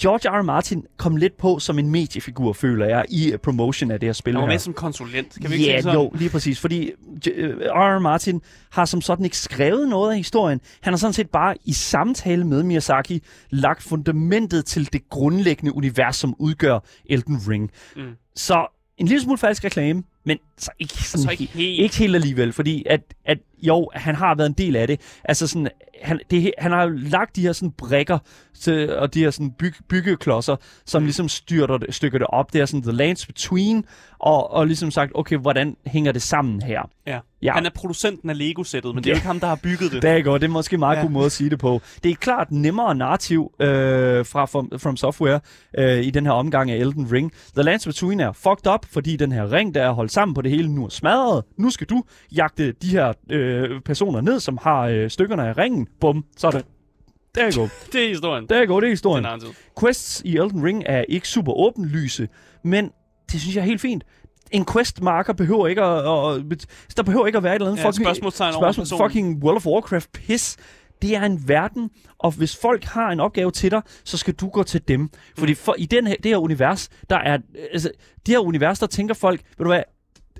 George 0.00 0.28
R. 0.30 0.40
R. 0.40 0.42
Martin 0.42 0.84
kom 0.96 1.16
lidt 1.16 1.36
på 1.36 1.58
som 1.58 1.78
en 1.78 1.90
mediefigur, 1.90 2.52
føler 2.52 2.86
jeg, 2.86 3.04
i 3.08 3.32
øh, 3.32 3.38
promotion 3.38 3.90
af 3.90 4.00
det 4.00 4.06
her 4.06 4.12
spil 4.12 4.34
Han 4.34 4.40
var 4.42 4.48
med 4.48 4.58
som 4.58 4.72
konsulent. 4.74 5.38
Kan 5.40 5.50
vi 5.50 5.54
ikke 5.54 5.66
Ja, 5.66 5.72
sige 5.72 5.82
sådan? 5.82 5.98
jo, 5.98 6.10
lige 6.14 6.30
præcis. 6.30 6.60
Fordi 6.60 6.90
øh, 7.34 7.56
R. 7.56 7.96
R. 7.96 7.98
Martin 7.98 8.40
har 8.70 8.84
som 8.84 9.00
sådan 9.00 9.24
ikke 9.24 9.36
skrevet 9.38 9.88
noget 9.88 10.10
af 10.10 10.16
historien. 10.16 10.60
Han 10.80 10.92
har 10.92 10.98
sådan 10.98 11.12
set 11.14 11.30
bare 11.30 11.54
i 11.64 11.72
samtale 11.72 12.44
med 12.46 12.62
Miyazaki 12.62 13.22
lagt 13.50 13.82
fundamentet 13.82 14.64
til 14.64 14.92
det 14.92 15.08
grundlæggende 15.10 15.76
univers, 15.76 16.16
som 16.16 16.34
udgør 16.38 16.78
Elden 17.06 17.36
Ring. 17.48 17.70
Mm. 17.96 18.02
Så 18.36 18.66
en 18.98 19.06
lille 19.06 19.22
smule 19.22 19.38
falsk 19.38 19.64
reklame, 19.64 20.02
men 20.24 20.38
så 20.58 20.70
ikke, 20.78 20.94
sådan 20.94 21.24
Så 21.24 21.30
ikke 21.30 21.44
he- 21.44 21.56
helt. 21.58 21.80
ikke 21.82 21.96
helt 21.96 22.14
alligevel, 22.14 22.52
fordi 22.52 22.84
at, 22.90 23.00
at 23.24 23.38
jo, 23.62 23.90
han 23.94 24.14
har 24.14 24.34
været 24.34 24.48
en 24.48 24.54
del 24.54 24.76
af 24.76 24.86
det. 24.86 25.00
Altså 25.24 25.46
sådan, 25.46 25.68
han, 26.02 26.20
det, 26.30 26.52
han 26.58 26.72
har 26.72 26.82
jo 26.82 26.88
lagt 26.88 27.36
de 27.36 27.42
her 27.42 27.52
sådan 27.52 27.70
brækker 27.70 28.18
til, 28.60 28.96
og 28.96 29.14
de 29.14 29.20
her 29.20 29.30
sådan 29.30 29.50
byg, 29.50 29.74
byggeklodser, 29.88 30.56
som 30.86 31.02
ligesom 31.02 31.28
styrter 31.28 31.78
det, 31.78 31.94
stykker 31.94 32.18
det 32.18 32.26
op. 32.26 32.52
Det 32.52 32.60
er 32.60 32.66
sådan 32.66 32.82
the 32.82 32.92
lands 32.92 33.26
between, 33.26 33.84
og, 34.18 34.50
og 34.50 34.66
ligesom 34.66 34.90
sagt, 34.90 35.12
okay, 35.14 35.36
hvordan 35.36 35.76
hænger 35.86 36.12
det 36.12 36.22
sammen 36.22 36.62
her? 36.62 36.90
Ja. 37.06 37.18
Ja. 37.42 37.52
Han 37.52 37.66
er 37.66 37.70
producenten 37.74 38.30
af 38.30 38.38
Lego-sættet, 38.38 38.94
men 38.94 39.04
det 39.04 39.10
er 39.10 39.14
jo 39.14 39.16
ikke 39.16 39.26
ham, 39.26 39.40
der 39.40 39.46
har 39.46 39.58
bygget 39.62 39.92
det. 39.92 40.02
Det 40.02 40.10
er 40.10 40.22
godt. 40.22 40.42
Det 40.42 40.48
er 40.48 40.52
måske 40.52 40.74
en 40.74 40.80
meget 40.80 40.96
ja. 40.96 41.02
god 41.02 41.10
måde 41.10 41.26
at 41.26 41.32
sige 41.32 41.50
det 41.50 41.58
på. 41.58 41.80
Det 42.02 42.10
er 42.10 42.14
klart 42.14 42.50
nemmere 42.50 42.94
narrativ 42.94 43.52
øh, 43.60 43.68
fra 44.26 44.44
from, 44.44 44.70
from 44.78 44.96
Software 44.96 45.40
øh, 45.78 46.04
i 46.04 46.10
den 46.10 46.26
her 46.26 46.32
omgang 46.32 46.70
af 46.70 46.76
Elden 46.76 47.12
Ring. 47.12 47.32
The 47.54 47.62
Lands 47.62 47.86
Between 47.86 48.20
er 48.20 48.32
fucked 48.32 48.72
up, 48.74 48.86
fordi 48.90 49.16
den 49.16 49.32
her 49.32 49.52
ring, 49.52 49.74
der 49.74 49.82
er 49.82 49.90
holdt 49.90 50.12
sammen 50.12 50.34
på 50.34 50.42
det 50.42 50.50
hele, 50.50 50.68
nu 50.68 50.84
er 50.84 50.88
smadret. 50.88 51.44
Nu 51.58 51.70
skal 51.70 51.86
du 51.86 52.04
jagte 52.32 52.72
de 52.72 52.88
her 52.88 53.12
øh, 53.30 53.47
personer 53.84 54.20
ned, 54.20 54.40
som 54.40 54.58
har 54.62 54.80
øh, 54.82 55.10
stykkerne 55.10 55.48
af 55.48 55.58
ringen. 55.58 55.86
Bum, 56.00 56.24
sådan. 56.36 56.62
Der 57.34 57.44
er 57.44 57.56
godt. 57.56 57.70
Det 57.92 58.04
er 58.04 58.08
historien. 58.08 58.46
Der 58.48 58.56
er 58.62 58.66
godt, 58.66 58.82
det 58.82 58.88
er 58.88 58.92
historien. 58.92 59.24
Den 59.24 59.30
narrativ. 59.30 59.48
Quests 59.80 60.22
i 60.24 60.36
Elden 60.36 60.64
Ring 60.64 60.82
er 60.86 61.04
ikke 61.08 61.28
super 61.28 61.52
åbenlyse, 61.52 62.28
men 62.64 62.90
det 63.32 63.40
synes 63.40 63.56
jeg 63.56 63.60
er 63.62 63.66
helt 63.66 63.80
fint. 63.80 64.04
En 64.50 64.64
quest-marker 64.72 65.32
behøver 65.32 65.66
ikke 65.66 65.82
at, 65.82 65.98
at, 65.98 66.96
der 66.96 67.02
behøver 67.02 67.26
ikke 67.26 67.36
at 67.36 67.42
være 67.42 67.52
et 67.52 67.60
eller 67.60 67.66
andet 67.70 67.82
Ja, 67.82 67.88
fucking, 67.88 68.06
spørgsmålstegn 68.06 68.54
over 68.54 68.64
spørgsmål, 68.72 68.84
personen. 68.84 69.10
fucking 69.10 69.44
World 69.44 69.56
of 69.56 69.66
Warcraft 69.66 70.12
piss. 70.12 70.56
Det 71.02 71.16
er 71.16 71.22
en 71.22 71.48
verden, 71.48 71.90
og 72.18 72.30
hvis 72.32 72.56
folk 72.56 72.84
har 72.84 73.10
en 73.10 73.20
opgave 73.20 73.50
til 73.50 73.70
dig, 73.70 73.82
så 74.04 74.16
skal 74.16 74.34
du 74.34 74.48
gå 74.48 74.62
til 74.62 74.88
dem. 74.88 75.10
Fordi 75.38 75.54
for, 75.54 75.74
i 75.78 75.86
den 75.86 76.06
her, 76.06 76.14
det 76.22 76.26
her 76.26 76.36
univers, 76.36 76.88
der 77.10 77.16
er, 77.16 77.38
altså, 77.72 77.90
det 78.26 78.34
her 78.34 78.38
univers, 78.38 78.78
der 78.78 78.86
tænker 78.86 79.14
folk, 79.14 79.40
ved 79.58 79.64
du 79.64 79.70
hvad, 79.70 79.82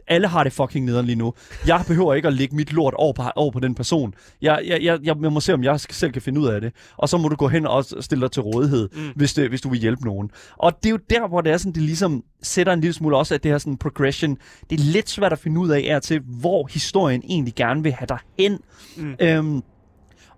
alle 0.09 0.29
har 0.29 0.45
det 0.45 0.53
fucking 0.53 0.85
nederen 0.85 1.07
lige 1.07 1.17
nu. 1.17 1.35
Jeg 1.67 1.85
behøver 1.87 2.15
ikke 2.15 2.29
at 2.29 2.35
lægge 2.35 2.57
mit 2.57 2.73
lort 2.73 2.95
over 2.95 3.13
på, 3.13 3.23
over 3.37 3.51
på 3.51 3.61
den 3.61 3.75
person. 3.75 4.15
Jeg, 4.43 4.63
jeg, 4.67 4.83
jeg, 4.83 4.99
jeg 5.03 5.17
må 5.17 5.41
se, 5.41 5.55
om 5.55 5.65
jeg 5.65 5.81
selv 5.81 6.13
kan 6.13 6.23
finde 6.23 6.41
ud 6.41 6.49
af 6.49 6.61
det. 6.61 6.73
Og 6.97 7.09
så 7.09 7.19
må 7.19 7.29
du 7.29 7.37
gå 7.37 7.49
hen 7.49 7.67
og 7.67 7.85
stille 8.01 8.23
dig 8.23 8.31
til 8.31 8.43
rådighed, 8.43 8.89
mm. 8.93 9.13
hvis, 9.17 9.35
det, 9.35 9.49
hvis 9.49 9.61
du 9.61 9.69
vil 9.69 9.81
hjælpe 9.81 10.05
nogen. 10.05 10.31
Og 10.57 10.73
det 10.83 10.87
er 10.87 10.91
jo 10.91 10.99
der, 11.11 11.29
hvor 11.29 11.41
det 11.41 11.53
er 11.53 11.57
sådan, 11.57 11.73
det 11.73 11.83
ligesom 11.83 12.25
sætter 12.43 12.73
en 12.73 12.81
lille 12.81 12.95
smule 12.95 13.17
også, 13.17 13.35
at 13.35 13.43
det 13.43 13.51
her 13.51 13.59
sådan 13.59 13.77
progression, 13.77 14.37
det 14.71 14.81
er 14.81 14.85
lidt 14.85 15.11
svært 15.11 15.33
at 15.33 15.39
finde 15.39 15.61
ud 15.61 15.69
af, 15.69 15.81
er 15.81 15.99
til, 15.99 16.21
hvor 16.41 16.69
historien 16.73 17.23
egentlig 17.29 17.55
gerne 17.55 17.83
vil 17.83 17.93
have 17.93 18.07
dig 18.07 18.19
hen. 18.39 18.59
Mm. 18.97 19.15
Øhm, 19.21 19.63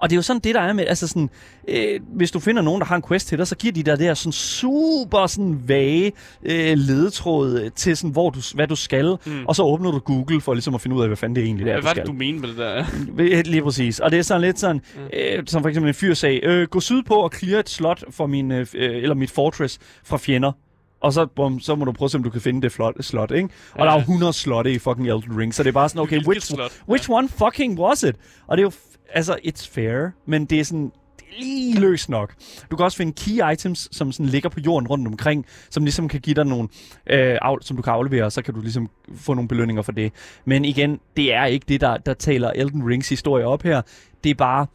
og 0.01 0.11
det 0.11 0.15
er 0.15 0.19
jo 0.19 0.23
sådan 0.23 0.41
det, 0.45 0.55
der 0.55 0.61
er 0.61 0.73
med, 0.73 0.85
altså 0.89 1.07
sådan, 1.09 1.31
øh, 1.69 2.01
hvis 2.15 2.31
du 2.31 2.41
finder 2.41 2.63
nogen, 2.63 2.81
der 2.81 2.87
har 2.87 2.97
en 2.97 3.03
quest 3.09 3.29
til 3.29 3.39
dig, 3.39 3.47
så 3.47 3.57
giver 3.57 3.73
de 3.73 3.83
dig 3.83 3.99
det 3.99 4.07
her 4.07 4.15
sådan 4.15 4.33
super 4.33 5.27
sådan 5.27 5.61
vage 5.69 6.13
øh, 6.43 6.73
ledetråd 6.77 7.71
til 7.77 7.97
sådan, 7.97 8.11
hvor 8.11 8.31
du, 8.31 8.41
hvad 8.55 8.67
du 8.67 8.77
skal, 8.77 9.17
Mm. 9.27 9.47
og 9.47 9.57
så 9.57 9.63
åbner 9.63 9.91
du 9.91 9.99
Google 9.99 10.41
for 10.41 10.55
ligesom 10.55 10.75
at 10.75 10.81
finde 10.81 10.97
ud 10.97 11.03
af, 11.03 11.09
hvad 11.09 11.17
fanden 11.17 11.37
det 11.37 11.45
egentlig 11.45 11.69
er, 11.69 11.81
Hvad 11.81 11.91
skal. 11.91 12.03
det, 12.03 12.07
du 12.07 12.13
mente 12.17 12.41
med 12.41 12.49
det 12.49 12.59
der? 12.59 13.43
Lige 13.51 13.63
præcis. 13.63 14.01
Og 14.01 14.11
det 14.11 14.19
er 14.19 14.23
sådan 14.23 14.41
lidt 14.41 14.59
sådan, 14.59 14.81
Mm. 14.97 15.01
øh, 15.13 15.43
som 15.47 15.63
for 15.63 15.69
eksempel 15.69 15.89
en 15.89 15.95
fyr 15.95 16.15
sagde, 16.15 16.45
øh, 16.45 16.69
gå 16.69 16.81
sydpå 16.81 17.15
og 17.15 17.31
clear 17.39 17.61
et 17.61 17.69
slot 17.69 18.03
for 18.11 18.27
min, 18.27 18.51
øh, 18.53 18.67
øh, 18.75 18.97
eller 19.03 19.15
mit 19.15 19.31
fortress 19.31 19.79
fra 20.05 20.17
fjender. 20.17 20.53
Og 21.01 21.13
så, 21.13 21.27
bum, 21.27 21.61
så 21.61 21.75
må 21.75 21.85
du 21.85 21.93
prøve 21.93 22.07
at 22.07 22.11
se, 22.11 22.19
om 22.19 22.25
du 22.25 22.31
kan 22.31 22.41
finde 22.41 22.63
det 22.63 22.73
flot, 22.73 22.95
slot, 23.01 23.31
ikke? 23.31 23.49
Og 23.73 23.79
Ja. 23.79 23.85
der 23.85 23.91
er 23.91 23.95
jo 23.95 24.01
100 24.01 24.33
slotte 24.33 24.73
i 24.73 24.79
fucking 24.79 25.09
Elden 25.09 25.39
Ring, 25.39 25.55
så 25.55 25.63
det 25.63 25.69
er 25.69 25.73
bare 25.73 25.89
sådan, 25.89 26.03
okay, 26.03 26.21
which, 26.27 26.47
slot? 26.55 26.73
which 26.89 27.11
one 27.11 27.29
fucking 27.29 27.81
was 27.81 28.03
it? 28.03 28.17
Og 28.47 28.57
det 28.57 28.63
er 28.63 28.67
jo, 28.67 28.73
altså, 29.15 29.39
it's 29.45 29.71
fair, 29.73 30.09
men 30.27 30.45
det 30.45 30.61
er 30.61 30.65
sådan, 30.65 30.93
det 31.17 31.25
lige 31.39 31.81
løs 31.81 32.09
nok. 32.09 32.35
Du 32.71 32.77
kan 32.77 32.85
også 32.85 32.97
finde 32.97 33.13
key 33.13 33.53
items, 33.53 33.89
som 33.93 34.13
sådan 34.13 34.27
ligger 34.27 34.49
på 34.49 34.61
jorden 34.61 34.89
rundt 34.89 35.09
omkring, 35.09 35.47
som 35.71 35.85
ligesom 35.85 36.09
kan 36.09 36.21
give 36.21 36.35
dig 36.35 36.45
nogle, 36.45 36.69
øh, 37.07 37.39
af, 37.43 37.57
som 37.61 37.77
du 37.77 37.83
kan 37.83 37.93
aflevere, 37.93 38.25
og 38.25 38.33
så 38.33 38.43
kan 38.43 38.55
du 38.55 38.61
ligesom 38.61 38.91
få 39.17 39.35
nogle 39.35 39.49
belønninger 39.49 39.83
for 39.83 39.93
det. 39.93 40.13
Men 40.45 40.65
igen, 40.65 41.01
det 41.17 41.35
er 41.35 41.45
ikke 41.45 41.67
det, 41.69 41.81
der, 41.81 41.97
der 41.97 42.15
taler 42.15 42.51
Elden 42.51 42.89
Rings 42.89 43.09
historie 43.09 43.47
op 43.47 43.63
her. 43.63 43.83
Det 44.25 44.31
er 44.31 44.35
bare 44.35 44.67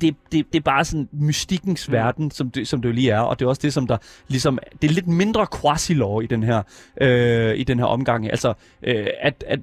det, 0.00 0.14
det, 0.32 0.52
det 0.52 0.54
er 0.54 0.60
bare 0.60 0.84
sådan 0.84 1.08
mystikkens 1.12 1.88
mm. 1.88 1.92
verden, 1.92 2.30
som 2.30 2.50
det, 2.50 2.68
som 2.68 2.82
det 2.82 2.88
jo 2.88 2.94
lige 2.94 3.10
er, 3.10 3.20
og 3.20 3.38
det 3.38 3.44
er 3.44 3.48
også 3.48 3.62
det, 3.62 3.72
som 3.72 3.86
der 3.86 3.96
ligesom, 4.28 4.58
det 4.82 4.90
er 4.90 4.94
lidt 4.94 5.06
mindre 5.06 5.46
quasi 5.62 5.92
i 6.22 6.26
den 6.30 6.42
her, 6.42 6.62
øh, 7.00 7.58
i 7.58 7.64
den 7.64 7.78
her 7.78 7.86
omgang. 7.86 8.30
Altså, 8.30 8.54
øh, 8.82 9.06
at, 9.20 9.44
at 9.46 9.60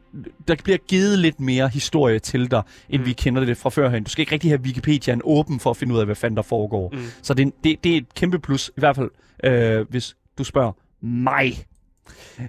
der 0.48 0.56
bliver 0.64 0.78
givet 0.78 1.20
lidt 1.20 1.40
mere 1.40 1.68
historie 1.68 2.20
til 2.20 2.52
dig, 2.52 2.62
end 2.90 3.02
mm. 3.02 3.08
vi 3.08 3.14
kender 3.14 3.46
det 3.46 3.58
fra 3.58 3.70
førhen. 3.70 4.04
Du 4.04 4.10
skal 4.10 4.22
ikke 4.22 4.32
rigtig 4.32 4.52
have 4.52 4.62
Wikipediaen 4.62 5.22
åben 5.24 5.60
for 5.60 5.70
at 5.70 5.78
finde 5.78 5.94
ud 5.94 6.00
af, 6.00 6.06
hvad 6.06 6.16
fanden 6.16 6.38
der 6.38 6.44
foregår. 6.44 6.90
Mm. 6.94 7.00
Så 7.22 7.34
det, 7.34 7.54
det, 7.64 7.84
det 7.84 7.94
er 7.94 7.98
et 7.98 8.14
kæmpe 8.14 8.40
plus, 8.40 8.72
i 8.78 8.80
hvert 8.80 8.96
fald, 8.96 9.10
øh, 9.44 9.90
hvis 9.90 10.16
du 10.38 10.44
spørger 10.44 10.72
mig. 11.02 11.66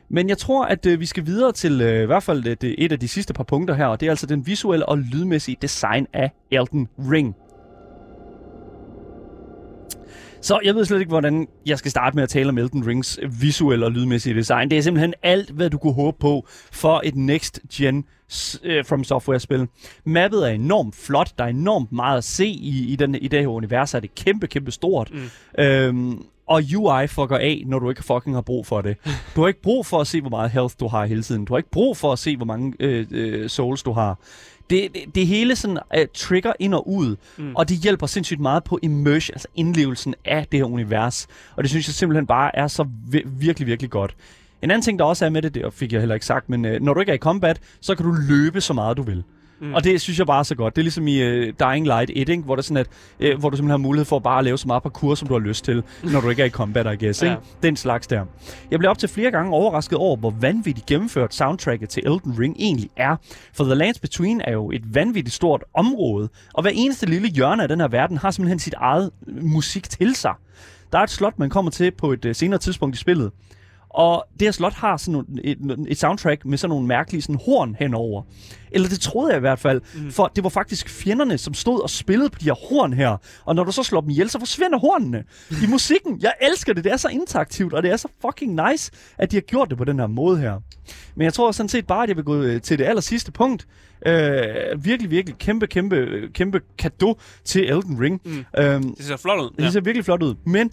Men 0.08 0.28
jeg 0.28 0.38
tror, 0.38 0.64
at 0.64 0.86
øh, 0.86 1.00
vi 1.00 1.06
skal 1.06 1.26
videre 1.26 1.52
til 1.52 1.80
øh, 1.80 2.02
i 2.02 2.06
hvert 2.06 2.22
fald 2.22 2.42
det, 2.42 2.62
det, 2.62 2.74
et 2.78 2.92
af 2.92 3.00
de 3.00 3.08
sidste 3.08 3.34
par 3.34 3.44
punkter 3.44 3.74
her, 3.74 3.86
og 3.86 4.00
det 4.00 4.06
er 4.06 4.10
altså 4.10 4.26
den 4.26 4.46
visuelle 4.46 4.88
og 4.88 4.98
lydmæssige 4.98 5.56
design 5.62 6.06
af 6.12 6.30
Elden 6.50 6.88
Ring. 6.98 7.36
Så 10.40 10.60
jeg 10.64 10.74
ved 10.74 10.84
slet 10.84 11.00
ikke, 11.00 11.08
hvordan 11.08 11.48
jeg 11.66 11.78
skal 11.78 11.90
starte 11.90 12.14
med 12.16 12.22
at 12.22 12.28
tale 12.28 12.48
om 12.48 12.58
Elden 12.58 12.86
Rings 12.86 13.18
visuelle 13.40 13.86
og 13.86 13.92
lydmæssige 13.92 14.34
design. 14.34 14.70
Det 14.70 14.78
er 14.78 14.82
simpelthen 14.82 15.14
alt, 15.22 15.50
hvad 15.50 15.70
du 15.70 15.78
kunne 15.78 15.92
håbe 15.92 16.16
på 16.20 16.46
for 16.72 17.00
et 17.04 17.16
next 17.16 17.60
gen 17.74 17.98
uh, 17.98 18.84
From 18.86 19.04
Software-spil. 19.04 19.68
Mappet 20.04 20.48
er 20.48 20.52
enormt 20.54 20.94
flot. 20.94 21.32
Der 21.38 21.44
er 21.44 21.48
enormt 21.48 21.92
meget 21.92 22.18
at 22.18 22.24
se 22.24 22.46
i, 22.46 22.92
i, 22.92 22.96
den, 22.96 23.14
i 23.14 23.28
det 23.28 23.40
her 23.40 23.46
univers. 23.46 23.94
Er 23.94 24.00
det 24.00 24.14
kæmpe, 24.14 24.46
kæmpe 24.46 24.70
stort. 24.70 25.10
Mm. 25.12 25.62
Øhm, 25.64 26.22
og 26.46 26.62
UI 26.76 27.06
fucker 27.06 27.38
af, 27.38 27.62
når 27.66 27.78
du 27.78 27.90
ikke 27.90 28.04
fucking 28.04 28.36
har 28.36 28.40
brug 28.40 28.66
for 28.66 28.80
det. 28.80 28.96
Du 29.36 29.40
har 29.40 29.48
ikke 29.48 29.62
brug 29.62 29.86
for 29.86 30.00
at 30.00 30.06
se, 30.06 30.20
hvor 30.20 30.30
meget 30.30 30.50
health 30.50 30.74
du 30.80 30.88
har 30.88 31.06
hele 31.06 31.22
tiden. 31.22 31.44
Du 31.44 31.52
har 31.52 31.58
ikke 31.58 31.70
brug 31.70 31.96
for 31.96 32.12
at 32.12 32.18
se, 32.18 32.36
hvor 32.36 32.46
mange 32.46 32.74
øh, 32.80 33.06
øh, 33.10 33.48
souls 33.48 33.82
du 33.82 33.92
har 33.92 34.18
det, 34.70 34.94
det, 34.94 35.14
det 35.14 35.26
hele 35.26 35.56
sådan 35.56 35.78
uh, 35.96 36.02
trigger 36.14 36.52
ind 36.58 36.74
og 36.74 36.88
ud, 36.88 37.16
mm. 37.36 37.56
og 37.56 37.68
det 37.68 37.76
hjælper 37.76 38.06
sindssygt 38.06 38.40
meget 38.40 38.64
på 38.64 38.78
immersion, 38.82 39.34
altså 39.34 39.48
indlevelsen 39.54 40.14
af 40.24 40.46
det 40.52 40.60
her 40.60 40.64
univers. 40.64 41.26
Og 41.56 41.62
det 41.62 41.70
synes 41.70 41.88
jeg 41.88 41.94
simpelthen 41.94 42.26
bare 42.26 42.56
er 42.56 42.66
så 42.66 42.86
virkelig, 43.26 43.66
virkelig 43.66 43.90
godt. 43.90 44.16
En 44.62 44.70
anden 44.70 44.82
ting, 44.82 44.98
der 44.98 45.04
også 45.04 45.24
er 45.24 45.30
med 45.30 45.42
det, 45.42 45.54
det 45.54 45.74
fik 45.74 45.92
jeg 45.92 46.00
heller 46.00 46.14
ikke 46.14 46.26
sagt, 46.26 46.48
men 46.48 46.64
uh, 46.64 46.72
når 46.80 46.94
du 46.94 47.00
ikke 47.00 47.10
er 47.10 47.16
i 47.16 47.18
combat, 47.18 47.60
så 47.80 47.94
kan 47.94 48.06
du 48.06 48.12
løbe 48.28 48.60
så 48.60 48.72
meget 48.72 48.96
du 48.96 49.02
vil. 49.02 49.24
Mm. 49.60 49.74
Og 49.74 49.84
det 49.84 50.00
synes 50.00 50.18
jeg 50.18 50.26
bare 50.26 50.38
er 50.38 50.42
så 50.42 50.54
godt. 50.54 50.76
Det 50.76 50.82
er 50.82 50.84
ligesom 50.84 51.08
i 51.08 51.22
uh, 51.22 51.52
Dying 51.60 51.86
Light 51.86 52.10
1, 52.14 52.28
ikke? 52.28 52.42
Hvor, 52.42 52.54
der 52.54 52.62
sådan 52.62 52.76
at, 52.76 53.34
uh, 53.34 53.40
hvor 53.40 53.50
du 53.50 53.56
simpelthen 53.56 53.70
har 53.70 53.76
mulighed 53.76 54.04
for 54.04 54.16
at 54.16 54.22
bare 54.22 54.44
lave 54.44 54.58
så 54.58 54.66
meget 54.66 54.82
parkour, 54.82 55.14
som 55.14 55.28
du 55.28 55.34
har 55.34 55.40
lyst 55.40 55.64
til, 55.64 55.82
når 56.02 56.20
du 56.20 56.28
ikke 56.28 56.42
er 56.42 56.46
i 56.46 56.50
combat, 56.50 56.86
I 57.02 57.04
guess. 57.04 57.22
Ja. 57.22 57.30
Ikke? 57.30 57.42
Den 57.62 57.76
slags 57.76 58.06
der. 58.06 58.24
Jeg 58.70 58.78
blev 58.78 58.90
op 58.90 58.98
til 58.98 59.08
flere 59.08 59.30
gange 59.30 59.52
overrasket 59.52 59.98
over, 59.98 60.16
hvor 60.16 60.34
vanvittigt 60.40 60.86
gennemført 60.86 61.34
soundtracket 61.34 61.88
til 61.88 62.02
Elden 62.06 62.38
Ring 62.38 62.56
egentlig 62.58 62.90
er. 62.96 63.16
For 63.52 63.64
The 63.64 63.74
Lands 63.74 63.98
Between 63.98 64.40
er 64.40 64.52
jo 64.52 64.70
et 64.70 64.94
vanvittigt 64.94 65.34
stort 65.34 65.64
område, 65.74 66.28
og 66.54 66.62
hver 66.62 66.70
eneste 66.74 67.06
lille 67.06 67.28
hjørne 67.28 67.62
af 67.62 67.68
den 67.68 67.80
her 67.80 67.88
verden 67.88 68.16
har 68.16 68.30
simpelthen 68.30 68.58
sit 68.58 68.74
eget 68.74 69.10
musik 69.26 69.90
til 69.90 70.14
sig. 70.14 70.34
Der 70.92 70.98
er 70.98 71.02
et 71.02 71.10
slot, 71.10 71.38
man 71.38 71.50
kommer 71.50 71.70
til 71.70 71.90
på 71.90 72.12
et 72.12 72.24
uh, 72.24 72.32
senere 72.34 72.58
tidspunkt 72.58 72.96
i 72.96 72.98
spillet, 72.98 73.30
og 73.96 74.26
det 74.32 74.46
her 74.46 74.52
slot 74.52 74.74
har 74.74 74.96
sådan 74.96 75.24
et, 75.44 75.58
et 75.88 75.98
soundtrack 75.98 76.44
med 76.44 76.58
sådan 76.58 76.70
nogle 76.70 76.86
mærkelige 76.86 77.22
sådan 77.22 77.40
horn 77.44 77.76
henover. 77.78 78.22
Eller 78.70 78.88
det 78.88 79.00
troede 79.00 79.30
jeg 79.30 79.36
i 79.36 79.40
hvert 79.40 79.58
fald. 79.58 79.80
Mm. 79.94 80.10
For 80.10 80.32
det 80.36 80.44
var 80.44 80.50
faktisk 80.50 80.88
fjenderne, 80.88 81.38
som 81.38 81.54
stod 81.54 81.82
og 81.82 81.90
spillede 81.90 82.30
på 82.30 82.38
de 82.38 82.44
her 82.44 82.68
horn 82.70 82.92
her. 82.92 83.16
Og 83.44 83.54
når 83.54 83.64
du 83.64 83.72
så 83.72 83.82
slår 83.82 84.00
dem 84.00 84.10
ihjel, 84.10 84.30
så 84.30 84.38
forsvinder 84.38 84.78
hornene 84.78 85.24
i 85.50 85.66
musikken. 85.76 86.18
Jeg 86.22 86.32
elsker 86.42 86.72
det. 86.72 86.84
Det 86.84 86.92
er 86.92 86.96
så 86.96 87.08
interaktivt, 87.08 87.72
og 87.72 87.82
det 87.82 87.90
er 87.90 87.96
så 87.96 88.08
fucking 88.22 88.60
nice, 88.70 88.92
at 89.18 89.30
de 89.30 89.36
har 89.36 89.40
gjort 89.40 89.70
det 89.70 89.78
på 89.78 89.84
den 89.84 89.98
her 89.98 90.06
måde 90.06 90.38
her. 90.38 90.60
Men 91.14 91.24
jeg 91.24 91.34
tror 91.34 91.52
sådan 91.52 91.68
set 91.68 91.86
bare, 91.86 92.02
at 92.02 92.08
jeg 92.08 92.16
vil 92.16 92.24
gå 92.24 92.42
øh, 92.42 92.60
til 92.60 92.78
det 92.78 92.84
aller 92.84 93.00
sidste 93.02 93.32
punkt. 93.32 93.66
Øh, 94.06 94.44
virkelig, 94.78 95.10
virkelig 95.10 95.38
kæmpe, 95.38 95.66
kæmpe, 95.66 96.06
kæmpe 96.34 96.60
kado 96.78 97.18
til 97.44 97.70
Elden 97.70 98.00
Ring. 98.00 98.20
Mm. 98.24 98.44
Øhm, 98.58 98.94
det 98.94 99.04
ser 99.04 99.16
flot 99.16 99.40
ud. 99.40 99.50
Det 99.58 99.72
ser 99.72 99.80
virkelig 99.80 100.04
flot 100.04 100.22
ud. 100.22 100.34
Men 100.46 100.70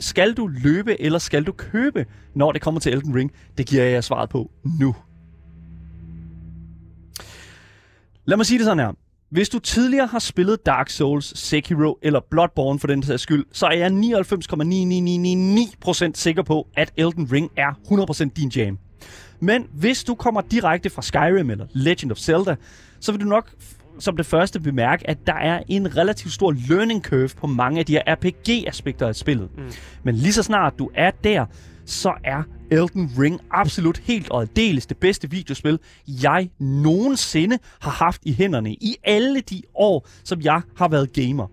skal 0.00 0.32
du 0.32 0.46
løbe, 0.46 1.00
eller 1.00 1.18
skal 1.18 1.44
du 1.44 1.52
købe, 1.52 2.06
når 2.34 2.52
det 2.52 2.62
kommer 2.62 2.80
til 2.80 2.92
Elden 2.92 3.14
Ring? 3.14 3.32
Det 3.58 3.66
giver 3.66 3.84
jeg 3.84 4.04
svaret 4.04 4.28
på 4.30 4.50
nu. 4.80 4.94
Lad 8.24 8.36
mig 8.36 8.46
sige 8.46 8.58
det 8.58 8.64
sådan 8.64 8.78
her. 8.78 8.92
Hvis 9.30 9.48
du 9.48 9.58
tidligere 9.58 10.06
har 10.06 10.18
spillet 10.18 10.66
Dark 10.66 10.90
Souls, 10.90 11.38
Sekiro 11.38 11.98
eller 12.02 12.20
Bloodborne 12.30 12.78
for 12.78 12.86
den 12.86 13.02
sags 13.02 13.22
skyld, 13.22 13.44
så 13.52 13.66
er 13.66 13.72
jeg 13.72 13.90
99,9999% 16.08 16.10
sikker 16.14 16.42
på, 16.42 16.68
at 16.76 16.92
Elden 16.96 17.32
Ring 17.32 17.50
er 17.56 17.72
100% 18.28 18.28
din 18.36 18.48
jam. 18.48 18.78
Men 19.40 19.66
hvis 19.72 20.04
du 20.04 20.14
kommer 20.14 20.40
direkte 20.40 20.90
fra 20.90 21.02
Skyrim 21.02 21.50
eller 21.50 21.66
Legend 21.72 22.12
of 22.12 22.18
Zelda, 22.18 22.56
så 23.00 23.12
vil 23.12 23.20
du 23.20 23.26
nok 23.26 23.50
som 23.98 24.16
det 24.16 24.26
første 24.26 24.60
bemærke, 24.60 25.10
at 25.10 25.26
der 25.26 25.34
er 25.34 25.62
en 25.68 25.96
relativt 25.96 26.32
stor 26.32 26.54
learning 26.68 27.02
curve 27.04 27.28
på 27.28 27.46
mange 27.46 27.78
af 27.78 27.86
de 27.86 27.92
her 27.92 28.02
RPG-aspekter 28.14 29.08
af 29.08 29.16
spillet. 29.16 29.48
Mm. 29.56 29.72
Men 30.02 30.14
lige 30.14 30.32
så 30.32 30.42
snart 30.42 30.78
du 30.78 30.90
er 30.94 31.10
der, 31.10 31.46
så 31.86 32.12
er 32.24 32.42
Elden 32.72 33.10
Ring 33.18 33.40
absolut 33.50 33.98
helt 33.98 34.30
og 34.30 34.40
aldeles 34.40 34.86
det 34.86 34.96
bedste 34.96 35.30
videospil, 35.30 35.78
jeg 36.06 36.50
nogensinde 36.58 37.58
har 37.80 37.90
haft 37.90 38.22
i 38.24 38.32
hænderne 38.32 38.72
i 38.72 38.96
alle 39.04 39.40
de 39.40 39.62
år, 39.74 40.08
som 40.24 40.40
jeg 40.40 40.62
har 40.76 40.88
været 40.88 41.12
gamer. 41.12 41.46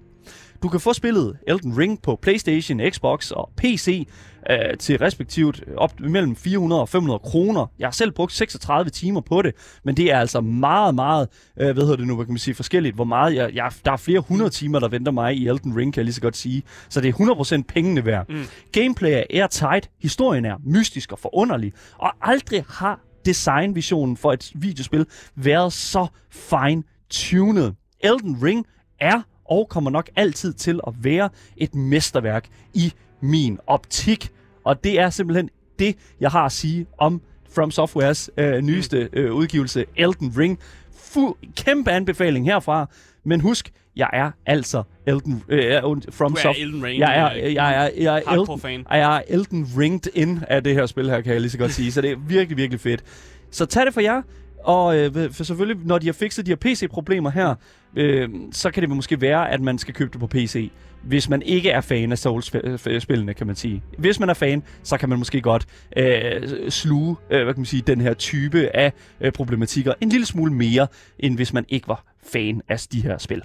Du 0.64 0.70
kan 0.70 0.80
få 0.80 0.94
spillet 0.94 1.38
Elden 1.48 1.78
Ring 1.78 2.02
på 2.02 2.20
PlayStation, 2.22 2.82
Xbox 2.92 3.32
og 3.32 3.50
PC 3.58 4.08
øh, 4.50 4.78
til 4.78 4.98
respektivt 4.98 5.64
op 5.78 6.00
mellem 6.00 6.36
400 6.36 6.82
og 6.82 6.90
500 6.90 7.20
kroner. 7.20 7.66
Jeg 7.80 7.88
har 7.88 7.92
selv 7.92 8.12
brugt 8.12 8.34
36 8.34 8.90
timer 8.90 9.22
på 9.22 9.42
det, 9.42 9.56
men 9.84 9.98
det 9.98 10.12
er 10.12 10.20
altså 10.20 10.42
meget, 10.42 10.96
meget, 10.96 11.28
øh, 11.60 11.72
hvad 11.74 11.84
hedder 11.84 11.96
det 11.96 12.08
nu, 12.08 12.16
hvad 12.16 12.26
kan 12.26 12.34
man 12.34 12.40
sige, 12.40 12.56
forskelligt, 12.56 12.96
hvor 12.96 13.04
meget 13.04 13.36
jeg, 13.36 13.54
jeg, 13.54 13.72
der 13.86 13.92
er 13.92 13.98
flere 13.98 14.20
hundrede 14.20 14.50
timer, 14.50 14.80
der 14.80 14.88
venter 14.88 15.12
mig 15.12 15.36
i 15.36 15.48
Elden 15.48 15.78
Ring, 15.78 15.94
kan 15.94 16.00
jeg 16.00 16.06
lige 16.06 16.14
så 16.14 16.22
godt 16.22 16.38
sige. 16.38 16.64
Så 16.90 17.02
det 17.02 17.10
er 17.10 17.60
100% 17.60 17.64
pengene 17.68 18.06
værd. 18.06 18.26
Mm. 18.30 18.44
Gameplay 18.72 19.12
er 19.12 19.24
airtight, 19.30 19.90
historien 20.02 20.46
er 20.46 20.56
mystisk 20.66 21.12
og 21.12 21.20
forunderlig, 21.20 21.74
og 21.98 22.12
aldrig 22.22 22.66
har 22.70 23.00
designvisionen 23.26 24.18
for 24.18 24.34
et 24.34 24.52
videospil 24.56 25.06
været 25.36 25.74
så 25.74 26.08
fine-tunet. 26.32 27.76
Elden 28.04 28.44
Ring 28.44 28.66
er 29.00 29.22
og 29.46 29.70
kommer 29.70 29.90
nok 29.90 30.10
altid 30.16 30.54
til 30.54 30.80
at 30.88 30.94
være 31.02 31.30
et 31.58 31.76
mesterværk 31.76 32.48
i 32.74 32.94
min 33.22 33.60
optik. 33.68 34.30
Og 34.64 34.84
det 34.84 35.00
er 35.00 35.10
simpelthen 35.10 35.50
det, 35.80 35.96
jeg 36.20 36.32
har 36.32 36.46
at 36.46 36.52
sige 36.52 36.86
om 36.98 37.22
From 37.52 37.72
Softwares 37.72 38.30
øh, 38.38 38.62
nyeste 38.62 39.10
øh, 39.14 39.34
udgivelse, 39.34 39.86
Elden 39.96 40.34
Ring. 40.38 40.60
Fu- 40.96 41.38
kæmpe 41.56 41.92
anbefaling 41.92 42.46
herfra. 42.46 42.90
Men 43.26 43.42
husk, 43.42 43.72
jeg 43.96 44.10
er 44.14 44.32
altså 44.46 44.84
Elden 45.08 45.44
øh, 45.50 45.82
From 46.12 46.36
Software. 46.36 46.60
Elden 46.60 46.84
Ring. 46.84 47.00
Jeg 47.00 47.18
er, 47.18 47.32
jeg 47.32 47.36
er, 47.36 47.50
jeg 47.50 47.86
er, 47.86 47.90
jeg 47.98 48.24
er 48.28 48.32
Elden, 48.32 48.60
fan. 48.60 48.86
jeg 48.92 49.18
er 49.18 49.22
Elden 49.28 49.68
Ringed 49.78 50.12
ind 50.14 50.40
af 50.48 50.64
det 50.64 50.74
her 50.74 50.86
spil 50.86 51.10
her, 51.10 51.22
kan 51.22 51.34
jeg 51.34 51.42
lige 51.42 51.52
så 51.52 51.58
godt 51.58 51.72
sige. 51.72 51.92
Så 51.92 52.02
det 52.02 52.12
er 52.12 52.16
virkelig, 52.28 52.58
virkelig 52.58 52.80
fedt. 52.80 53.04
Så 53.52 53.66
tag 53.66 53.86
det 53.86 53.94
for 53.94 54.02
jer. 54.02 54.22
Og 54.64 54.98
øh, 54.98 55.32
for 55.32 55.44
selvfølgelig, 55.44 55.86
når 55.86 55.98
de 55.98 56.06
har 56.06 56.14
fikset 56.14 56.46
de 56.46 56.52
her 56.52 56.56
PC-problemer 56.56 57.30
her, 57.30 57.56
øh, 57.96 58.30
så 58.52 58.72
kan 58.72 58.82
det 58.82 58.90
måske 58.90 59.22
være, 59.22 59.52
at 59.52 59.62
man 59.62 59.78
skal 59.78 59.94
købe 59.94 60.12
det 60.12 60.20
på 60.20 60.28
PC. 60.28 60.72
Hvis 61.04 61.30
man 61.30 61.42
ikke 61.42 61.70
er 61.70 61.82
fan 61.82 62.12
af 62.12 62.18
Souls-spillene, 62.18 63.34
kan 63.34 63.48
man 63.48 63.56
sige. 63.56 63.84
Hvis 63.98 64.20
man 64.20 64.30
er 64.30 64.34
fan, 64.34 64.64
så 64.84 64.98
kan 64.98 65.10
man 65.10 65.18
måske 65.18 65.42
godt 65.42 65.66
øh, 65.98 66.70
sluge 66.70 67.16
øh, 67.30 67.44
hvad 67.44 67.54
kan 67.54 67.62
man 67.62 67.66
sige, 67.66 67.84
den 67.88 68.02
her 68.02 68.14
type 68.14 68.76
af 68.76 68.94
øh, 69.22 69.32
problematikker 69.32 69.94
en 70.02 70.10
lille 70.10 70.26
smule 70.26 70.54
mere, 70.54 70.88
end 71.20 71.36
hvis 71.36 71.54
man 71.54 71.66
ikke 71.70 71.88
var 71.88 72.04
fan 72.24 72.62
af 72.70 72.80
de 72.92 73.02
her 73.02 73.18
spil. 73.18 73.44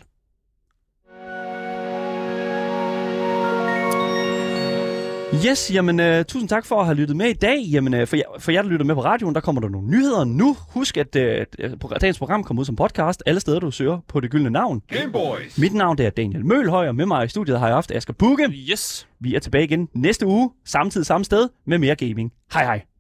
Yes, 5.43 5.71
jamen 5.75 6.01
uh, 6.01 6.25
tusind 6.29 6.49
tak 6.49 6.67
for 6.67 6.81
at 6.81 6.87
have 6.87 6.97
lyttet 6.97 7.17
med 7.17 7.27
i 7.27 7.33
dag. 7.33 7.59
Jamen, 7.73 7.95
uh, 7.95 8.07
for, 8.07 8.17
jer, 8.17 8.25
for 8.39 8.53
jer, 8.53 8.63
der 8.63 8.69
lytter 8.69 8.87
med 8.87 8.95
på 8.95 9.05
radioen, 9.05 9.35
der 9.35 9.41
kommer 9.41 9.61
der 9.61 9.69
nogle 9.69 9.89
nyheder 9.89 10.25
nu. 10.25 10.57
Husk, 10.69 10.97
at 10.97 11.17
uh, 11.17 11.91
dagens 12.01 12.19
program 12.19 12.45
kommer 12.45 12.61
ud 12.61 12.65
som 12.65 12.77
podcast 12.77 13.23
alle 13.27 13.41
steder, 13.41 13.61
du 13.61 13.71
søger 13.71 13.99
på 14.09 14.21
det 14.21 14.31
gyldne 14.31 14.51
navn. 14.51 14.83
Gameboys! 14.89 15.59
Mit 15.59 15.75
navn 15.75 15.99
det 15.99 16.07
er 16.07 16.11
Daniel 16.11 16.47
Mølhøj, 16.47 16.89
og 16.89 16.95
med 16.95 17.07
mig 17.07 17.25
i 17.25 17.29
studiet 17.29 17.59
har 17.59 17.67
jeg 17.67 17.77
haft 17.77 17.91
Asger 17.91 18.15
Bukke. 18.15 18.45
Yes! 18.71 19.09
Vi 19.21 19.35
er 19.35 19.41
tilbage 19.41 19.65
igen 19.65 19.89
næste 19.95 20.27
uge, 20.27 20.51
samtidig 20.65 21.07
samme 21.07 21.25
sted, 21.25 21.49
med 21.67 21.79
mere 21.79 21.95
gaming. 21.95 22.33
Hej 22.53 22.65
hej! 22.65 22.94